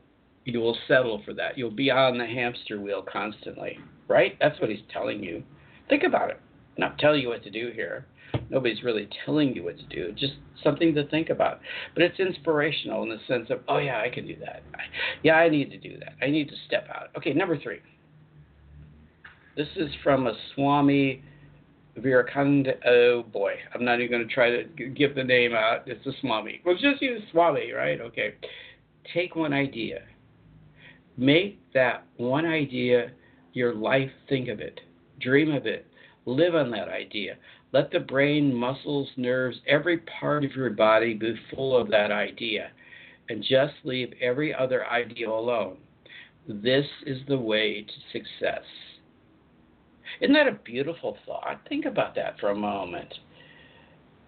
you 0.44 0.60
will 0.60 0.76
settle 0.86 1.22
for 1.24 1.34
that. 1.34 1.58
You'll 1.58 1.70
be 1.70 1.90
on 1.90 2.18
the 2.18 2.26
hamster 2.26 2.80
wheel 2.80 3.04
constantly, 3.10 3.78
right? 4.06 4.36
That's 4.40 4.60
what 4.60 4.70
he's 4.70 4.80
telling 4.92 5.22
you. 5.22 5.42
Think 5.88 6.02
about 6.04 6.30
it. 6.30 6.40
I'm 6.76 6.80
not 6.80 6.98
telling 6.98 7.20
you 7.20 7.28
what 7.28 7.42
to 7.44 7.50
do 7.50 7.72
here. 7.74 8.06
Nobody's 8.50 8.82
really 8.82 9.08
telling 9.24 9.54
you 9.54 9.64
what 9.64 9.76
to 9.78 9.84
do. 9.84 10.12
Just 10.12 10.34
something 10.62 10.94
to 10.94 11.06
think 11.08 11.30
about. 11.30 11.60
But 11.94 12.02
it's 12.02 12.18
inspirational 12.18 13.02
in 13.02 13.08
the 13.08 13.18
sense 13.28 13.50
of, 13.50 13.60
oh 13.68 13.78
yeah, 13.78 14.00
I 14.00 14.08
can 14.08 14.26
do 14.26 14.36
that. 14.40 14.62
Yeah, 15.22 15.34
I 15.34 15.48
need 15.48 15.70
to 15.70 15.78
do 15.78 15.98
that. 15.98 16.14
I 16.24 16.30
need 16.30 16.48
to 16.48 16.54
step 16.66 16.88
out. 16.94 17.08
Okay, 17.16 17.32
number 17.32 17.58
three. 17.58 17.78
This 19.56 19.68
is 19.76 19.90
from 20.02 20.26
a 20.26 20.34
Swami 20.54 21.22
Vivekananda. 21.96 22.74
Oh 22.86 23.22
boy, 23.22 23.54
I'm 23.74 23.84
not 23.84 24.00
even 24.00 24.10
going 24.10 24.28
to 24.28 24.34
try 24.34 24.50
to 24.50 24.64
give 24.90 25.14
the 25.14 25.24
name 25.24 25.54
out. 25.54 25.82
It's 25.86 26.06
a 26.06 26.12
Swami. 26.20 26.60
Well, 26.64 26.74
just 26.74 27.00
use 27.00 27.22
Swami, 27.32 27.72
right? 27.72 28.00
Okay. 28.00 28.34
Take 29.14 29.36
one 29.36 29.52
idea. 29.52 30.02
Make 31.16 31.60
that 31.72 32.04
one 32.16 32.44
idea 32.44 33.12
your 33.54 33.74
life. 33.74 34.10
Think 34.28 34.48
of 34.48 34.60
it. 34.60 34.80
Dream 35.20 35.54
of 35.54 35.64
it. 35.64 35.86
Live 36.26 36.56
on 36.56 36.70
that 36.72 36.88
idea. 36.88 37.36
Let 37.72 37.90
the 37.90 38.00
brain, 38.00 38.54
muscles, 38.54 39.08
nerves, 39.16 39.58
every 39.66 39.98
part 39.98 40.44
of 40.44 40.52
your 40.52 40.70
body 40.70 41.14
be 41.14 41.34
full 41.54 41.76
of 41.76 41.88
that 41.90 42.10
idea. 42.10 42.70
And 43.28 43.42
just 43.42 43.74
leave 43.84 44.12
every 44.20 44.54
other 44.54 44.86
idea 44.86 45.30
alone. 45.30 45.78
This 46.48 46.86
is 47.06 47.18
the 47.26 47.38
way 47.38 47.82
to 47.82 47.92
success. 48.12 48.62
Isn't 50.20 50.34
that 50.34 50.48
a 50.48 50.58
beautiful 50.64 51.16
thought? 51.26 51.60
Think 51.68 51.84
about 51.84 52.14
that 52.14 52.38
for 52.38 52.50
a 52.50 52.54
moment. 52.54 53.12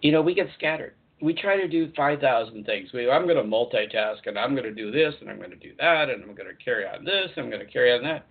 You 0.03 0.13
know, 0.13 0.23
we 0.23 0.35
get 0.35 0.49
scattered. 0.57 0.95
We 1.21 1.33
try 1.33 1.57
to 1.61 1.69
do 1.69 1.93
5,000 1.97 2.65
things. 2.65 2.91
We, 2.93 3.11
I'm 3.11 3.27
going 3.27 3.37
to 3.37 3.43
multitask 3.43 4.27
and 4.27 4.39
I'm 4.39 4.55
going 4.55 4.65
to 4.65 4.75
do 4.75 4.91
this 4.91 5.15
and 5.21 5.29
I'm 5.29 5.39
going 5.39 5.51
to 5.51 5.57
do 5.57 5.73
that 5.79 6.11
and 6.11 6.23
I'm 6.23 6.35
going 6.35 6.49
to 6.49 6.65
carry 6.65 6.85
on 6.87 7.05
this 7.05 7.31
and 7.37 7.45
I'm 7.45 7.51
going 7.51 7.65
to 7.65 7.73
carry 7.73 7.93
on 7.93 8.03
that. 8.05 8.27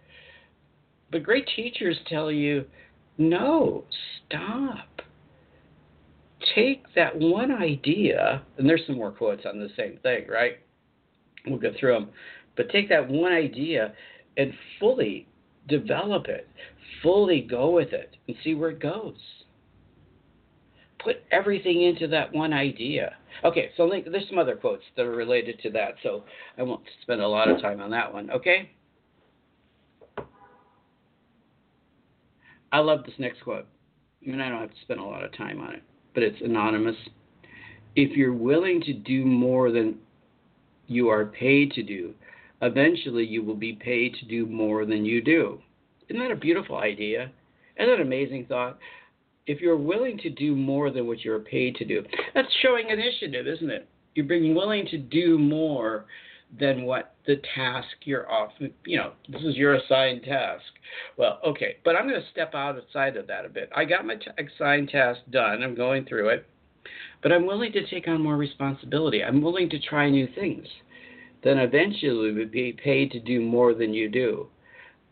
But 1.11 1.23
great 1.23 1.47
teachers 1.55 1.97
tell 2.07 2.31
you, 2.31 2.65
no, 3.17 3.85
stop. 4.27 5.01
Take 6.55 6.83
that 6.95 7.15
one 7.15 7.51
idea, 7.51 8.43
and 8.57 8.69
there's 8.69 8.83
some 8.85 8.95
more 8.95 9.11
quotes 9.11 9.45
on 9.45 9.59
the 9.59 9.69
same 9.75 9.97
thing, 10.03 10.25
right? 10.29 10.59
We'll 11.45 11.59
go 11.59 11.71
through 11.79 11.93
them. 11.93 12.09
But 12.55 12.69
take 12.69 12.89
that 12.89 13.07
one 13.07 13.31
idea 13.31 13.93
and 14.37 14.53
fully 14.79 15.27
develop 15.67 16.27
it, 16.27 16.47
fully 17.03 17.41
go 17.41 17.71
with 17.71 17.93
it 17.93 18.15
and 18.27 18.37
see 18.43 18.55
where 18.55 18.69
it 18.69 18.79
goes. 18.79 19.17
Put 21.03 21.17
everything 21.31 21.83
into 21.83 22.07
that 22.07 22.33
one 22.33 22.53
idea. 22.53 23.15
Okay, 23.43 23.69
so 23.77 23.89
there's 23.89 24.27
some 24.27 24.39
other 24.39 24.55
quotes 24.55 24.83
that 24.95 25.05
are 25.05 25.15
related 25.15 25.59
to 25.61 25.69
that, 25.71 25.95
so 26.01 26.23
I 26.57 26.63
won't 26.63 26.81
spend 27.03 27.21
a 27.21 27.27
lot 27.27 27.49
of 27.49 27.61
time 27.61 27.81
on 27.81 27.91
that 27.91 28.11
one, 28.11 28.31
okay? 28.31 28.71
I 32.71 32.79
love 32.79 33.03
this 33.05 33.15
next 33.17 33.41
quote. 33.43 33.65
I 34.25 34.29
mean, 34.29 34.41
I 34.41 34.49
don't 34.49 34.61
have 34.61 34.71
to 34.71 34.81
spend 34.81 34.99
a 34.99 35.03
lot 35.03 35.23
of 35.23 35.35
time 35.35 35.61
on 35.61 35.73
it, 35.73 35.83
but 36.13 36.23
it's 36.23 36.41
anonymous. 36.41 36.95
If 37.95 38.15
you're 38.17 38.33
willing 38.33 38.81
to 38.81 38.93
do 38.93 39.25
more 39.25 39.71
than 39.71 39.97
you 40.87 41.09
are 41.09 41.25
paid 41.25 41.71
to 41.73 41.83
do, 41.83 42.13
eventually 42.61 43.25
you 43.25 43.43
will 43.43 43.55
be 43.55 43.73
paid 43.73 44.15
to 44.15 44.25
do 44.25 44.45
more 44.45 44.85
than 44.85 45.05
you 45.05 45.21
do. 45.21 45.59
Isn't 46.09 46.21
that 46.21 46.31
a 46.31 46.35
beautiful 46.35 46.77
idea? 46.77 47.31
Isn't 47.77 47.89
that 47.89 47.99
an 47.99 48.07
amazing 48.07 48.45
thought? 48.47 48.77
If 49.45 49.61
you're 49.61 49.77
willing 49.77 50.17
to 50.19 50.29
do 50.29 50.55
more 50.55 50.91
than 50.91 51.07
what 51.07 51.23
you're 51.23 51.39
paid 51.39 51.75
to 51.75 51.85
do, 51.85 52.03
that's 52.33 52.53
showing 52.61 52.89
initiative, 52.89 53.47
isn't 53.47 53.69
it? 53.69 53.87
You're 54.15 54.25
being 54.25 54.55
willing 54.55 54.87
to 54.87 54.97
do 54.97 55.37
more 55.37 56.05
than 56.59 56.83
what 56.83 57.15
the 57.27 57.41
task 57.53 57.87
you're 58.03 58.29
off. 58.31 58.51
You 58.85 58.97
know, 58.97 59.11
this 59.29 59.43
is 59.43 59.55
your 59.55 59.75
assigned 59.75 60.23
task. 60.23 60.63
Well, 61.17 61.39
okay, 61.45 61.77
but 61.85 61.95
I'm 61.95 62.07
going 62.07 62.19
to 62.19 62.27
step 62.31 62.55
outside 62.55 63.17
of 63.17 63.27
that 63.27 63.45
a 63.45 63.49
bit. 63.49 63.69
I 63.75 63.85
got 63.85 64.05
my 64.05 64.15
t- 64.15 64.31
assigned 64.37 64.89
task 64.89 65.19
done. 65.29 65.61
I'm 65.61 65.75
going 65.75 66.05
through 66.05 66.29
it, 66.29 66.47
but 67.21 67.31
I'm 67.31 67.45
willing 67.45 67.73
to 67.73 67.87
take 67.87 68.07
on 68.07 68.21
more 68.21 68.37
responsibility. 68.37 69.23
I'm 69.23 69.41
willing 69.41 69.69
to 69.69 69.79
try 69.79 70.09
new 70.09 70.27
things. 70.33 70.65
Then 71.43 71.59
eventually, 71.59 72.31
you'll 72.31 72.47
be 72.47 72.73
paid 72.73 73.11
to 73.11 73.19
do 73.19 73.41
more 73.41 73.73
than 73.75 73.93
you 73.93 74.09
do 74.09 74.47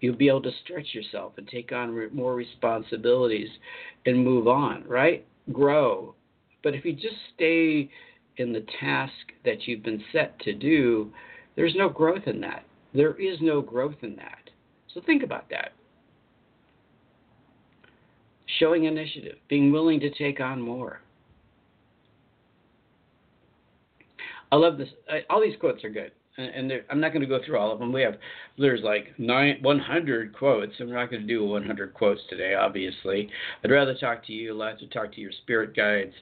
you'll 0.05 0.16
be 0.16 0.28
able 0.28 0.41
to 0.41 0.51
stretch 0.63 0.93
yourself 0.93 1.34
and 1.38 1.47
take 1.47 1.72
on 1.72 1.91
re- 1.91 2.09
more 2.11 2.36
responsibilities 2.36 3.49
and 4.05 4.24
move 4.24 4.47
on, 4.47 4.84
right? 4.88 5.26
Grow. 5.51 6.13
But 6.63 6.76
if 6.76 6.86
you 6.86 6.93
just 6.93 7.16
stay 7.34 7.89
in 8.38 8.53
the 8.53 8.66
task 8.80 9.13
that 9.45 9.68
you've 9.68 9.84
been 9.84 10.03
set 10.11 10.39
to 10.41 10.53
do, 10.53 11.11
there's 11.55 11.75
no 11.75 11.89
growth 11.89 12.23
in 12.27 12.41
that. 12.41 12.65
There 12.93 13.19
is 13.19 13.37
no 13.41 13.61
growth 13.61 13.95
in 14.01 14.15
that. 14.17 14.49
So 14.93 15.01
think 15.05 15.23
about 15.23 15.49
that. 15.49 15.73
Showing 18.59 18.85
initiative, 18.85 19.35
being 19.49 19.71
willing 19.71 19.99
to 19.99 20.09
take 20.11 20.39
on 20.39 20.61
more. 20.61 21.01
I 24.51 24.55
love 24.55 24.77
this. 24.77 24.89
All 25.29 25.41
these 25.41 25.57
quotes 25.59 25.83
are 25.83 25.89
good 25.89 26.11
and 26.37 26.71
I'm 26.89 26.99
not 26.99 27.13
going 27.13 27.21
to 27.21 27.27
go 27.27 27.39
through 27.45 27.57
all 27.57 27.71
of 27.71 27.79
them. 27.79 27.93
We 27.93 28.01
have 28.01 28.15
there's 28.57 28.81
like 28.81 29.13
nine 29.17 29.59
100 29.61 30.33
quotes, 30.37 30.73
and 30.79 30.89
we're 30.89 30.95
not 30.95 31.09
going 31.09 31.21
to 31.21 31.27
do 31.27 31.45
100 31.45 31.93
quotes 31.93 32.21
today. 32.29 32.55
Obviously, 32.55 33.29
I'd 33.63 33.71
rather 33.71 33.95
talk 33.95 34.25
to 34.27 34.33
you. 34.33 34.61
I'd 34.61 34.79
to 34.79 34.87
talk 34.87 35.13
to 35.13 35.21
your 35.21 35.31
spirit 35.43 35.75
guides 35.75 36.13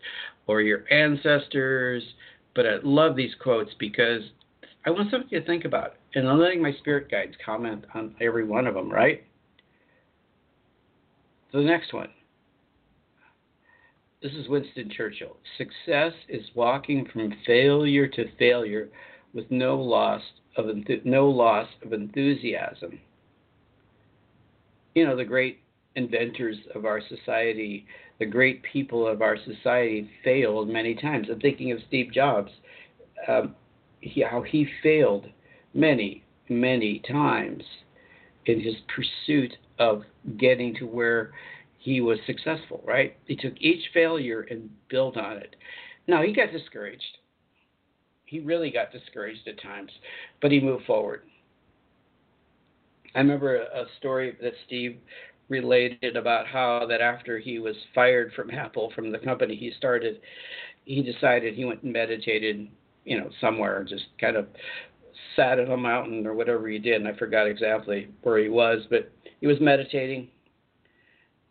or 0.47 0.61
your 0.61 0.83
ancestors. 0.91 2.03
But 2.55 2.67
I 2.67 2.75
love 2.83 3.15
these 3.15 3.33
quotes 3.41 3.71
because 3.79 4.21
I 4.85 4.89
want 4.89 5.09
something 5.11 5.29
to 5.29 5.45
think 5.45 5.65
about, 5.65 5.93
and 6.13 6.27
I'm 6.27 6.39
letting 6.39 6.61
my 6.61 6.73
spirit 6.79 7.09
guides 7.09 7.35
comment 7.45 7.85
on 7.93 8.15
every 8.19 8.45
one 8.45 8.67
of 8.67 8.73
them. 8.73 8.91
Right. 8.91 9.23
The 11.53 11.61
next 11.61 11.93
one. 11.93 12.09
This 14.21 14.33
is 14.33 14.47
Winston 14.47 14.89
Churchill. 14.95 15.37
Success 15.57 16.13
is 16.29 16.43
walking 16.55 17.07
from 17.11 17.33
failure 17.45 18.07
to 18.07 18.25
failure 18.37 18.89
with 19.33 19.49
no 19.51 19.75
loss 19.75 20.21
of 20.57 20.65
no 21.03 21.29
loss 21.29 21.67
of 21.83 21.93
enthusiasm. 21.93 22.99
You 24.95 25.05
know, 25.05 25.15
the 25.15 25.25
great 25.25 25.59
inventors 25.95 26.57
of 26.73 26.85
our 26.85 27.01
society, 27.07 27.85
the 28.19 28.25
great 28.25 28.63
people 28.63 29.07
of 29.07 29.21
our 29.21 29.37
society 29.45 30.09
failed 30.23 30.69
many 30.69 30.95
times. 30.95 31.27
I'm 31.31 31.39
thinking 31.39 31.71
of 31.71 31.79
Steve 31.87 32.11
Jobs, 32.13 32.51
um, 33.27 33.55
he, 34.03 34.21
how 34.21 34.41
he 34.41 34.67
failed 34.81 35.25
many, 35.73 36.23
many 36.49 36.99
times 37.07 37.63
in 38.45 38.59
his 38.59 38.75
pursuit 38.93 39.53
of 39.79 40.03
getting 40.37 40.75
to 40.75 40.85
where 40.85 41.31
he 41.79 42.01
was 42.01 42.19
successful, 42.25 42.81
right? 42.85 43.15
He 43.25 43.35
took 43.35 43.53
each 43.59 43.83
failure 43.93 44.45
and 44.49 44.69
built 44.89 45.17
on 45.17 45.37
it. 45.37 45.55
Now, 46.07 46.21
he 46.21 46.33
got 46.33 46.51
discouraged 46.51 47.17
he 48.33 48.39
really 48.39 48.71
got 48.71 48.91
discouraged 48.91 49.47
at 49.47 49.61
times, 49.61 49.91
but 50.41 50.51
he 50.51 50.59
moved 50.59 50.85
forward. 50.85 51.21
I 53.13 53.19
remember 53.19 53.57
a 53.57 53.85
story 53.99 54.35
that 54.41 54.53
Steve 54.65 54.97
related 55.49 56.17
about 56.17 56.47
how 56.47 56.87
that 56.89 56.99
after 56.99 57.37
he 57.37 57.59
was 57.59 57.75
fired 57.93 58.33
from 58.33 58.49
Apple 58.49 58.91
from 58.95 59.11
the 59.11 59.19
company 59.19 59.55
he 59.55 59.71
started, 59.77 60.19
he 60.85 61.03
decided 61.03 61.53
he 61.53 61.63
went 61.63 61.83
and 61.83 61.93
meditated, 61.93 62.67
you 63.05 63.19
know, 63.19 63.29
somewhere, 63.41 63.85
just 63.87 64.05
kind 64.19 64.35
of 64.35 64.47
sat 65.35 65.59
at 65.59 65.69
a 65.69 65.77
mountain 65.77 66.25
or 66.25 66.33
whatever 66.33 66.67
he 66.67 66.79
did, 66.79 66.95
and 66.95 67.07
I 67.07 67.17
forgot 67.17 67.47
exactly 67.47 68.09
where 68.21 68.37
he 68.39 68.49
was, 68.49 68.85
but 68.89 69.11
he 69.41 69.47
was 69.47 69.57
meditating 69.59 70.29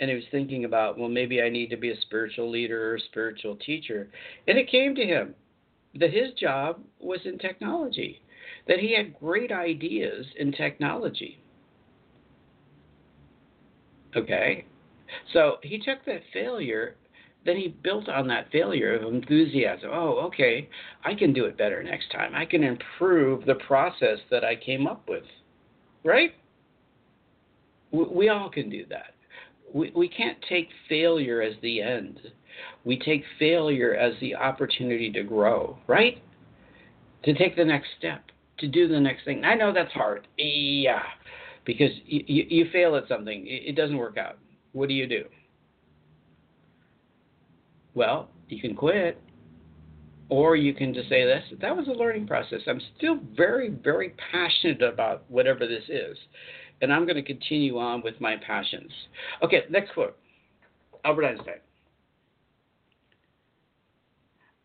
and 0.00 0.10
he 0.10 0.16
was 0.16 0.24
thinking 0.32 0.64
about, 0.64 0.98
well, 0.98 1.08
maybe 1.08 1.40
I 1.40 1.48
need 1.48 1.70
to 1.70 1.76
be 1.76 1.90
a 1.90 2.00
spiritual 2.00 2.50
leader 2.50 2.92
or 2.92 2.98
spiritual 2.98 3.54
teacher. 3.56 4.08
And 4.48 4.58
it 4.58 4.68
came 4.68 4.96
to 4.96 5.04
him 5.04 5.34
that 5.94 6.12
his 6.12 6.32
job 6.32 6.80
was 6.98 7.20
in 7.24 7.38
technology, 7.38 8.20
that 8.66 8.80
he 8.80 8.96
had 8.96 9.18
great 9.20 9.52
ideas 9.52 10.26
in 10.36 10.50
technology. 10.50 11.40
Okay? 14.16 14.64
So 15.32 15.58
he 15.62 15.78
took 15.78 16.04
that 16.06 16.22
failure, 16.32 16.96
then 17.44 17.56
he 17.56 17.68
built 17.82 18.08
on 18.08 18.28
that 18.28 18.50
failure 18.52 18.94
of 18.94 19.12
enthusiasm. 19.12 19.90
Oh, 19.92 20.20
okay, 20.26 20.68
I 21.04 21.14
can 21.14 21.32
do 21.32 21.44
it 21.46 21.58
better 21.58 21.82
next 21.82 22.10
time. 22.12 22.34
I 22.34 22.44
can 22.46 22.62
improve 22.62 23.44
the 23.44 23.56
process 23.66 24.18
that 24.30 24.44
I 24.44 24.54
came 24.56 24.86
up 24.86 25.08
with. 25.08 25.24
right? 26.04 26.34
We, 27.90 28.04
we 28.04 28.28
all 28.28 28.50
can 28.50 28.70
do 28.70 28.84
that. 28.90 29.14
We, 29.72 29.90
we 29.94 30.08
can't 30.08 30.38
take 30.48 30.68
failure 30.88 31.42
as 31.42 31.54
the 31.62 31.80
end. 31.80 32.20
We 32.84 32.98
take 32.98 33.24
failure 33.38 33.94
as 33.94 34.14
the 34.20 34.34
opportunity 34.34 35.10
to 35.12 35.22
grow, 35.22 35.78
right? 35.86 36.22
To 37.24 37.34
take 37.34 37.56
the 37.56 37.64
next 37.64 37.88
step, 37.98 38.24
to 38.58 38.68
do 38.68 38.88
the 38.88 39.00
next 39.00 39.24
thing. 39.24 39.44
I 39.44 39.54
know 39.54 39.72
that's 39.72 39.92
hard. 39.92 40.26
Yeah. 40.36 41.02
Because 41.64 41.90
you, 42.04 42.24
you, 42.26 42.44
you 42.48 42.70
fail 42.72 42.96
at 42.96 43.08
something, 43.08 43.44
it 43.46 43.76
doesn't 43.76 43.96
work 43.96 44.18
out. 44.18 44.38
What 44.72 44.88
do 44.88 44.94
you 44.94 45.06
do? 45.06 45.24
Well, 47.94 48.28
you 48.48 48.60
can 48.60 48.74
quit. 48.74 49.20
Or 50.28 50.56
you 50.56 50.72
can 50.72 50.94
just 50.94 51.10
say 51.10 51.24
this 51.24 51.44
that 51.60 51.76
was 51.76 51.88
a 51.88 51.92
learning 51.92 52.26
process. 52.26 52.60
I'm 52.66 52.80
still 52.96 53.18
very 53.36 53.68
very 53.68 54.14
passionate 54.32 54.82
about 54.82 55.24
whatever 55.28 55.66
this 55.66 55.84
is 55.88 56.16
and 56.82 56.92
i'm 56.92 57.04
going 57.06 57.16
to 57.16 57.22
continue 57.22 57.78
on 57.78 58.02
with 58.02 58.20
my 58.20 58.36
passions. 58.36 58.90
Okay 59.42 59.62
next 59.70 59.92
quote. 59.94 60.16
Albert 61.04 61.24
einstein. 61.24 61.54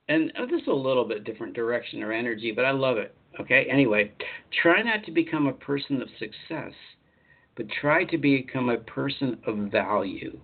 And 0.10 0.32
this 0.50 0.62
is 0.62 0.68
a 0.68 0.72
little 0.72 1.04
bit 1.04 1.24
different 1.24 1.54
direction 1.54 2.04
or 2.04 2.12
energy 2.12 2.52
but 2.52 2.66
i 2.66 2.72
love 2.72 2.98
it 2.98 3.16
okay? 3.40 3.68
Anyway 3.70 4.12
try 4.62 4.82
not 4.82 5.04
to 5.06 5.12
become 5.12 5.48
a 5.48 5.54
person 5.54 6.02
of 6.02 6.08
success 6.20 6.74
but 7.56 7.66
try 7.82 8.04
to 8.06 8.18
become 8.18 8.70
a 8.70 8.78
person 8.78 9.38
of 9.46 9.72
value 9.72 10.40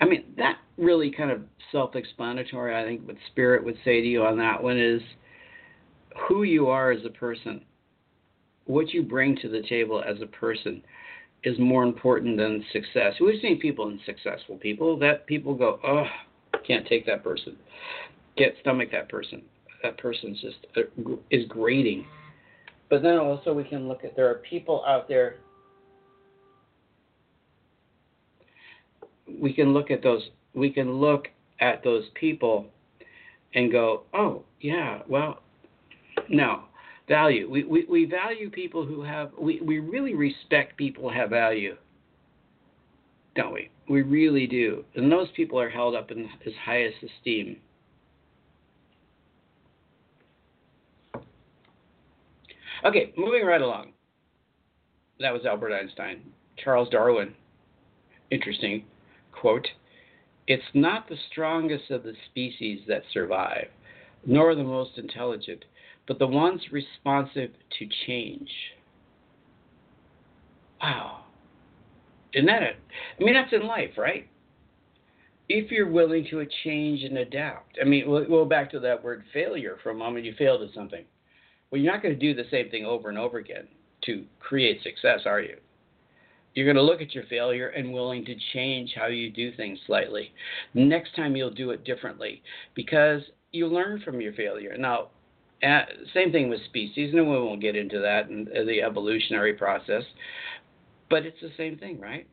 I 0.00 0.06
mean, 0.06 0.24
that 0.36 0.58
really 0.76 1.10
kind 1.10 1.30
of 1.30 1.42
self 1.72 1.94
explanatory, 1.96 2.76
I 2.76 2.84
think, 2.84 3.06
what 3.06 3.16
Spirit 3.30 3.64
would 3.64 3.76
say 3.84 4.00
to 4.00 4.06
you 4.06 4.24
on 4.24 4.38
that 4.38 4.62
one 4.62 4.78
is 4.78 5.00
who 6.28 6.42
you 6.42 6.68
are 6.68 6.90
as 6.90 7.04
a 7.04 7.10
person, 7.10 7.62
what 8.66 8.90
you 8.90 9.02
bring 9.02 9.36
to 9.42 9.48
the 9.48 9.62
table 9.68 10.02
as 10.06 10.20
a 10.22 10.26
person 10.26 10.82
is 11.42 11.58
more 11.58 11.82
important 11.82 12.36
than 12.38 12.64
success. 12.72 13.14
We've 13.20 13.40
seen 13.40 13.60
people 13.60 13.88
and 13.88 14.00
successful 14.06 14.56
people 14.56 14.98
that 15.00 15.26
people 15.26 15.54
go, 15.54 15.78
oh, 15.84 16.06
can't 16.66 16.86
take 16.86 17.06
that 17.06 17.22
person, 17.22 17.56
can't 18.36 18.54
stomach 18.60 18.90
that 18.92 19.08
person. 19.08 19.42
That 19.82 19.98
person's 19.98 20.40
just 20.40 20.56
uh, 20.76 21.12
is 21.30 21.44
grating. 21.46 22.06
But 22.88 23.02
then 23.02 23.18
also 23.18 23.52
we 23.52 23.64
can 23.64 23.86
look 23.86 24.02
at 24.04 24.16
there 24.16 24.30
are 24.30 24.36
people 24.36 24.82
out 24.86 25.08
there 25.08 25.36
we 29.40 29.52
can 29.52 29.72
look 29.72 29.90
at 29.90 30.02
those 30.02 30.22
we 30.54 30.70
can 30.70 30.92
look 30.94 31.28
at 31.60 31.82
those 31.82 32.04
people 32.14 32.66
and 33.54 33.70
go, 33.70 34.02
oh 34.12 34.42
yeah, 34.60 35.00
well, 35.08 35.42
no 36.28 36.64
value. 37.08 37.48
We, 37.50 37.64
we, 37.64 37.86
we 37.88 38.04
value 38.04 38.50
people 38.50 38.84
who 38.84 39.02
have 39.02 39.30
we, 39.38 39.60
we 39.60 39.78
really 39.78 40.14
respect 40.14 40.76
people 40.76 41.08
who 41.10 41.16
have 41.16 41.30
value, 41.30 41.76
don't 43.36 43.52
we? 43.52 43.70
We 43.88 44.02
really 44.02 44.46
do, 44.46 44.84
and 44.94 45.10
those 45.12 45.28
people 45.36 45.60
are 45.60 45.68
held 45.68 45.94
up 45.94 46.10
in 46.10 46.28
his 46.40 46.54
highest 46.64 46.96
esteem. 47.02 47.58
Okay, 52.84 53.12
moving 53.16 53.44
right 53.44 53.62
along. 53.62 53.92
That 55.20 55.32
was 55.32 55.46
Albert 55.46 55.72
Einstein. 55.72 56.20
Charles 56.62 56.88
Darwin. 56.90 57.34
Interesting 58.30 58.84
quote, 59.40 59.66
It's 60.46 60.62
not 60.74 61.08
the 61.08 61.16
strongest 61.30 61.90
of 61.90 62.02
the 62.02 62.14
species 62.30 62.80
that 62.88 63.02
survive, 63.12 63.68
nor 64.26 64.54
the 64.54 64.64
most 64.64 64.92
intelligent, 64.96 65.64
but 66.06 66.18
the 66.18 66.26
ones 66.26 66.60
responsive 66.70 67.50
to 67.78 67.88
change. 68.06 68.50
Wow. 70.82 71.24
Isn't 72.34 72.46
that 72.46 72.62
it? 72.62 72.76
I 73.18 73.24
mean, 73.24 73.34
that's 73.34 73.52
in 73.52 73.66
life, 73.66 73.92
right? 73.96 74.28
If 75.48 75.70
you're 75.70 75.90
willing 75.90 76.26
to 76.30 76.44
change 76.64 77.02
and 77.04 77.18
adapt. 77.18 77.78
I 77.80 77.84
mean, 77.84 78.08
we'll 78.08 78.26
go 78.26 78.44
back 78.44 78.70
to 78.72 78.80
that 78.80 79.04
word 79.04 79.24
failure 79.32 79.78
for 79.82 79.90
a 79.90 79.94
moment. 79.94 80.24
You 80.24 80.34
failed 80.36 80.62
at 80.62 80.74
something. 80.74 81.04
Well, 81.70 81.80
you're 81.80 81.92
not 81.92 82.02
going 82.02 82.18
to 82.18 82.20
do 82.20 82.34
the 82.34 82.48
same 82.50 82.70
thing 82.70 82.84
over 82.84 83.08
and 83.08 83.18
over 83.18 83.38
again 83.38 83.68
to 84.06 84.24
create 84.40 84.82
success, 84.82 85.20
are 85.26 85.40
you? 85.40 85.56
You're 86.54 86.66
going 86.66 86.76
to 86.76 86.82
look 86.82 87.02
at 87.02 87.14
your 87.14 87.24
failure 87.24 87.68
and 87.68 87.92
willing 87.92 88.24
to 88.26 88.34
change 88.52 88.94
how 88.96 89.06
you 89.06 89.30
do 89.30 89.52
things 89.52 89.78
slightly. 89.86 90.32
Next 90.72 91.14
time 91.16 91.34
you'll 91.34 91.50
do 91.50 91.70
it 91.70 91.84
differently 91.84 92.42
because 92.74 93.22
you 93.52 93.66
learn 93.66 94.00
from 94.04 94.20
your 94.20 94.32
failure. 94.32 94.76
Now, 94.78 95.08
uh, 95.62 95.82
same 96.12 96.30
thing 96.30 96.48
with 96.48 96.60
species, 96.66 97.12
and 97.14 97.28
we 97.28 97.36
won't 97.36 97.60
get 97.60 97.76
into 97.76 97.98
that 98.00 98.28
in 98.28 98.44
the 98.44 98.82
evolutionary 98.82 99.54
process, 99.54 100.02
but 101.10 101.24
it's 101.24 101.40
the 101.40 101.50
same 101.56 101.78
thing, 101.78 102.00
right? 102.00 102.26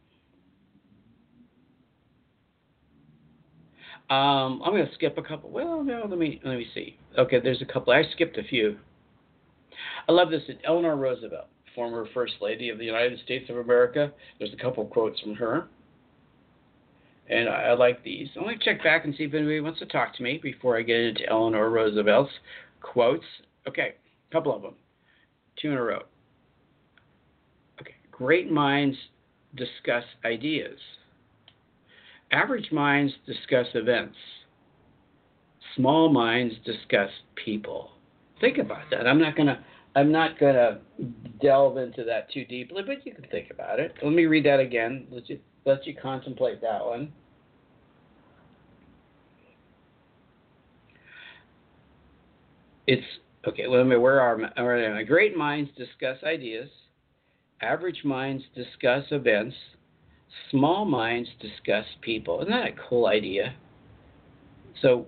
Um, 4.09 4.61
I'm 4.65 4.73
going 4.73 4.85
to 4.85 4.93
skip 4.93 5.17
a 5.17 5.21
couple. 5.21 5.49
Well, 5.49 5.83
no, 5.83 6.05
let 6.09 6.19
me 6.19 6.41
let 6.43 6.57
me 6.57 6.67
see. 6.73 6.97
Okay, 7.17 7.39
there's 7.39 7.61
a 7.61 7.65
couple. 7.65 7.93
I 7.93 8.03
skipped 8.11 8.37
a 8.37 8.43
few. 8.43 8.77
I 10.09 10.11
love 10.11 10.29
this. 10.29 10.41
Eleanor 10.65 10.97
Roosevelt 10.97 11.47
former 11.75 12.07
First 12.13 12.33
Lady 12.41 12.69
of 12.69 12.77
the 12.77 12.85
United 12.85 13.19
States 13.23 13.49
of 13.49 13.57
America. 13.57 14.11
There's 14.39 14.53
a 14.53 14.61
couple 14.61 14.85
quotes 14.85 15.19
from 15.19 15.35
her. 15.35 15.67
And 17.29 17.47
I, 17.47 17.63
I 17.63 17.73
like 17.73 18.03
these. 18.03 18.27
I 18.35 18.43
want 18.43 18.59
to 18.59 18.65
check 18.65 18.83
back 18.83 19.05
and 19.05 19.15
see 19.15 19.23
if 19.23 19.33
anybody 19.33 19.61
wants 19.61 19.79
to 19.79 19.85
talk 19.85 20.15
to 20.15 20.23
me 20.23 20.39
before 20.41 20.77
I 20.77 20.81
get 20.81 20.99
into 20.99 21.29
Eleanor 21.29 21.69
Roosevelt's 21.69 22.31
quotes. 22.81 23.25
Okay, 23.67 23.93
a 24.29 24.33
couple 24.33 24.55
of 24.55 24.61
them. 24.61 24.75
Two 25.61 25.71
in 25.71 25.77
a 25.77 25.81
row. 25.81 26.01
Okay, 27.79 27.95
great 28.11 28.51
minds 28.51 28.97
discuss 29.55 30.03
ideas. 30.25 30.79
Average 32.31 32.71
minds 32.71 33.13
discuss 33.25 33.67
events. 33.75 34.15
Small 35.75 36.09
minds 36.09 36.55
discuss 36.65 37.09
people. 37.35 37.91
Think 38.39 38.57
about 38.57 38.89
that. 38.89 39.07
I'm 39.07 39.19
not 39.19 39.35
going 39.35 39.47
to 39.47 39.59
I'm 39.95 40.11
not 40.11 40.39
going 40.39 40.55
to 40.55 40.79
delve 41.41 41.77
into 41.77 42.03
that 42.05 42.31
too 42.31 42.45
deeply, 42.45 42.83
but 42.85 43.05
you 43.05 43.13
can 43.13 43.25
think 43.29 43.51
about 43.51 43.79
it. 43.79 43.93
Let 44.01 44.13
me 44.13 44.25
read 44.25 44.45
that 44.45 44.59
again. 44.59 45.07
Let 45.11 45.29
you 45.29 45.39
let 45.65 45.85
you 45.85 45.95
contemplate 46.01 46.61
that 46.61 46.83
one. 46.83 47.11
It's 52.87 53.05
okay. 53.47 53.67
Well, 53.67 53.79
let 53.79 53.87
me 53.87 53.97
where 53.97 54.21
are 54.21 54.37
my, 54.37 54.49
where 54.55 54.83
am 54.83 55.05
Great 55.05 55.37
minds 55.37 55.69
discuss 55.77 56.17
ideas. 56.23 56.69
Average 57.61 58.03
minds 58.03 58.43
discuss 58.55 59.03
events. 59.11 59.55
Small 60.49 60.85
minds 60.85 61.29
discuss 61.39 61.85
people. 62.01 62.39
Isn't 62.41 62.51
that 62.51 62.67
a 62.67 62.89
cool 62.89 63.07
idea? 63.07 63.53
So 64.81 65.05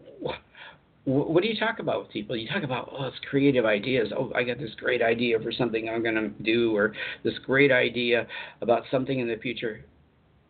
what 1.05 1.43
do 1.43 1.49
you 1.49 1.59
talk 1.59 1.79
about 1.79 2.01
with 2.01 2.11
people? 2.11 2.35
You 2.35 2.47
talk 2.47 2.63
about, 2.63 2.89
oh, 2.97 3.05
it's 3.05 3.17
creative 3.29 3.65
ideas. 3.65 4.13
Oh, 4.17 4.31
I 4.33 4.43
got 4.43 4.57
this 4.57 4.71
great 4.77 5.01
idea 5.01 5.37
for 5.39 5.51
something 5.51 5.89
I'm 5.89 6.01
going 6.01 6.15
to 6.15 6.29
do, 6.43 6.75
or 6.75 6.93
this 7.23 7.33
great 7.45 7.71
idea 7.71 8.25
about 8.61 8.83
something 8.89 9.19
in 9.19 9.27
the 9.27 9.35
future, 9.35 9.83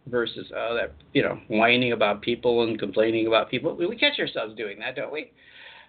versus 0.08 0.46
oh, 0.56 0.76
that 0.76 0.94
you 1.14 1.24
know, 1.24 1.40
whining 1.48 1.94
about 1.94 2.22
people 2.22 2.64
and 2.64 2.78
complaining 2.78 3.26
about 3.26 3.50
people. 3.50 3.76
We 3.76 3.96
catch 3.98 4.20
ourselves 4.20 4.56
doing 4.56 4.80
that, 4.80 4.96
don't 4.96 5.12
we? 5.12 5.32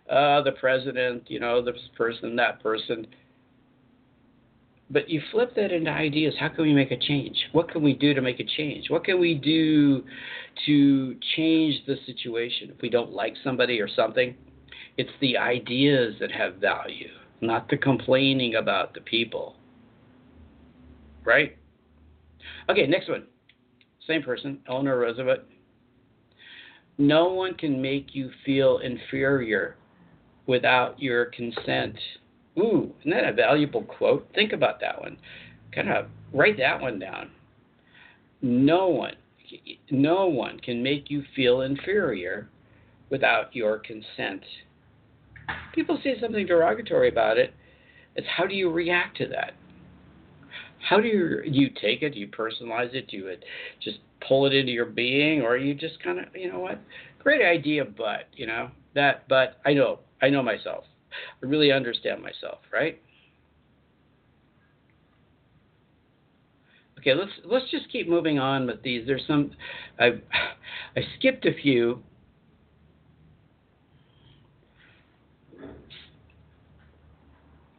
Uh, 0.08 0.42
the 0.42 0.52
president, 0.52 1.24
you 1.28 1.40
know, 1.40 1.62
this 1.62 1.76
person, 1.96 2.36
that 2.36 2.62
person. 2.62 3.06
But 4.90 5.08
you 5.08 5.20
flip 5.30 5.54
that 5.56 5.72
into 5.72 5.90
ideas. 5.90 6.34
How 6.38 6.48
can 6.48 6.62
we 6.64 6.74
make 6.74 6.90
a 6.90 6.98
change? 6.98 7.36
What 7.52 7.70
can 7.70 7.82
we 7.82 7.94
do 7.94 8.14
to 8.14 8.20
make 8.20 8.38
a 8.38 8.44
change? 8.44 8.90
What 8.90 9.04
can 9.04 9.18
we 9.18 9.34
do 9.34 10.04
to 10.66 11.16
change 11.36 11.84
the 11.86 11.96
situation 12.06 12.70
if 12.74 12.80
we 12.80 12.90
don't 12.90 13.12
like 13.12 13.34
somebody 13.42 13.80
or 13.80 13.88
something? 13.88 14.34
It's 14.96 15.10
the 15.20 15.36
ideas 15.36 16.14
that 16.20 16.30
have 16.30 16.56
value, 16.56 17.10
not 17.40 17.68
the 17.68 17.76
complaining 17.76 18.54
about 18.54 18.94
the 18.94 19.00
people. 19.00 19.56
Right? 21.24 21.56
Okay, 22.68 22.86
next 22.86 23.08
one. 23.08 23.26
Same 24.06 24.22
person, 24.22 24.60
Eleanor 24.68 24.98
Roosevelt. 24.98 25.40
No 26.98 27.32
one 27.32 27.54
can 27.54 27.80
make 27.82 28.14
you 28.14 28.30
feel 28.44 28.78
inferior 28.78 29.76
without 30.46 31.00
your 31.00 31.26
consent. 31.26 31.96
Ooh, 32.58 32.92
isn't 33.00 33.10
that 33.10 33.28
a 33.28 33.32
valuable 33.32 33.82
quote? 33.82 34.28
Think 34.34 34.52
about 34.52 34.80
that 34.80 35.00
one. 35.00 35.16
Kind 35.74 35.88
of 35.88 36.06
write 36.32 36.56
that 36.58 36.80
one 36.80 37.00
down. 37.00 37.30
No 38.42 38.88
one, 38.88 39.16
no 39.90 40.26
one 40.26 40.60
can 40.60 40.82
make 40.82 41.10
you 41.10 41.24
feel 41.34 41.62
inferior 41.62 42.48
without 43.10 43.56
your 43.56 43.78
consent 43.78 44.42
people 45.74 45.98
say 46.02 46.16
something 46.20 46.46
derogatory 46.46 47.08
about 47.08 47.38
it. 47.38 47.54
It's 48.16 48.26
how 48.36 48.46
do 48.46 48.54
you 48.54 48.70
react 48.70 49.16
to 49.18 49.26
that? 49.28 49.54
How 50.88 51.00
do 51.00 51.08
you 51.08 51.40
you 51.44 51.70
take 51.80 52.02
it? 52.02 52.10
Do 52.14 52.20
you 52.20 52.28
personalize 52.28 52.94
it? 52.94 53.08
Do 53.08 53.16
you 53.16 53.28
uh, 53.28 53.36
just 53.82 53.98
pull 54.26 54.46
it 54.46 54.54
into 54.54 54.72
your 54.72 54.86
being, 54.86 55.42
or 55.42 55.56
you 55.56 55.74
just 55.74 56.02
kind 56.02 56.18
of 56.18 56.26
you 56.34 56.52
know 56.52 56.60
what? 56.60 56.80
Great 57.18 57.44
idea, 57.44 57.84
but 57.84 58.28
you 58.34 58.46
know 58.46 58.70
that. 58.94 59.26
But 59.28 59.60
I 59.64 59.72
know 59.72 60.00
I 60.20 60.28
know 60.28 60.42
myself. 60.42 60.84
I 61.42 61.46
really 61.46 61.72
understand 61.72 62.22
myself, 62.22 62.58
right? 62.72 63.00
Okay, 66.98 67.14
let's 67.14 67.32
let's 67.44 67.70
just 67.70 67.90
keep 67.90 68.08
moving 68.08 68.38
on 68.38 68.66
with 68.66 68.82
these. 68.82 69.06
There's 69.06 69.24
some 69.26 69.50
I 69.98 70.06
I 70.96 71.00
skipped 71.18 71.46
a 71.46 71.52
few. 71.62 72.02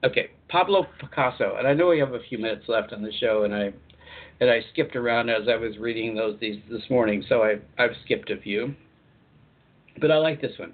Okay, 0.05 0.29
Pablo 0.49 0.85
Picasso, 0.99 1.55
and 1.57 1.67
I 1.67 1.73
know 1.73 1.87
we 1.87 1.97
have 1.97 2.13
a 2.13 2.19
few 2.29 2.37
minutes 2.37 2.65
left 2.67 2.93
on 2.93 3.01
the 3.01 3.11
show, 3.13 3.43
and 3.43 3.55
I 3.55 3.73
and 4.39 4.51
I 4.51 4.59
skipped 4.71 4.95
around 4.95 5.29
as 5.29 5.47
I 5.49 5.55
was 5.55 5.79
reading 5.79 6.13
those 6.13 6.39
these 6.39 6.61
this 6.69 6.83
morning, 6.91 7.23
so 7.27 7.41
I 7.41 7.55
I've 7.81 7.95
skipped 8.03 8.29
a 8.29 8.37
few. 8.37 8.75
But 9.99 10.11
I 10.11 10.17
like 10.17 10.41
this 10.41 10.59
one. 10.59 10.73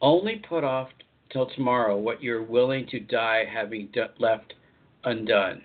Only 0.00 0.36
put 0.48 0.62
off 0.62 0.90
till 1.32 1.46
tomorrow 1.46 1.98
what 1.98 2.22
you're 2.22 2.44
willing 2.44 2.86
to 2.88 3.00
die 3.00 3.44
having 3.52 3.88
d- 3.92 4.02
left 4.20 4.54
undone. 5.02 5.60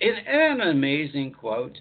Isn't 0.00 0.28
an 0.28 0.60
amazing 0.60 1.32
quote? 1.32 1.80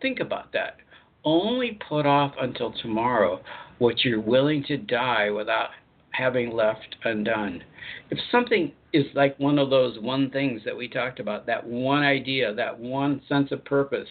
Think 0.00 0.20
about 0.20 0.52
that. 0.52 0.76
Only 1.24 1.76
put 1.88 2.06
off 2.06 2.34
until 2.40 2.70
tomorrow 2.70 3.40
what 3.78 4.04
you're 4.04 4.20
willing 4.20 4.62
to 4.68 4.76
die 4.76 5.30
without 5.30 5.70
having 6.10 6.50
left 6.52 6.96
undone. 7.04 7.62
If 8.10 8.18
something 8.30 8.72
is 8.92 9.04
like 9.14 9.38
one 9.38 9.58
of 9.58 9.70
those 9.70 9.98
one 10.00 10.30
things 10.30 10.62
that 10.64 10.76
we 10.76 10.88
talked 10.88 11.20
about, 11.20 11.46
that 11.46 11.66
one 11.66 12.02
idea, 12.02 12.54
that 12.54 12.78
one 12.78 13.20
sense 13.28 13.52
of 13.52 13.64
purpose, 13.64 14.08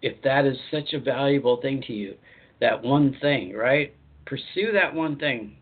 if 0.00 0.20
that 0.22 0.44
is 0.46 0.56
such 0.70 0.92
a 0.92 1.00
valuable 1.00 1.60
thing 1.60 1.82
to 1.86 1.92
you, 1.92 2.14
that 2.60 2.82
one 2.82 3.16
thing, 3.20 3.52
right? 3.52 3.94
Pursue 4.26 4.72
that 4.72 4.94
one 4.94 5.18
thing. 5.18 5.56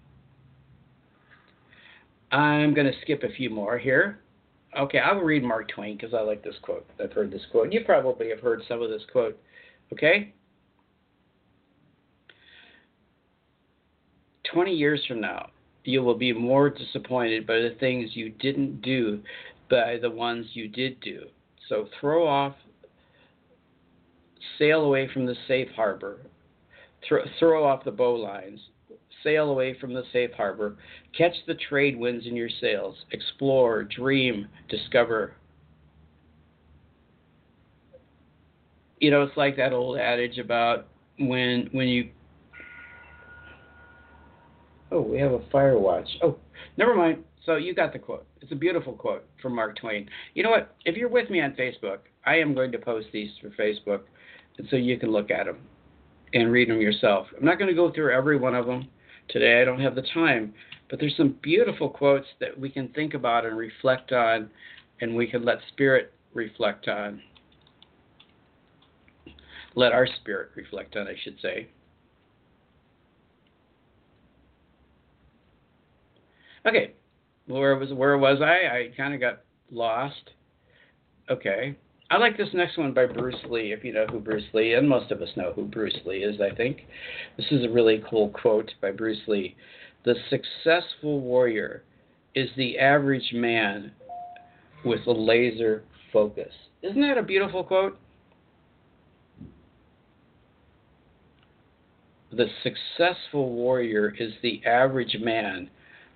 I'm 2.30 2.74
going 2.74 2.86
to 2.86 3.00
skip 3.02 3.22
a 3.22 3.34
few 3.34 3.50
more 3.50 3.78
here. 3.78 4.20
Okay, 4.78 4.98
I 4.98 5.12
will 5.12 5.22
read 5.22 5.42
Mark 5.42 5.68
Twain 5.68 5.96
because 5.96 6.14
I 6.14 6.20
like 6.20 6.44
this 6.44 6.54
quote. 6.62 6.86
I've 7.02 7.12
heard 7.12 7.32
this 7.32 7.42
quote. 7.50 7.72
You 7.72 7.80
probably 7.84 8.28
have 8.28 8.38
heard 8.40 8.62
some 8.68 8.80
of 8.82 8.88
this 8.88 9.02
quote. 9.10 9.36
Okay? 9.92 10.32
20 14.52 14.72
years 14.72 15.04
from 15.06 15.20
now, 15.20 15.50
you 15.84 16.02
will 16.02 16.16
be 16.16 16.32
more 16.32 16.70
disappointed 16.70 17.46
by 17.46 17.54
the 17.54 17.74
things 17.80 18.10
you 18.14 18.30
didn't 18.30 18.82
do 18.82 19.20
by 19.70 19.96
the 20.00 20.10
ones 20.10 20.46
you 20.52 20.68
did 20.68 21.00
do. 21.00 21.26
So 21.68 21.86
throw 22.00 22.26
off, 22.26 22.54
sail 24.58 24.82
away 24.82 25.08
from 25.12 25.26
the 25.26 25.36
safe 25.46 25.68
harbor, 25.74 26.18
throw, 27.06 27.22
throw 27.38 27.64
off 27.64 27.84
the 27.84 27.92
bowlines, 27.92 28.58
sail 29.22 29.50
away 29.50 29.76
from 29.80 29.94
the 29.94 30.02
safe 30.12 30.32
harbor, 30.32 30.76
catch 31.16 31.34
the 31.46 31.54
trade 31.54 31.96
winds 31.96 32.26
in 32.26 32.34
your 32.34 32.50
sails, 32.60 32.96
explore, 33.12 33.84
dream, 33.84 34.48
discover. 34.68 35.34
You 38.98 39.10
know, 39.10 39.22
it's 39.22 39.36
like 39.36 39.56
that 39.56 39.72
old 39.72 39.98
adage 39.98 40.38
about 40.38 40.88
when 41.18 41.68
when 41.72 41.88
you 41.88 42.10
Oh, 44.92 45.00
we 45.00 45.18
have 45.18 45.32
a 45.32 45.40
fire 45.50 45.78
watch. 45.78 46.08
Oh, 46.22 46.36
never 46.76 46.94
mind. 46.94 47.24
So 47.46 47.56
you 47.56 47.74
got 47.74 47.92
the 47.92 47.98
quote. 47.98 48.26
It's 48.40 48.52
a 48.52 48.56
beautiful 48.56 48.92
quote 48.92 49.24
from 49.40 49.54
Mark 49.54 49.76
Twain. 49.76 50.08
You 50.34 50.42
know 50.42 50.50
what? 50.50 50.74
If 50.84 50.96
you're 50.96 51.08
with 51.08 51.30
me 51.30 51.40
on 51.40 51.52
Facebook, 51.52 51.98
I 52.26 52.36
am 52.36 52.54
going 52.54 52.72
to 52.72 52.78
post 52.78 53.06
these 53.12 53.30
for 53.40 53.50
Facebook, 53.50 54.02
and 54.58 54.66
so 54.70 54.76
you 54.76 54.98
can 54.98 55.10
look 55.10 55.30
at 55.30 55.46
them 55.46 55.58
and 56.34 56.52
read 56.52 56.68
them 56.68 56.80
yourself. 56.80 57.26
I'm 57.36 57.44
not 57.44 57.58
going 57.58 57.68
to 57.68 57.74
go 57.74 57.92
through 57.92 58.12
every 58.12 58.36
one 58.36 58.54
of 58.54 58.66
them 58.66 58.88
today. 59.28 59.60
I 59.60 59.64
don't 59.64 59.80
have 59.80 59.94
the 59.94 60.04
time, 60.14 60.52
but 60.90 60.98
there's 61.00 61.16
some 61.16 61.36
beautiful 61.42 61.88
quotes 61.88 62.26
that 62.40 62.58
we 62.58 62.68
can 62.68 62.88
think 62.88 63.14
about 63.14 63.46
and 63.46 63.56
reflect 63.56 64.12
on, 64.12 64.50
and 65.00 65.16
we 65.16 65.26
can 65.26 65.44
let 65.44 65.58
spirit 65.68 66.12
reflect 66.34 66.88
on. 66.88 67.22
Let 69.76 69.92
our 69.92 70.06
spirit 70.20 70.50
reflect 70.56 70.96
on, 70.96 71.06
I 71.06 71.14
should 71.22 71.36
say. 71.40 71.68
Okay, 76.66 76.92
where 77.46 77.76
was 77.76 77.92
where 77.92 78.18
was 78.18 78.40
I? 78.42 78.76
I 78.76 78.90
kind 78.96 79.14
of 79.14 79.20
got 79.20 79.40
lost. 79.70 80.30
Okay, 81.30 81.76
I 82.10 82.18
like 82.18 82.36
this 82.36 82.48
next 82.52 82.76
one 82.76 82.92
by 82.92 83.06
Bruce 83.06 83.42
Lee. 83.48 83.72
If 83.72 83.84
you 83.84 83.92
know 83.92 84.06
who 84.06 84.18
Bruce 84.18 84.44
Lee, 84.52 84.74
and 84.74 84.88
most 84.88 85.10
of 85.10 85.22
us 85.22 85.28
know 85.36 85.52
who 85.54 85.64
Bruce 85.64 85.98
Lee 86.04 86.18
is, 86.18 86.40
I 86.40 86.54
think. 86.54 86.80
This 87.36 87.46
is 87.50 87.64
a 87.64 87.70
really 87.70 88.02
cool 88.10 88.30
quote 88.30 88.70
by 88.82 88.90
Bruce 88.90 89.20
Lee. 89.26 89.56
The 90.04 90.14
successful 90.28 91.20
warrior 91.20 91.84
is 92.34 92.48
the 92.56 92.78
average 92.78 93.30
man 93.32 93.92
with 94.84 95.06
a 95.06 95.12
laser 95.12 95.84
focus. 96.12 96.52
Isn't 96.82 97.00
that 97.02 97.18
a 97.18 97.22
beautiful 97.22 97.64
quote? 97.64 97.98
The 102.32 102.46
successful 102.62 103.52
warrior 103.52 104.14
is 104.18 104.32
the 104.42 104.64
average 104.64 105.16
man 105.20 105.68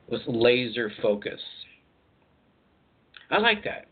with 0.09 0.23
laser 0.27 0.91
focus. 1.03 1.41
I 3.31 3.39
like 3.39 3.65
that. 3.65 3.87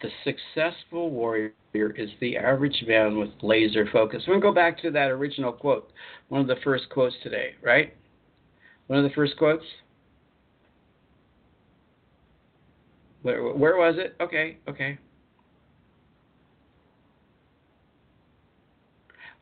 The 0.00 0.08
successful 0.24 1.10
warrior 1.10 1.52
is 1.74 2.10
the 2.20 2.36
average 2.36 2.84
man 2.86 3.18
with 3.18 3.30
laser 3.40 3.86
focus. 3.92 4.24
We're 4.26 4.34
going 4.34 4.42
to 4.42 4.48
go 4.48 4.54
back 4.54 4.80
to 4.82 4.90
that 4.90 5.10
original 5.10 5.52
quote, 5.52 5.90
one 6.28 6.40
of 6.40 6.48
the 6.48 6.56
first 6.64 6.88
quotes 6.90 7.14
today, 7.22 7.52
right? 7.62 7.94
One 8.88 8.98
of 8.98 9.04
the 9.04 9.14
first 9.14 9.36
quotes. 9.36 9.64
Where, 13.22 13.42
where 13.52 13.76
was 13.76 13.94
it? 13.98 14.16
Okay, 14.20 14.58
okay. 14.68 14.98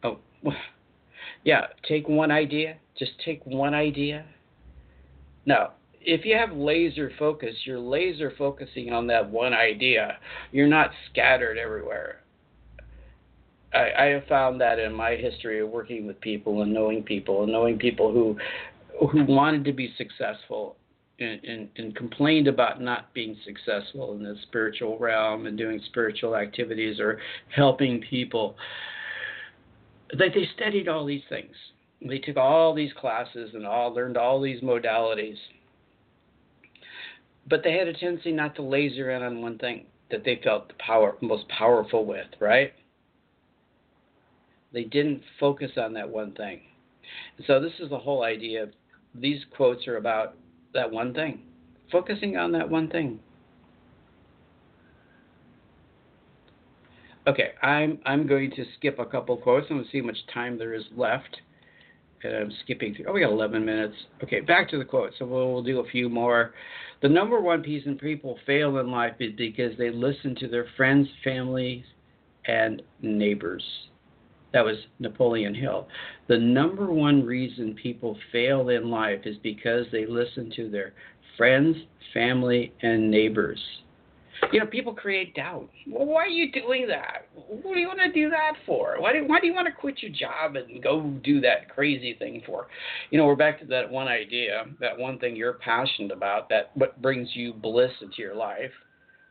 Oh, 0.02 0.18
yeah, 1.44 1.66
take 1.88 2.08
one 2.08 2.30
idea. 2.30 2.76
Just 2.98 3.12
take 3.24 3.44
one 3.44 3.74
idea. 3.74 4.24
Now, 5.46 5.72
if 6.00 6.24
you 6.24 6.36
have 6.36 6.52
laser 6.52 7.12
focus, 7.18 7.54
you're 7.64 7.78
laser 7.78 8.32
focusing 8.36 8.92
on 8.92 9.06
that 9.08 9.28
one 9.28 9.52
idea. 9.52 10.18
You're 10.52 10.68
not 10.68 10.90
scattered 11.10 11.58
everywhere. 11.58 12.20
I, 13.72 13.90
I 13.98 14.04
have 14.06 14.24
found 14.24 14.60
that 14.60 14.78
in 14.78 14.92
my 14.92 15.12
history 15.12 15.60
of 15.60 15.68
working 15.68 16.06
with 16.06 16.20
people 16.20 16.62
and 16.62 16.72
knowing 16.72 17.02
people 17.02 17.42
and 17.42 17.52
knowing 17.52 17.78
people 17.78 18.12
who 18.12 18.36
who 19.08 19.24
wanted 19.24 19.64
to 19.64 19.72
be 19.72 19.94
successful 19.96 20.76
and, 21.20 21.42
and, 21.44 21.68
and, 21.76 21.96
complained 21.96 22.48
about 22.48 22.82
not 22.82 23.12
being 23.14 23.36
successful 23.44 24.12
in 24.14 24.22
the 24.22 24.34
spiritual 24.42 24.98
realm 24.98 25.46
and 25.46 25.56
doing 25.56 25.80
spiritual 25.86 26.36
activities 26.36 26.98
or 26.98 27.18
helping 27.54 28.00
people 28.00 28.56
they, 30.18 30.28
they 30.28 30.48
studied 30.56 30.88
all 30.88 31.06
these 31.06 31.22
things. 31.28 31.54
They 32.06 32.18
took 32.18 32.36
all 32.36 32.74
these 32.74 32.92
classes 32.94 33.50
and 33.54 33.66
all 33.66 33.92
learned 33.92 34.16
all 34.16 34.40
these 34.40 34.62
modalities. 34.62 35.36
But 37.48 37.62
they 37.62 37.72
had 37.76 37.88
a 37.88 37.92
tendency 37.92 38.32
not 38.32 38.54
to 38.56 38.62
laser 38.62 39.10
in 39.10 39.22
on 39.22 39.42
one 39.42 39.58
thing 39.58 39.86
that 40.10 40.24
they 40.24 40.40
felt 40.42 40.68
the 40.68 40.74
power 40.78 41.16
most 41.20 41.48
powerful 41.48 42.04
with, 42.04 42.26
right? 42.40 42.72
They 44.72 44.84
didn't 44.84 45.22
focus 45.38 45.72
on 45.76 45.92
that 45.94 46.08
one 46.08 46.32
thing. 46.32 46.60
So 47.46 47.60
this 47.60 47.72
is 47.80 47.90
the 47.90 47.98
whole 47.98 48.24
idea. 48.24 48.68
These 49.14 49.44
quotes 49.56 49.86
are 49.88 49.96
about 49.96 50.34
that 50.74 50.90
one 50.90 51.12
thing, 51.12 51.42
focusing 51.90 52.36
on 52.36 52.52
that 52.52 52.68
one 52.68 52.88
thing. 52.88 53.18
Okay, 57.30 57.50
I'm 57.62 58.00
I'm 58.04 58.26
going 58.26 58.50
to 58.56 58.64
skip 58.76 58.98
a 58.98 59.06
couple 59.06 59.36
quotes. 59.36 59.68
To 59.68 59.84
see 59.92 60.00
how 60.00 60.06
much 60.06 60.16
time 60.34 60.58
there 60.58 60.74
is 60.74 60.82
left. 60.96 61.36
And 62.24 62.34
I'm 62.34 62.52
skipping 62.64 62.92
through. 62.92 63.06
Oh, 63.08 63.12
we 63.12 63.20
got 63.20 63.30
11 63.30 63.64
minutes. 63.64 63.94
Okay, 64.24 64.40
back 64.40 64.68
to 64.70 64.78
the 64.78 64.84
quote. 64.84 65.12
So 65.16 65.24
we'll, 65.24 65.52
we'll 65.52 65.62
do 65.62 65.78
a 65.78 65.88
few 65.88 66.08
more. 66.08 66.52
The 67.02 67.08
number 67.08 67.40
one 67.40 67.62
reason 67.62 67.96
people 67.96 68.36
fail 68.44 68.76
in 68.78 68.90
life 68.90 69.14
is 69.20 69.32
because 69.38 69.72
they 69.78 69.90
listen 69.90 70.34
to 70.40 70.48
their 70.48 70.66
friends, 70.76 71.08
family, 71.22 71.84
and 72.46 72.82
neighbors. 73.00 73.64
That 74.52 74.64
was 74.64 74.76
Napoleon 74.98 75.54
Hill. 75.54 75.86
The 76.28 76.36
number 76.36 76.92
one 76.92 77.24
reason 77.24 77.78
people 77.80 78.18
fail 78.32 78.68
in 78.68 78.90
life 78.90 79.20
is 79.24 79.36
because 79.42 79.86
they 79.92 80.04
listen 80.04 80.52
to 80.56 80.68
their 80.68 80.92
friends, 81.38 81.76
family, 82.12 82.74
and 82.82 83.08
neighbors. 83.08 83.60
You 84.52 84.60
know, 84.60 84.66
people 84.66 84.94
create 84.94 85.34
doubt. 85.34 85.68
Well, 85.86 86.06
why 86.06 86.24
are 86.24 86.26
you 86.26 86.50
doing 86.50 86.88
that? 86.88 87.28
What 87.34 87.74
do 87.74 87.80
you 87.80 87.86
want 87.86 88.00
to 88.00 88.12
do 88.12 88.30
that 88.30 88.54
for? 88.66 88.96
Why 88.98 89.12
do, 89.12 89.24
why 89.26 89.38
do 89.38 89.46
you 89.46 89.54
want 89.54 89.66
to 89.66 89.72
quit 89.72 90.02
your 90.02 90.12
job 90.12 90.56
and 90.56 90.82
go 90.82 91.02
do 91.22 91.40
that 91.42 91.68
crazy 91.68 92.14
thing 92.18 92.42
for? 92.46 92.66
You 93.10 93.18
know, 93.18 93.26
we're 93.26 93.36
back 93.36 93.60
to 93.60 93.66
that 93.66 93.90
one 93.90 94.08
idea, 94.08 94.64
that 94.80 94.98
one 94.98 95.18
thing 95.18 95.36
you're 95.36 95.54
passionate 95.54 96.10
about, 96.10 96.48
that 96.48 96.70
what 96.74 97.00
brings 97.02 97.28
you 97.34 97.52
bliss 97.52 97.92
into 98.00 98.16
your 98.18 98.34
life, 98.34 98.72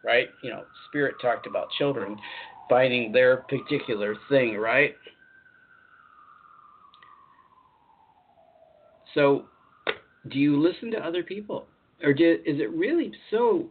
right? 0.04 0.30
You 0.44 0.52
know, 0.52 0.64
Spirit 0.90 1.16
talked 1.22 1.48
about 1.48 1.70
children 1.78 2.18
finding 2.70 3.12
their 3.12 3.38
particular 3.38 4.16
thing, 4.30 4.58
right? 4.58 4.96
So, 9.16 9.46
do 10.30 10.38
you 10.38 10.62
listen 10.62 10.92
to 10.92 10.98
other 10.98 11.24
people? 11.24 11.66
Or 12.04 12.14
did, 12.14 12.42
is 12.42 12.62
it 12.62 12.72
really 12.72 13.12
so 13.32 13.66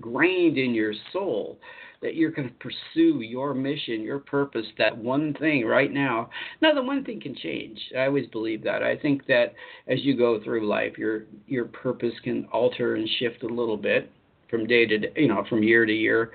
ingrained 0.00 0.58
in 0.58 0.74
your 0.74 0.92
soul 1.12 1.58
that 2.02 2.14
you're 2.14 2.30
going 2.30 2.48
to 2.48 2.54
pursue 2.54 3.20
your 3.20 3.52
mission, 3.52 4.00
your 4.00 4.20
purpose, 4.20 4.64
that 4.78 4.96
one 4.96 5.34
thing 5.34 5.66
right 5.66 5.92
now. 5.92 6.30
Now, 6.62 6.72
the 6.72 6.82
one 6.82 7.04
thing 7.04 7.20
can 7.20 7.34
change. 7.34 7.78
I 7.96 8.06
always 8.06 8.26
believe 8.28 8.64
that. 8.64 8.82
I 8.82 8.96
think 8.96 9.26
that 9.26 9.54
as 9.86 9.98
you 10.02 10.16
go 10.16 10.42
through 10.42 10.66
life, 10.66 10.96
your 10.96 11.24
your 11.46 11.66
purpose 11.66 12.14
can 12.24 12.46
alter 12.52 12.94
and 12.94 13.08
shift 13.18 13.42
a 13.42 13.46
little 13.46 13.76
bit 13.76 14.10
from 14.48 14.66
day 14.66 14.86
to 14.86 14.98
day, 14.98 15.12
you 15.16 15.28
know, 15.28 15.44
from 15.48 15.62
year 15.62 15.84
to 15.84 15.92
year. 15.92 16.30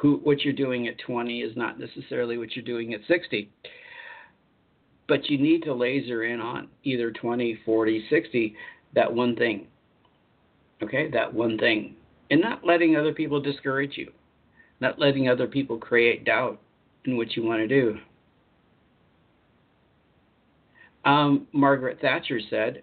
Who 0.00 0.20
what 0.22 0.40
you're 0.40 0.54
doing 0.54 0.88
at 0.88 0.98
20 1.06 1.42
is 1.42 1.54
not 1.54 1.78
necessarily 1.78 2.38
what 2.38 2.56
you're 2.56 2.64
doing 2.64 2.94
at 2.94 3.00
60. 3.06 3.50
But 5.06 5.28
you 5.28 5.36
need 5.38 5.64
to 5.64 5.74
laser 5.74 6.22
in 6.22 6.40
on 6.40 6.68
either 6.84 7.10
20, 7.10 7.58
40, 7.66 8.06
60, 8.08 8.54
that 8.94 9.12
one 9.12 9.34
thing. 9.34 9.66
Okay, 10.82 11.10
that 11.10 11.34
one 11.34 11.58
thing. 11.58 11.96
And 12.30 12.40
not 12.40 12.64
letting 12.64 12.96
other 12.96 13.12
people 13.12 13.40
discourage 13.40 13.96
you 13.96 14.12
not 14.80 14.98
letting 14.98 15.28
other 15.28 15.46
people 15.46 15.78
create 15.78 16.24
doubt 16.24 16.60
in 17.04 17.16
what 17.16 17.36
you 17.36 17.44
want 17.44 17.60
to 17.60 17.68
do. 17.68 17.98
Um, 21.04 21.46
Margaret 21.52 21.98
Thatcher 22.00 22.40
said, 22.50 22.82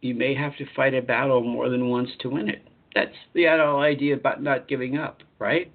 You 0.00 0.14
may 0.14 0.34
have 0.34 0.56
to 0.56 0.66
fight 0.74 0.94
a 0.94 1.02
battle 1.02 1.42
more 1.42 1.68
than 1.68 1.88
once 1.88 2.10
to 2.20 2.28
win 2.28 2.48
it. 2.48 2.66
That's 2.94 3.14
the 3.34 3.46
whole 3.46 3.80
idea 3.80 4.14
about 4.14 4.42
not 4.42 4.68
giving 4.68 4.98
up, 4.98 5.22
right? 5.38 5.72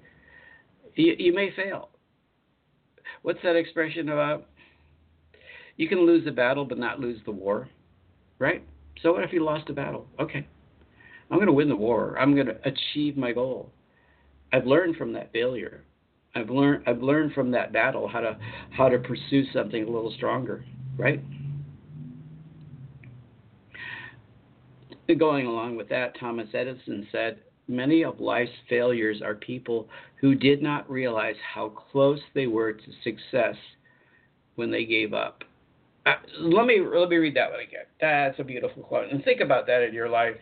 You, 0.94 1.14
you 1.18 1.34
may 1.34 1.50
fail. 1.54 1.90
What's 3.22 3.42
that 3.42 3.56
expression 3.56 4.08
about? 4.08 4.46
You 5.76 5.88
can 5.88 6.06
lose 6.06 6.26
a 6.26 6.32
battle 6.32 6.64
but 6.64 6.78
not 6.78 7.00
lose 7.00 7.20
the 7.24 7.30
war, 7.30 7.68
right? 8.38 8.62
So 9.02 9.12
what 9.12 9.24
if 9.24 9.32
you 9.32 9.44
lost 9.44 9.70
a 9.70 9.72
battle? 9.72 10.06
Okay. 10.20 10.46
I'm 11.30 11.36
going 11.38 11.46
to 11.46 11.52
win 11.52 11.68
the 11.68 11.76
war. 11.76 12.16
I'm 12.18 12.34
going 12.34 12.46
to 12.46 12.56
achieve 12.64 13.16
my 13.16 13.32
goal. 13.32 13.70
I've 14.52 14.66
learned 14.66 14.96
from 14.96 15.12
that 15.12 15.32
failure. 15.32 15.84
I've 16.34 16.50
learned 16.50 16.84
I've 16.86 17.02
learned 17.02 17.32
from 17.32 17.50
that 17.52 17.72
battle 17.72 18.08
how 18.08 18.20
to 18.20 18.38
how 18.70 18.88
to 18.88 18.98
pursue 18.98 19.44
something 19.52 19.82
a 19.82 19.90
little 19.90 20.12
stronger, 20.16 20.64
right? 20.96 21.22
Going 25.18 25.46
along 25.46 25.76
with 25.76 25.88
that, 25.88 26.18
Thomas 26.20 26.48
Edison 26.52 27.08
said, 27.10 27.38
Many 27.66 28.04
of 28.04 28.20
life's 28.20 28.52
failures 28.68 29.22
are 29.22 29.34
people 29.34 29.88
who 30.20 30.34
did 30.34 30.62
not 30.62 30.90
realize 30.90 31.36
how 31.54 31.70
close 31.70 32.20
they 32.34 32.46
were 32.46 32.72
to 32.72 32.92
success 33.02 33.56
when 34.56 34.70
they 34.70 34.84
gave 34.84 35.14
up. 35.14 35.44
Uh, 36.04 36.12
let 36.40 36.66
me 36.66 36.80
let 36.80 37.08
me 37.08 37.16
read 37.16 37.36
that 37.36 37.50
one 37.50 37.60
again. 37.60 37.84
That's 38.00 38.38
a 38.38 38.44
beautiful 38.44 38.82
quote. 38.82 39.10
And 39.10 39.22
think 39.24 39.40
about 39.40 39.66
that 39.66 39.82
in 39.82 39.94
your 39.94 40.08
life. 40.08 40.36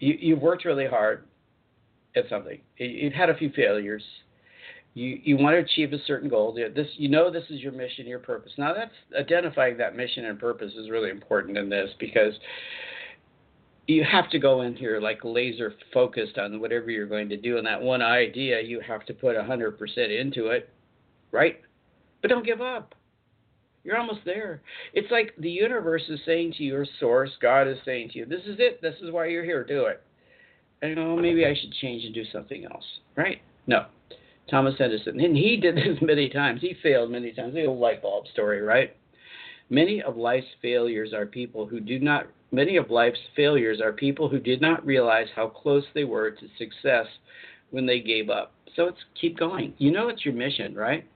You, 0.00 0.16
you've 0.18 0.40
worked 0.40 0.64
really 0.64 0.86
hard 0.86 1.24
at 2.16 2.24
something. 2.28 2.60
You've 2.76 3.12
had 3.12 3.30
a 3.30 3.36
few 3.36 3.50
failures. 3.50 4.02
You 4.94 5.20
you 5.22 5.36
want 5.36 5.54
to 5.54 5.58
achieve 5.58 5.92
a 5.92 6.02
certain 6.04 6.28
goal. 6.28 6.52
This 6.52 6.88
you 6.96 7.08
know 7.08 7.30
this 7.30 7.44
is 7.48 7.60
your 7.60 7.70
mission, 7.70 8.06
your 8.06 8.18
purpose. 8.18 8.50
Now 8.58 8.74
that's 8.74 8.90
identifying 9.16 9.76
that 9.76 9.94
mission 9.94 10.24
and 10.24 10.38
purpose 10.38 10.72
is 10.76 10.90
really 10.90 11.10
important 11.10 11.56
in 11.56 11.68
this 11.68 11.90
because 12.00 12.34
you 13.86 14.04
have 14.04 14.30
to 14.30 14.38
go 14.38 14.62
in 14.62 14.74
here 14.74 15.00
like 15.00 15.20
laser 15.24 15.74
focused 15.92 16.38
on 16.38 16.60
whatever 16.60 16.90
you're 16.90 17.06
going 17.06 17.28
to 17.28 17.36
do 17.36 17.58
and 17.58 17.66
that 17.66 17.80
one 17.80 18.02
idea 18.02 18.60
you 18.60 18.80
have 18.80 19.04
to 19.06 19.12
put 19.12 19.36
100% 19.36 20.20
into 20.20 20.46
it 20.48 20.68
right 21.32 21.60
but 22.22 22.28
don't 22.28 22.46
give 22.46 22.60
up 22.60 22.94
you're 23.84 23.98
almost 23.98 24.20
there 24.24 24.62
it's 24.92 25.10
like 25.10 25.34
the 25.38 25.50
universe 25.50 26.02
is 26.08 26.20
saying 26.26 26.52
to 26.56 26.62
your 26.62 26.86
source 26.98 27.30
god 27.40 27.66
is 27.66 27.78
saying 27.84 28.08
to 28.10 28.18
you 28.18 28.26
this 28.26 28.42
is 28.46 28.56
it 28.58 28.80
this 28.82 28.94
is 29.02 29.10
why 29.10 29.26
you're 29.26 29.44
here 29.44 29.64
do 29.64 29.86
it 29.86 30.02
you 30.82 30.92
oh, 30.92 30.94
know, 30.94 31.16
maybe 31.16 31.44
I 31.44 31.54
should 31.54 31.72
change 31.72 32.04
and 32.04 32.14
do 32.14 32.24
something 32.32 32.64
else, 32.64 32.84
right? 33.16 33.40
No. 33.66 33.86
Thomas 34.50 34.74
Edison, 34.80 35.20
and 35.20 35.36
he 35.36 35.56
did 35.56 35.76
this 35.76 35.98
many 36.02 36.28
times. 36.28 36.60
He 36.60 36.74
failed 36.82 37.10
many 37.10 37.32
times. 37.32 37.54
The 37.54 37.66
old 37.66 37.78
light 37.78 38.02
bulb 38.02 38.26
story, 38.32 38.62
right? 38.62 38.96
Many 39.68 40.02
of 40.02 40.16
life's 40.16 40.46
failures 40.60 41.12
are 41.12 41.26
people 41.26 41.66
who 41.66 41.78
do 41.80 42.00
not. 42.00 42.26
Many 42.50 42.76
of 42.76 42.90
life's 42.90 43.20
failures 43.36 43.80
are 43.80 43.92
people 43.92 44.28
who 44.28 44.40
did 44.40 44.60
not 44.60 44.84
realize 44.84 45.28
how 45.36 45.46
close 45.46 45.84
they 45.94 46.02
were 46.02 46.32
to 46.32 46.46
success 46.58 47.06
when 47.70 47.86
they 47.86 48.00
gave 48.00 48.28
up. 48.28 48.52
So 48.74 48.86
it's 48.86 48.98
keep 49.20 49.38
going. 49.38 49.74
You 49.78 49.92
know 49.92 50.08
it's 50.08 50.24
your 50.24 50.34
mission, 50.34 50.74
right? 50.74 51.06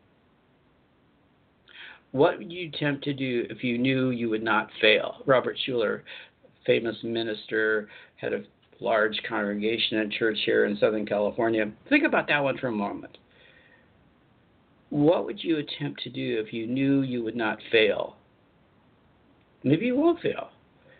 What 2.15 2.39
would 2.39 2.53
you 2.53 2.69
attempt 2.69 3.03
to 3.05 3.13
do 3.13 3.45
if 3.51 3.65
you 3.65 3.77
knew 3.77 4.11
you 4.11 4.31
would 4.31 4.45
not 4.45 4.71
fail? 4.81 5.17
Robert 5.27 5.59
Schuller, 5.67 6.03
famous 6.65 6.95
minister, 7.03 7.89
head 8.19 8.33
of 8.33 8.45
large 8.79 9.21
congregation 9.29 9.99
at 9.99 10.13
church 10.13 10.39
here 10.47 10.67
in 10.67 10.77
Southern 10.77 11.07
California. 11.07 11.73
Think 11.89 12.05
about 12.05 12.29
that 12.29 12.39
one 12.39 12.57
for 12.57 12.69
a 12.69 12.73
moment. 12.73 13.19
What 14.91 15.25
would 15.25 15.43
you 15.43 15.57
attempt 15.59 16.05
to 16.05 16.09
do 16.09 16.41
if 16.47 16.53
you 16.53 16.69
knew 16.69 17.03
you 17.03 17.25
would 17.25 17.35
not 17.35 17.59
fail? 17.73 18.15
Maybe 19.65 19.87
you 19.87 19.97
won't 19.97 20.21
fail. 20.21 20.51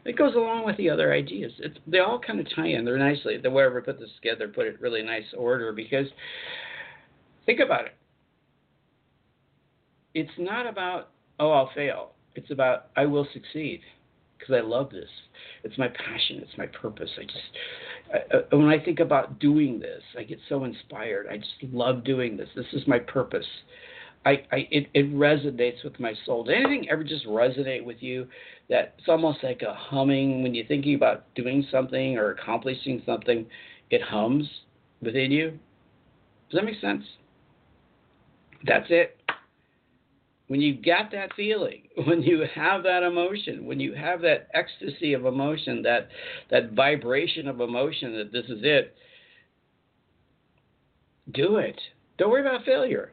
It 0.05 0.19
goes 0.19 0.35
along 0.35 0.67
with 0.67 0.77
the 0.79 0.91
other 0.91 1.13
ideas. 1.13 1.53
It's, 1.61 1.79
they 1.87 2.01
all 2.01 2.19
kind 2.19 2.41
of 2.41 2.47
tie 2.57 2.71
in. 2.71 2.85
They're 2.85 2.99
nicely. 2.99 3.39
The 3.39 3.51
I 3.51 3.81
put 3.85 4.01
this 4.01 4.11
together, 4.21 4.49
put 4.49 4.67
it 4.67 4.81
really 4.81 5.05
nice 5.05 5.33
order 5.39 5.73
because 5.73 6.09
think 7.47 7.61
about 7.61 7.85
it. 7.85 7.93
It's 10.15 10.31
not 10.39 10.67
about 10.67 11.11
oh 11.39 11.51
I'll 11.51 11.71
fail. 11.75 12.13
It's 12.37 12.51
about 12.51 12.87
I 12.97 13.05
will 13.07 13.27
succeed 13.33 13.81
because 14.39 14.55
I 14.55 14.61
love 14.61 14.91
this. 14.91 15.09
It's 15.65 15.77
my 15.79 15.89
passion. 15.89 16.39
It's 16.43 16.57
my 16.57 16.67
purpose. 16.67 17.11
I 17.19 17.23
just 17.23 17.39
I, 18.13 18.37
uh, 18.37 18.57
when 18.57 18.69
I 18.69 18.83
think 18.83 19.01
about 19.01 19.39
doing 19.41 19.81
this, 19.81 20.03
I 20.19 20.23
get 20.23 20.39
so 20.49 20.65
inspired. 20.65 21.27
I 21.31 21.39
just 21.39 21.73
love 21.73 22.05
doing 22.05 22.37
this. 22.37 22.49
This 22.55 22.67
is 22.73 22.87
my 22.87 22.99
purpose. 22.99 23.47
I, 24.27 24.43
I 24.53 24.69
it, 24.71 24.89
it 24.95 25.13
resonates 25.15 25.85
with 25.85 25.99
my 26.01 26.15
soul. 26.25 26.45
Did 26.45 26.57
anything 26.57 26.89
ever 26.91 27.05
just 27.05 27.27
resonate 27.27 27.85
with 27.85 27.99
you? 28.01 28.27
That 28.71 28.95
it's 28.99 29.09
almost 29.09 29.43
like 29.43 29.63
a 29.63 29.75
humming 29.75 30.43
when 30.43 30.55
you're 30.55 30.67
thinking 30.67 30.95
about 30.95 31.35
doing 31.35 31.67
something 31.71 32.17
or 32.17 32.31
accomplishing 32.31 33.03
something. 33.05 33.47
It 33.91 34.01
hums 34.01 34.49
within 35.03 35.31
you. 35.31 35.59
Does 36.51 36.61
that 36.61 36.65
make 36.65 36.81
sense? 36.81 37.05
That's 38.67 38.87
it 38.89 39.19
when 40.55 40.61
you 40.61 40.81
got 40.81 41.11
that 41.11 41.35
feeling, 41.35 41.83
when 42.07 42.23
you 42.23 42.47
have 42.55 42.85
that 42.85 43.03
emotion, 43.03 43.67
when 43.67 43.81
you 43.81 43.93
have 43.93 44.21
that 44.21 44.47
ecstasy 44.55 45.13
of 45.13 45.27
emotion, 45.27 45.83
that 45.83 46.07
that 46.49 46.71
vibration 46.75 47.49
of 47.49 47.61
emotion 47.61 48.17
that 48.17 48.31
this 48.31 48.45
is 48.45 48.61
it, 48.63 48.95
do 51.33 51.57
it. 51.57 51.75
Don't 52.19 52.31
worry 52.31 52.43
about 52.43 52.65
failure. 52.65 53.11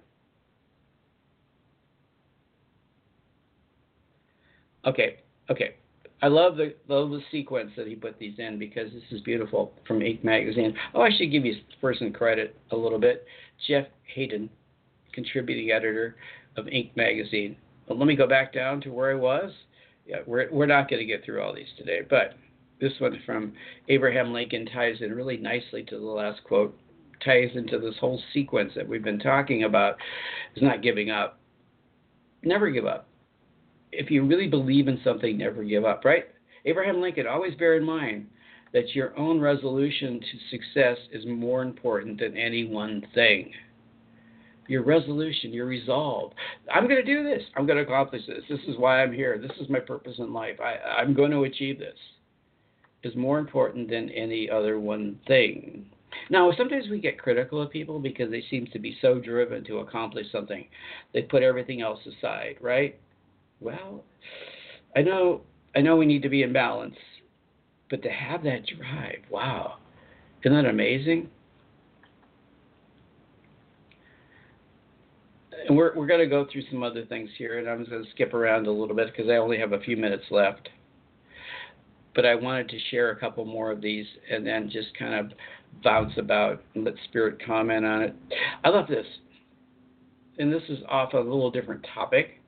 Okay, 4.85 5.17
okay. 5.49 5.73
I 6.21 6.27
love 6.27 6.57
the 6.57 6.75
love 6.87 7.09
the 7.09 7.21
sequence 7.31 7.71
that 7.75 7.87
he 7.87 7.95
put 7.95 8.19
these 8.19 8.37
in 8.37 8.59
because 8.59 8.91
this 8.93 9.01
is 9.09 9.21
beautiful 9.21 9.73
from 9.87 10.01
Inc. 10.01 10.23
magazine. 10.23 10.75
Oh, 10.93 11.01
I 11.01 11.09
should 11.17 11.31
give 11.31 11.43
you 11.43 11.55
person 11.81 12.13
credit 12.13 12.55
a 12.69 12.75
little 12.75 12.99
bit. 12.99 13.25
Jeff 13.67 13.87
Haden, 14.13 14.47
contributing 15.11 15.71
editor 15.71 16.17
of 16.57 16.65
Inc. 16.65 16.95
magazine. 16.95 17.55
But 17.87 17.97
let 17.97 18.07
me 18.07 18.15
go 18.15 18.27
back 18.27 18.53
down 18.53 18.81
to 18.81 18.89
where 18.89 19.11
I 19.11 19.15
was. 19.15 19.51
Yeah, 20.05 20.17
we're 20.25 20.51
we're 20.51 20.65
not 20.65 20.89
going 20.89 20.99
to 20.99 21.05
get 21.05 21.23
through 21.23 21.41
all 21.41 21.53
these 21.53 21.67
today, 21.77 22.01
but 22.09 22.35
this 22.79 22.93
one 22.99 23.21
from 23.25 23.53
Abraham 23.89 24.33
Lincoln 24.33 24.65
ties 24.65 24.95
in 25.01 25.13
really 25.13 25.37
nicely 25.37 25.83
to 25.83 25.97
the 25.97 26.05
last 26.05 26.43
quote. 26.43 26.77
Ties 27.23 27.51
into 27.53 27.77
this 27.77 27.95
whole 27.99 28.21
sequence 28.33 28.71
that 28.75 28.87
we've 28.87 29.03
been 29.03 29.19
talking 29.19 29.63
about. 29.63 29.97
Is 30.55 30.63
not 30.63 30.81
giving 30.81 31.11
up. 31.11 31.39
Never 32.43 32.71
give 32.71 32.87
up. 32.87 33.07
If 33.91 34.09
you 34.09 34.25
really 34.25 34.47
believe 34.47 34.87
in 34.87 34.99
something, 35.03 35.37
never 35.37 35.63
give 35.63 35.85
up. 35.85 36.03
Right? 36.03 36.25
Abraham 36.65 36.99
Lincoln. 36.99 37.27
Always 37.27 37.55
bear 37.55 37.77
in 37.77 37.83
mind 37.83 38.27
that 38.73 38.95
your 38.95 39.17
own 39.19 39.39
resolution 39.39 40.19
to 40.19 40.57
success 40.57 40.97
is 41.11 41.25
more 41.25 41.61
important 41.61 42.19
than 42.19 42.37
any 42.37 42.65
one 42.65 43.05
thing 43.13 43.51
your 44.71 44.83
resolution, 44.83 45.51
your 45.51 45.65
resolve. 45.65 46.31
I'm 46.73 46.87
going 46.87 47.03
to 47.03 47.15
do 47.15 47.23
this. 47.23 47.43
I'm 47.57 47.65
going 47.65 47.77
to 47.77 47.83
accomplish 47.83 48.21
this. 48.25 48.43
This 48.49 48.59
is 48.67 48.77
why 48.77 49.03
I'm 49.03 49.11
here. 49.11 49.37
This 49.37 49.57
is 49.59 49.69
my 49.69 49.79
purpose 49.79 50.15
in 50.17 50.31
life. 50.31 50.59
I, 50.61 51.01
I'm 51.01 51.13
going 51.13 51.31
to 51.31 51.43
achieve 51.43 51.77
this. 51.77 51.97
Is 53.03 53.15
more 53.15 53.39
important 53.39 53.89
than 53.89 54.09
any 54.11 54.49
other 54.49 54.79
one 54.79 55.19
thing. 55.27 55.87
Now, 56.29 56.51
sometimes 56.57 56.85
we 56.89 56.99
get 56.99 57.19
critical 57.19 57.61
of 57.61 57.71
people 57.71 57.99
because 57.99 58.29
they 58.29 58.43
seem 58.49 58.67
to 58.67 58.79
be 58.79 58.95
so 59.01 59.19
driven 59.19 59.63
to 59.65 59.79
accomplish 59.79 60.27
something, 60.31 60.67
they 61.13 61.23
put 61.23 61.41
everything 61.41 61.81
else 61.81 61.99
aside, 62.05 62.57
right? 62.61 62.99
Well, 63.59 64.03
I 64.95 65.01
know, 65.01 65.41
I 65.75 65.81
know 65.81 65.95
we 65.97 66.05
need 66.05 66.21
to 66.21 66.29
be 66.29 66.43
in 66.43 66.53
balance, 66.53 66.95
but 67.89 68.03
to 68.03 68.09
have 68.09 68.43
that 68.43 68.67
drive, 68.67 69.23
wow, 69.29 69.77
isn't 70.43 70.55
that 70.55 70.69
amazing? 70.69 71.29
And 75.67 75.77
we're 75.77 75.95
we're 75.95 76.07
going 76.07 76.19
to 76.19 76.27
go 76.27 76.45
through 76.51 76.63
some 76.71 76.83
other 76.83 77.05
things 77.05 77.29
here, 77.37 77.59
and 77.59 77.69
I'm 77.69 77.79
just 77.79 77.91
going 77.91 78.03
to 78.03 78.11
skip 78.11 78.33
around 78.33 78.67
a 78.67 78.71
little 78.71 78.95
bit 78.95 79.07
because 79.15 79.29
I 79.29 79.35
only 79.35 79.57
have 79.59 79.73
a 79.73 79.79
few 79.79 79.97
minutes 79.97 80.25
left. 80.31 80.69
but 82.15 82.25
I 82.25 82.35
wanted 82.35 82.69
to 82.69 82.79
share 82.89 83.11
a 83.11 83.15
couple 83.19 83.45
more 83.45 83.71
of 83.71 83.81
these 83.81 84.05
and 84.29 84.45
then 84.45 84.69
just 84.69 84.97
kind 84.97 85.13
of 85.13 85.31
bounce 85.83 86.13
about 86.17 86.61
and 86.75 86.83
let 86.83 86.95
Spirit 87.05 87.41
comment 87.45 87.85
on 87.85 88.01
it. 88.01 88.15
I 88.63 88.69
love 88.69 88.87
this. 88.87 89.05
And 90.37 90.51
this 90.51 90.63
is 90.69 90.79
off 90.89 91.13
a 91.13 91.17
little 91.17 91.51
different 91.51 91.85
topic. 91.93 92.41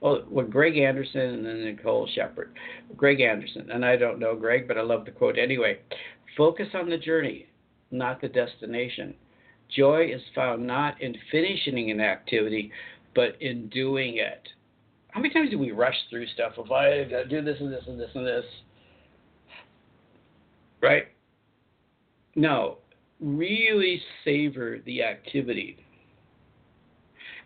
Well, 0.00 0.24
with 0.30 0.50
Greg 0.50 0.76
Anderson 0.76 1.20
and 1.20 1.46
then 1.46 1.64
Nicole 1.64 2.08
Shepard. 2.14 2.52
Greg 2.96 3.20
Anderson, 3.20 3.70
and 3.70 3.84
I 3.84 3.96
don't 3.96 4.18
know 4.18 4.36
Greg, 4.36 4.68
but 4.68 4.76
I 4.76 4.82
love 4.82 5.04
the 5.04 5.10
quote 5.10 5.38
anyway. 5.38 5.78
Focus 6.36 6.68
on 6.74 6.90
the 6.90 6.98
journey, 6.98 7.46
not 7.90 8.20
the 8.20 8.28
destination. 8.28 9.14
Joy 9.76 10.10
is 10.12 10.22
found 10.34 10.66
not 10.66 11.00
in 11.02 11.14
finishing 11.30 11.90
an 11.90 12.00
activity, 12.00 12.70
but 13.14 13.40
in 13.40 13.68
doing 13.68 14.18
it. 14.18 14.48
How 15.10 15.20
many 15.20 15.32
times 15.32 15.50
do 15.50 15.58
we 15.58 15.70
rush 15.70 15.96
through 16.10 16.26
stuff 16.28 16.52
If 16.56 16.70
I 16.70 17.28
do 17.28 17.42
this 17.42 17.56
and 17.60 17.72
this 17.72 17.84
and 17.86 17.98
this 17.98 18.10
and 18.14 18.26
this? 18.26 18.44
Right? 20.80 21.04
No. 22.34 22.78
Really 23.20 24.02
savor 24.24 24.80
the 24.84 25.02
activity. 25.02 25.78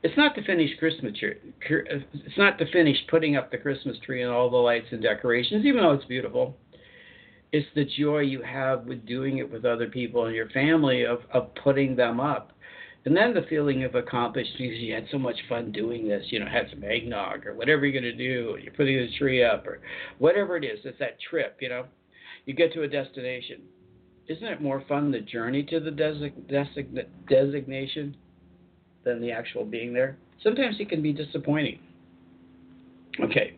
It's 0.03 0.17
not 0.17 0.35
to 0.37 0.45
finish 0.45 0.71
Christmas 0.79 1.19
tree. 1.19 1.35
It's 1.69 2.39
not 2.39 2.59
to 2.59 2.71
finish 2.73 2.97
putting 3.11 3.37
up 3.37 3.51
the 3.51 3.59
Christmas 3.59 3.99
tree 4.05 4.23
and 4.23 4.31
all 4.31 4.49
the 4.49 4.57
lights 4.57 4.87
and 4.93 5.03
decorations, 5.03 5.67
even 5.67 5.83
though 5.83 5.93
it's 5.93 6.05
beautiful. 6.05 6.57
It's 7.53 7.67
the 7.75 7.85
joy 7.85 8.21
you 8.21 8.43
have 8.43 8.85
with 8.87 9.07
doing 9.07 9.39
it 9.39 9.51
with 9.51 9.65
other 9.65 9.89
people 9.89 10.27
and 10.27 10.35
your 10.35 10.51
family 10.51 11.05
of, 11.05 11.21
of 11.33 11.55
putting 11.63 11.97
them 11.97 12.21
up. 12.21 12.53
And 13.05 13.17
then 13.17 13.33
the 13.33 13.47
feeling 13.49 13.85
of 13.85 13.95
accomplishment 13.95 14.59
because 14.59 14.79
you 14.81 14.93
had 14.93 15.07
so 15.11 15.19
much 15.19 15.37
fun 15.49 15.73
doing 15.73 16.07
this, 16.07 16.27
you 16.29 16.41
know, 16.41 16.47
had 16.47 16.69
some 16.71 16.85
eggnog 16.85 17.47
or 17.47 17.55
whatever 17.55 17.87
you're 17.87 18.01
going 18.01 18.17
to 18.17 18.17
do, 18.17 18.59
you're 18.63 18.75
putting 18.75 18.97
the 18.97 19.09
tree 19.17 19.43
up 19.43 19.67
or 19.67 19.81
whatever 20.19 20.57
it 20.57 20.65
is. 20.65 20.81
It's 20.85 20.99
that 20.99 21.17
trip, 21.31 21.57
you 21.61 21.71
know. 21.71 21.87
You 22.45 22.55
get 22.55 22.73
to 22.75 22.83
a 22.83 22.89
destination. 22.89 23.63
Isn't 24.27 24.47
it 24.47 24.61
more 24.61 24.85
fun 24.87 25.11
the 25.11 25.21
journey 25.21 25.63
to 25.65 25.81
the 25.81 25.91
design, 25.91 26.33
design, 26.49 27.07
designation 27.29 28.15
than 29.05 29.23
the 29.23 29.33
actual 29.33 29.65
being 29.65 29.95
there? 29.95 30.19
Sometimes 30.43 30.77
it 30.79 30.91
can 30.91 31.01
be 31.01 31.13
disappointing. 31.13 31.79
Okay, 33.21 33.58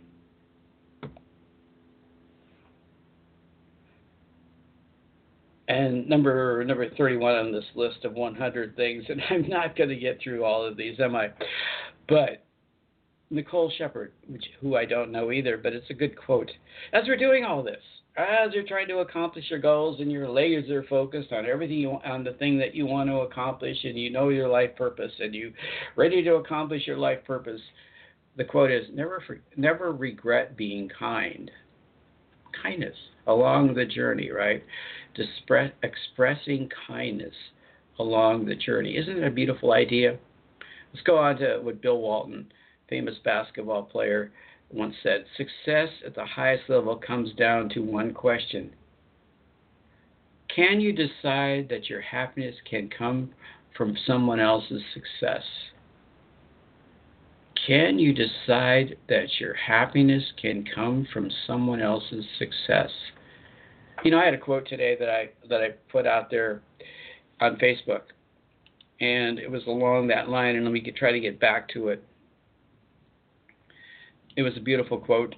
And 5.71 6.09
number 6.09 6.65
number 6.65 6.91
31 6.91 7.37
on 7.37 7.53
this 7.53 7.65
list 7.77 8.05
of 8.05 8.15
100 8.15 8.75
things, 8.75 9.05
and 9.09 9.23
I'm 9.31 9.49
not 9.49 9.77
going 9.77 9.89
to 9.89 9.97
get 9.97 10.19
through 10.21 10.45
all 10.45 10.65
of 10.67 10.77
these, 10.77 10.99
am 10.99 11.15
I? 11.15 11.29
But 12.09 12.45
Nicole 13.31 13.71
Shepard, 13.79 14.13
which, 14.27 14.45
who 14.61 14.75
I 14.75 14.85
don't 14.85 15.13
know 15.13 15.31
either, 15.31 15.57
but 15.57 15.73
it's 15.73 15.89
a 15.89 15.95
good 15.95 16.19
quote. 16.19 16.51
As 16.93 17.05
we're 17.07 17.17
doing 17.17 17.45
all 17.45 17.63
this, 17.63 17.83
as 18.17 18.53
you're 18.53 18.67
trying 18.67 18.89
to 18.89 18.99
accomplish 18.99 19.45
your 19.49 19.61
goals 19.61 20.01
and 20.01 20.11
your 20.11 20.29
laser 20.29 20.85
focused 20.91 21.31
on 21.31 21.47
everything 21.47 21.79
you, 21.79 21.91
on 22.05 22.25
the 22.25 22.33
thing 22.33 22.59
that 22.59 22.75
you 22.75 22.85
want 22.85 23.09
to 23.09 23.19
accomplish, 23.19 23.77
and 23.85 23.97
you 23.97 24.11
know 24.11 24.31
your 24.31 24.49
life 24.49 24.75
purpose, 24.75 25.13
and 25.21 25.37
you 25.37 25.53
ready 25.95 26.21
to 26.25 26.35
accomplish 26.35 26.85
your 26.85 26.99
life 26.99 27.21
purpose, 27.25 27.61
the 28.37 28.45
quote 28.45 28.73
is 28.73 28.87
never 28.93 29.23
never 29.57 29.93
regret 29.93 30.57
being 30.57 30.91
kind. 30.99 31.49
Kindness 32.61 32.97
along 33.29 33.75
the 33.75 33.85
journey, 33.85 34.33
right? 34.33 34.65
Expressing 35.83 36.71
kindness 36.87 37.35
along 37.99 38.47
the 38.47 38.55
journey. 38.55 38.97
Isn't 38.97 39.19
it 39.19 39.27
a 39.27 39.31
beautiful 39.31 39.73
idea? 39.73 40.19
Let's 40.93 41.05
go 41.05 41.19
on 41.19 41.37
to 41.39 41.61
what 41.63 41.83
Bill 41.83 41.99
Walton, 41.99 42.51
famous 42.89 43.17
basketball 43.25 43.83
player, 43.83 44.33
once 44.71 44.95
said 45.03 45.25
Success 45.37 45.89
at 46.07 46.15
the 46.15 46.25
highest 46.25 46.69
level 46.69 46.97
comes 46.97 47.33
down 47.35 47.69
to 47.71 47.81
one 47.81 48.13
question 48.13 48.71
Can 50.55 50.81
you 50.81 50.93
decide 50.93 51.69
that 51.69 51.89
your 51.89 52.01
happiness 52.01 52.57
can 52.69 52.89
come 52.89 53.31
from 53.77 53.97
someone 54.07 54.41
else's 54.41 54.83
success? 54.95 55.45
Can 57.67 57.99
you 57.99 58.13
decide 58.13 58.97
that 59.09 59.39
your 59.39 59.55
happiness 59.55 60.25
can 60.41 60.65
come 60.75 61.07
from 61.13 61.31
someone 61.47 61.81
else's 61.81 62.25
success? 62.39 62.91
You 64.03 64.11
know, 64.11 64.19
I 64.19 64.25
had 64.25 64.35
a 64.35 64.39
quote 64.39 64.67
today 64.67 64.97
that 64.99 65.11
I 65.11 65.31
that 65.49 65.61
I 65.61 65.71
put 65.91 66.07
out 66.07 66.31
there 66.31 66.63
on 67.41 67.57
Facebook, 67.57 68.03
and 69.01 69.39
it 69.39 69.51
was 69.51 69.63
along 69.67 70.09
that 70.09 70.29
line. 70.29 70.57
And 70.57 70.65
let 70.65 70.73
me 70.73 70.81
get, 70.81 70.97
try 70.97 71.13
to 71.13 71.21
get 71.21 71.39
back 71.39 71.69
to 71.71 71.89
it. 71.89 72.03
It 74.37 74.43
was 74.43 74.57
a 74.57 74.61
beautiful 74.61 74.99
quote, 74.99 75.35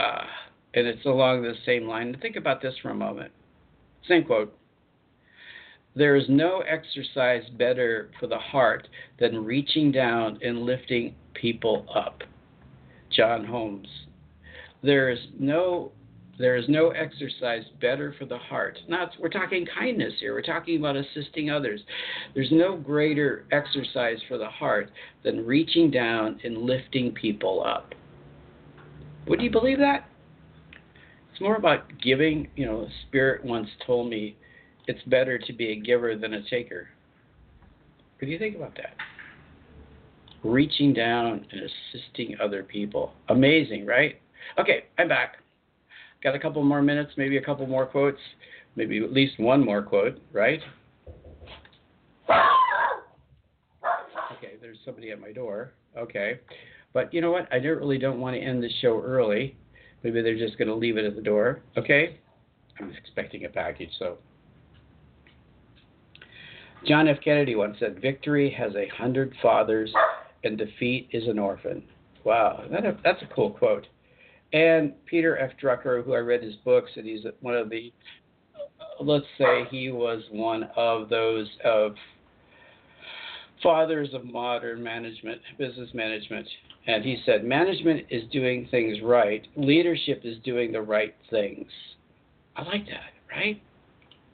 uh, 0.00 0.24
and 0.74 0.86
it's 0.86 1.04
along 1.04 1.42
the 1.42 1.54
same 1.64 1.86
line. 1.86 2.16
Think 2.20 2.36
about 2.36 2.60
this 2.60 2.74
for 2.82 2.90
a 2.90 2.94
moment. 2.94 3.30
Same 4.08 4.24
quote. 4.24 4.56
There 5.94 6.16
is 6.16 6.24
no 6.28 6.60
exercise 6.60 7.42
better 7.58 8.10
for 8.18 8.26
the 8.26 8.38
heart 8.38 8.88
than 9.18 9.44
reaching 9.44 9.92
down 9.92 10.38
and 10.42 10.62
lifting 10.62 11.14
people 11.34 11.86
up. 11.94 12.22
John 13.10 13.44
Holmes. 13.44 13.88
There 14.82 15.10
is 15.10 15.18
no 15.38 15.92
there 16.40 16.56
is 16.56 16.64
no 16.68 16.88
exercise 16.90 17.64
better 17.82 18.14
for 18.18 18.24
the 18.24 18.38
heart. 18.38 18.78
Not 18.88 19.10
we're 19.20 19.28
talking 19.28 19.66
kindness 19.78 20.14
here. 20.18 20.32
We're 20.32 20.40
talking 20.40 20.78
about 20.78 20.96
assisting 20.96 21.50
others. 21.50 21.80
There's 22.34 22.50
no 22.50 22.76
greater 22.76 23.44
exercise 23.52 24.18
for 24.26 24.38
the 24.38 24.48
heart 24.48 24.90
than 25.22 25.44
reaching 25.44 25.90
down 25.90 26.40
and 26.42 26.62
lifting 26.62 27.12
people 27.12 27.62
up. 27.62 27.94
Would 29.28 29.42
you 29.42 29.50
believe 29.50 29.78
that? 29.78 30.08
It's 31.30 31.40
more 31.42 31.56
about 31.56 31.82
giving. 32.02 32.48
You 32.56 32.64
know, 32.64 32.88
Spirit 33.06 33.44
once 33.44 33.68
told 33.86 34.08
me 34.08 34.34
it's 34.86 35.02
better 35.08 35.38
to 35.38 35.52
be 35.52 35.72
a 35.72 35.76
giver 35.76 36.16
than 36.16 36.32
a 36.32 36.42
taker. 36.48 36.88
What 38.18 38.26
do 38.26 38.32
you 38.32 38.38
think 38.38 38.56
about 38.56 38.74
that? 38.76 38.94
Reaching 40.42 40.94
down 40.94 41.46
and 41.52 41.60
assisting 41.60 42.36
other 42.42 42.62
people. 42.62 43.12
Amazing, 43.28 43.84
right? 43.84 44.18
Okay, 44.58 44.84
I'm 44.98 45.08
back. 45.08 45.36
Got 46.22 46.34
a 46.34 46.38
couple 46.38 46.62
more 46.62 46.82
minutes, 46.82 47.12
maybe 47.16 47.38
a 47.38 47.42
couple 47.42 47.66
more 47.66 47.86
quotes, 47.86 48.20
maybe 48.76 48.98
at 49.02 49.12
least 49.12 49.38
one 49.38 49.64
more 49.64 49.82
quote, 49.82 50.20
right? 50.32 50.60
Okay, 54.36 54.54
there's 54.60 54.78
somebody 54.84 55.10
at 55.10 55.20
my 55.20 55.32
door. 55.32 55.72
Okay. 55.96 56.40
But 56.92 57.12
you 57.14 57.20
know 57.20 57.30
what? 57.30 57.48
I 57.52 57.56
really 57.56 57.98
don't 57.98 58.20
want 58.20 58.36
to 58.36 58.42
end 58.42 58.62
the 58.62 58.68
show 58.80 59.02
early. 59.02 59.56
Maybe 60.02 60.20
they're 60.22 60.36
just 60.38 60.58
going 60.58 60.68
to 60.68 60.74
leave 60.74 60.96
it 60.96 61.04
at 61.04 61.16
the 61.16 61.22
door. 61.22 61.62
Okay? 61.76 62.18
I'm 62.78 62.92
expecting 62.92 63.44
a 63.44 63.48
package, 63.48 63.90
so. 63.98 64.18
John 66.86 67.08
F. 67.08 67.18
Kennedy 67.22 67.54
once 67.54 67.76
said, 67.78 68.00
Victory 68.00 68.50
has 68.50 68.72
a 68.74 68.88
hundred 68.88 69.34
fathers 69.42 69.92
and 70.44 70.56
defeat 70.56 71.08
is 71.12 71.28
an 71.28 71.38
orphan. 71.38 71.82
Wow, 72.24 72.64
that 72.70 72.82
that's 73.04 73.22
a 73.22 73.34
cool 73.34 73.50
quote. 73.50 73.86
And 74.52 74.92
Peter 75.06 75.38
F. 75.38 75.52
Drucker, 75.62 76.04
who 76.04 76.14
I 76.14 76.18
read 76.18 76.42
his 76.42 76.56
books, 76.64 76.90
and 76.96 77.06
he's 77.06 77.24
one 77.40 77.54
of 77.54 77.70
the, 77.70 77.92
let's 79.00 79.26
say 79.38 79.64
he 79.70 79.90
was 79.90 80.22
one 80.30 80.64
of 80.76 81.08
those 81.08 81.48
of 81.64 81.94
fathers 83.62 84.08
of 84.14 84.24
modern 84.24 84.82
management, 84.82 85.40
business 85.58 85.90
management. 85.94 86.48
And 86.86 87.04
he 87.04 87.22
said, 87.26 87.44
management 87.44 88.06
is 88.10 88.24
doing 88.32 88.66
things 88.70 88.98
right, 89.02 89.46
leadership 89.56 90.22
is 90.24 90.38
doing 90.44 90.72
the 90.72 90.80
right 90.80 91.14
things. 91.30 91.68
I 92.56 92.62
like 92.62 92.86
that, 92.86 93.12
right? 93.30 93.62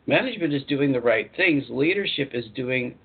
Management 0.07 0.55
is 0.55 0.63
doing 0.69 0.93
the 0.93 1.01
right 1.01 1.31
things, 1.37 1.65
leadership 1.69 2.31
is 2.33 2.45
doing 2.55 2.97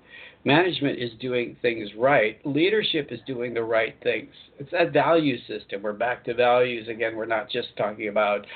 management 0.44 0.98
is 0.98 1.10
doing 1.20 1.56
things 1.62 1.88
right. 1.96 2.44
Leadership 2.44 3.08
is 3.10 3.20
doing 3.26 3.54
the 3.54 3.62
right 3.62 3.94
things. 4.02 4.32
It's 4.58 4.70
that 4.72 4.92
value 4.92 5.38
system. 5.46 5.82
We're 5.82 5.92
back 5.92 6.24
to 6.24 6.34
values 6.34 6.88
again. 6.88 7.16
We're 7.16 7.26
not 7.26 7.50
just 7.50 7.68
talking 7.76 8.08
about 8.08 8.46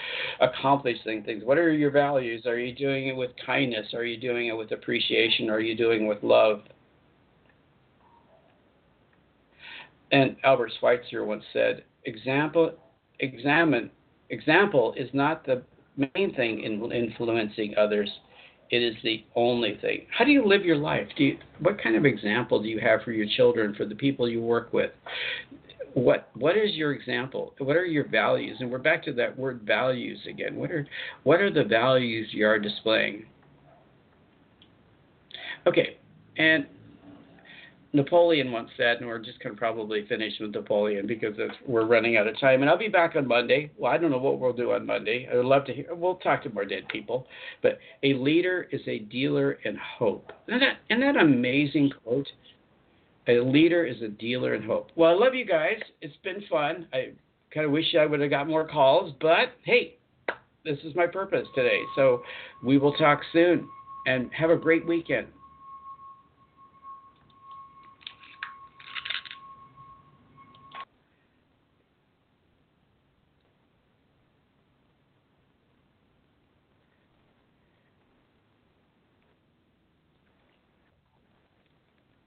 accomplishing 0.41 1.23
things. 1.23 1.45
What 1.45 1.59
are 1.59 1.73
your 1.73 1.91
values? 1.91 2.47
Are 2.47 2.59
you 2.59 2.75
doing 2.75 3.09
it 3.09 3.17
with 3.17 3.31
kindness? 3.45 3.95
Are 3.95 4.05
you 4.05 4.17
doing 4.19 4.49
it 4.49 4.57
with 4.57 4.73
appreciation? 4.73 5.49
Are 5.49 5.61
you 5.61 5.77
doing 5.77 6.05
it 6.05 6.09
with 6.09 6.23
love? 6.23 6.63
And 10.13 10.37
Albert 10.45 10.73
Schweitzer 10.79 11.25
once 11.25 11.45
said, 11.53 11.85
"Example, 12.05 12.73
examine, 13.19 13.91
example 14.31 14.95
is 14.97 15.13
not 15.13 15.45
the 15.45 15.63
main 15.97 16.35
thing 16.35 16.61
in 16.61 16.93
influencing 16.93 17.77
others 17.77 18.11
it 18.71 18.83
is 18.83 18.95
the 19.03 19.25
only 19.35 19.79
thing. 19.81 20.07
How 20.17 20.25
do 20.25 20.31
you 20.31 20.47
live 20.47 20.65
your 20.65 20.77
life? 20.77 21.07
Do 21.17 21.25
you, 21.25 21.39
what 21.61 21.81
kind 21.83 21.97
of 21.97 22.05
example 22.05 22.63
do 22.63 22.69
you 22.69 22.81
have 22.81 23.03
for 23.03 23.13
your 23.13 23.27
children, 23.37 23.75
for 23.75 23.85
the 23.85 23.95
people 23.95 24.29
you 24.29 24.43
work 24.43 24.73
with? 24.73 24.91
What 25.95 26.29
what 26.35 26.59
is 26.59 26.75
your 26.75 26.93
example? 26.93 27.55
What 27.59 27.77
are 27.77 27.87
your 27.87 28.07
values? 28.07 28.59
And 28.61 28.71
we're 28.71 28.79
back 28.79 29.03
to 29.05 29.13
that 29.15 29.39
word 29.39 29.63
values 29.63 30.19
again. 30.29 30.57
What 30.57 30.71
are 30.71 30.87
what 31.23 31.41
are 31.41 31.51
the 31.51 31.65
values 31.65 32.29
you 32.33 32.47
are 32.47 32.59
displaying? 32.59 33.25
Okay, 35.67 35.97
and 36.37 36.67
Napoleon 37.97 38.53
once 38.53 38.71
said, 38.77 38.99
and 38.99 39.07
we're 39.07 39.19
just 39.19 39.43
going 39.43 39.55
to 39.55 39.59
probably 39.59 40.07
finish 40.07 40.35
with 40.39 40.53
Napoleon 40.53 41.07
because 41.07 41.35
we're 41.67 41.87
running 41.87 42.17
out 42.17 42.27
of 42.27 42.39
time. 42.39 42.61
And 42.61 42.71
I'll 42.71 42.79
be 42.79 42.89
back 42.89 43.17
on 43.17 43.27
Monday. 43.27 43.71
Well, 43.77 43.91
I 43.91 43.99
don't 43.99 44.11
know 44.11 44.19
what 44.19 44.39
we'll 44.39 44.53
do 44.53 44.73
on 44.73 44.87
Monday. 44.87 45.29
I 45.33 45.37
would 45.37 45.47
love 45.47 45.65
to 45.65 45.73
hear. 45.73 45.95
We'll 45.95 46.17
talk 46.17 46.43
to 46.45 46.51
more 46.51 46.65
dead 46.65 46.87
people. 46.89 47.27
But 47.63 47.79
a 48.03 48.15
leader 48.15 48.69
is 48.71 48.83
a 48.87 49.01
dealer 49.01 49.53
in 49.65 49.77
hope. 49.99 50.31
Isn't 50.47 50.61
that, 50.61 50.77
isn't 50.91 51.01
that 51.01 51.21
amazing 51.21 51.91
quote? 52.03 52.29
A 53.29 53.41
leader 53.41 53.85
is 53.85 54.01
a 54.03 54.09
dealer 54.09 54.55
in 54.55 54.63
hope. 54.63 54.91
Well, 54.95 55.11
I 55.11 55.15
love 55.15 55.35
you 55.35 55.45
guys. 55.45 55.81
It's 56.01 56.17
been 56.23 56.45
fun. 56.49 56.87
I 56.93 57.13
kind 57.53 57.67
of 57.67 57.73
wish 57.73 57.95
I 57.99 58.07
would 58.07 58.21
have 58.21 58.31
got 58.31 58.47
more 58.47 58.69
calls, 58.69 59.15
but 59.21 59.55
hey, 59.65 59.97
this 60.65 60.79
is 60.85 60.95
my 60.95 61.07
purpose 61.07 61.47
today. 61.55 61.81
So 61.97 62.23
we 62.65 62.79
will 62.79 62.93
talk 62.93 63.21
soon 63.33 63.69
and 64.07 64.31
have 64.33 64.51
a 64.51 64.57
great 64.57 64.87
weekend. 64.87 65.27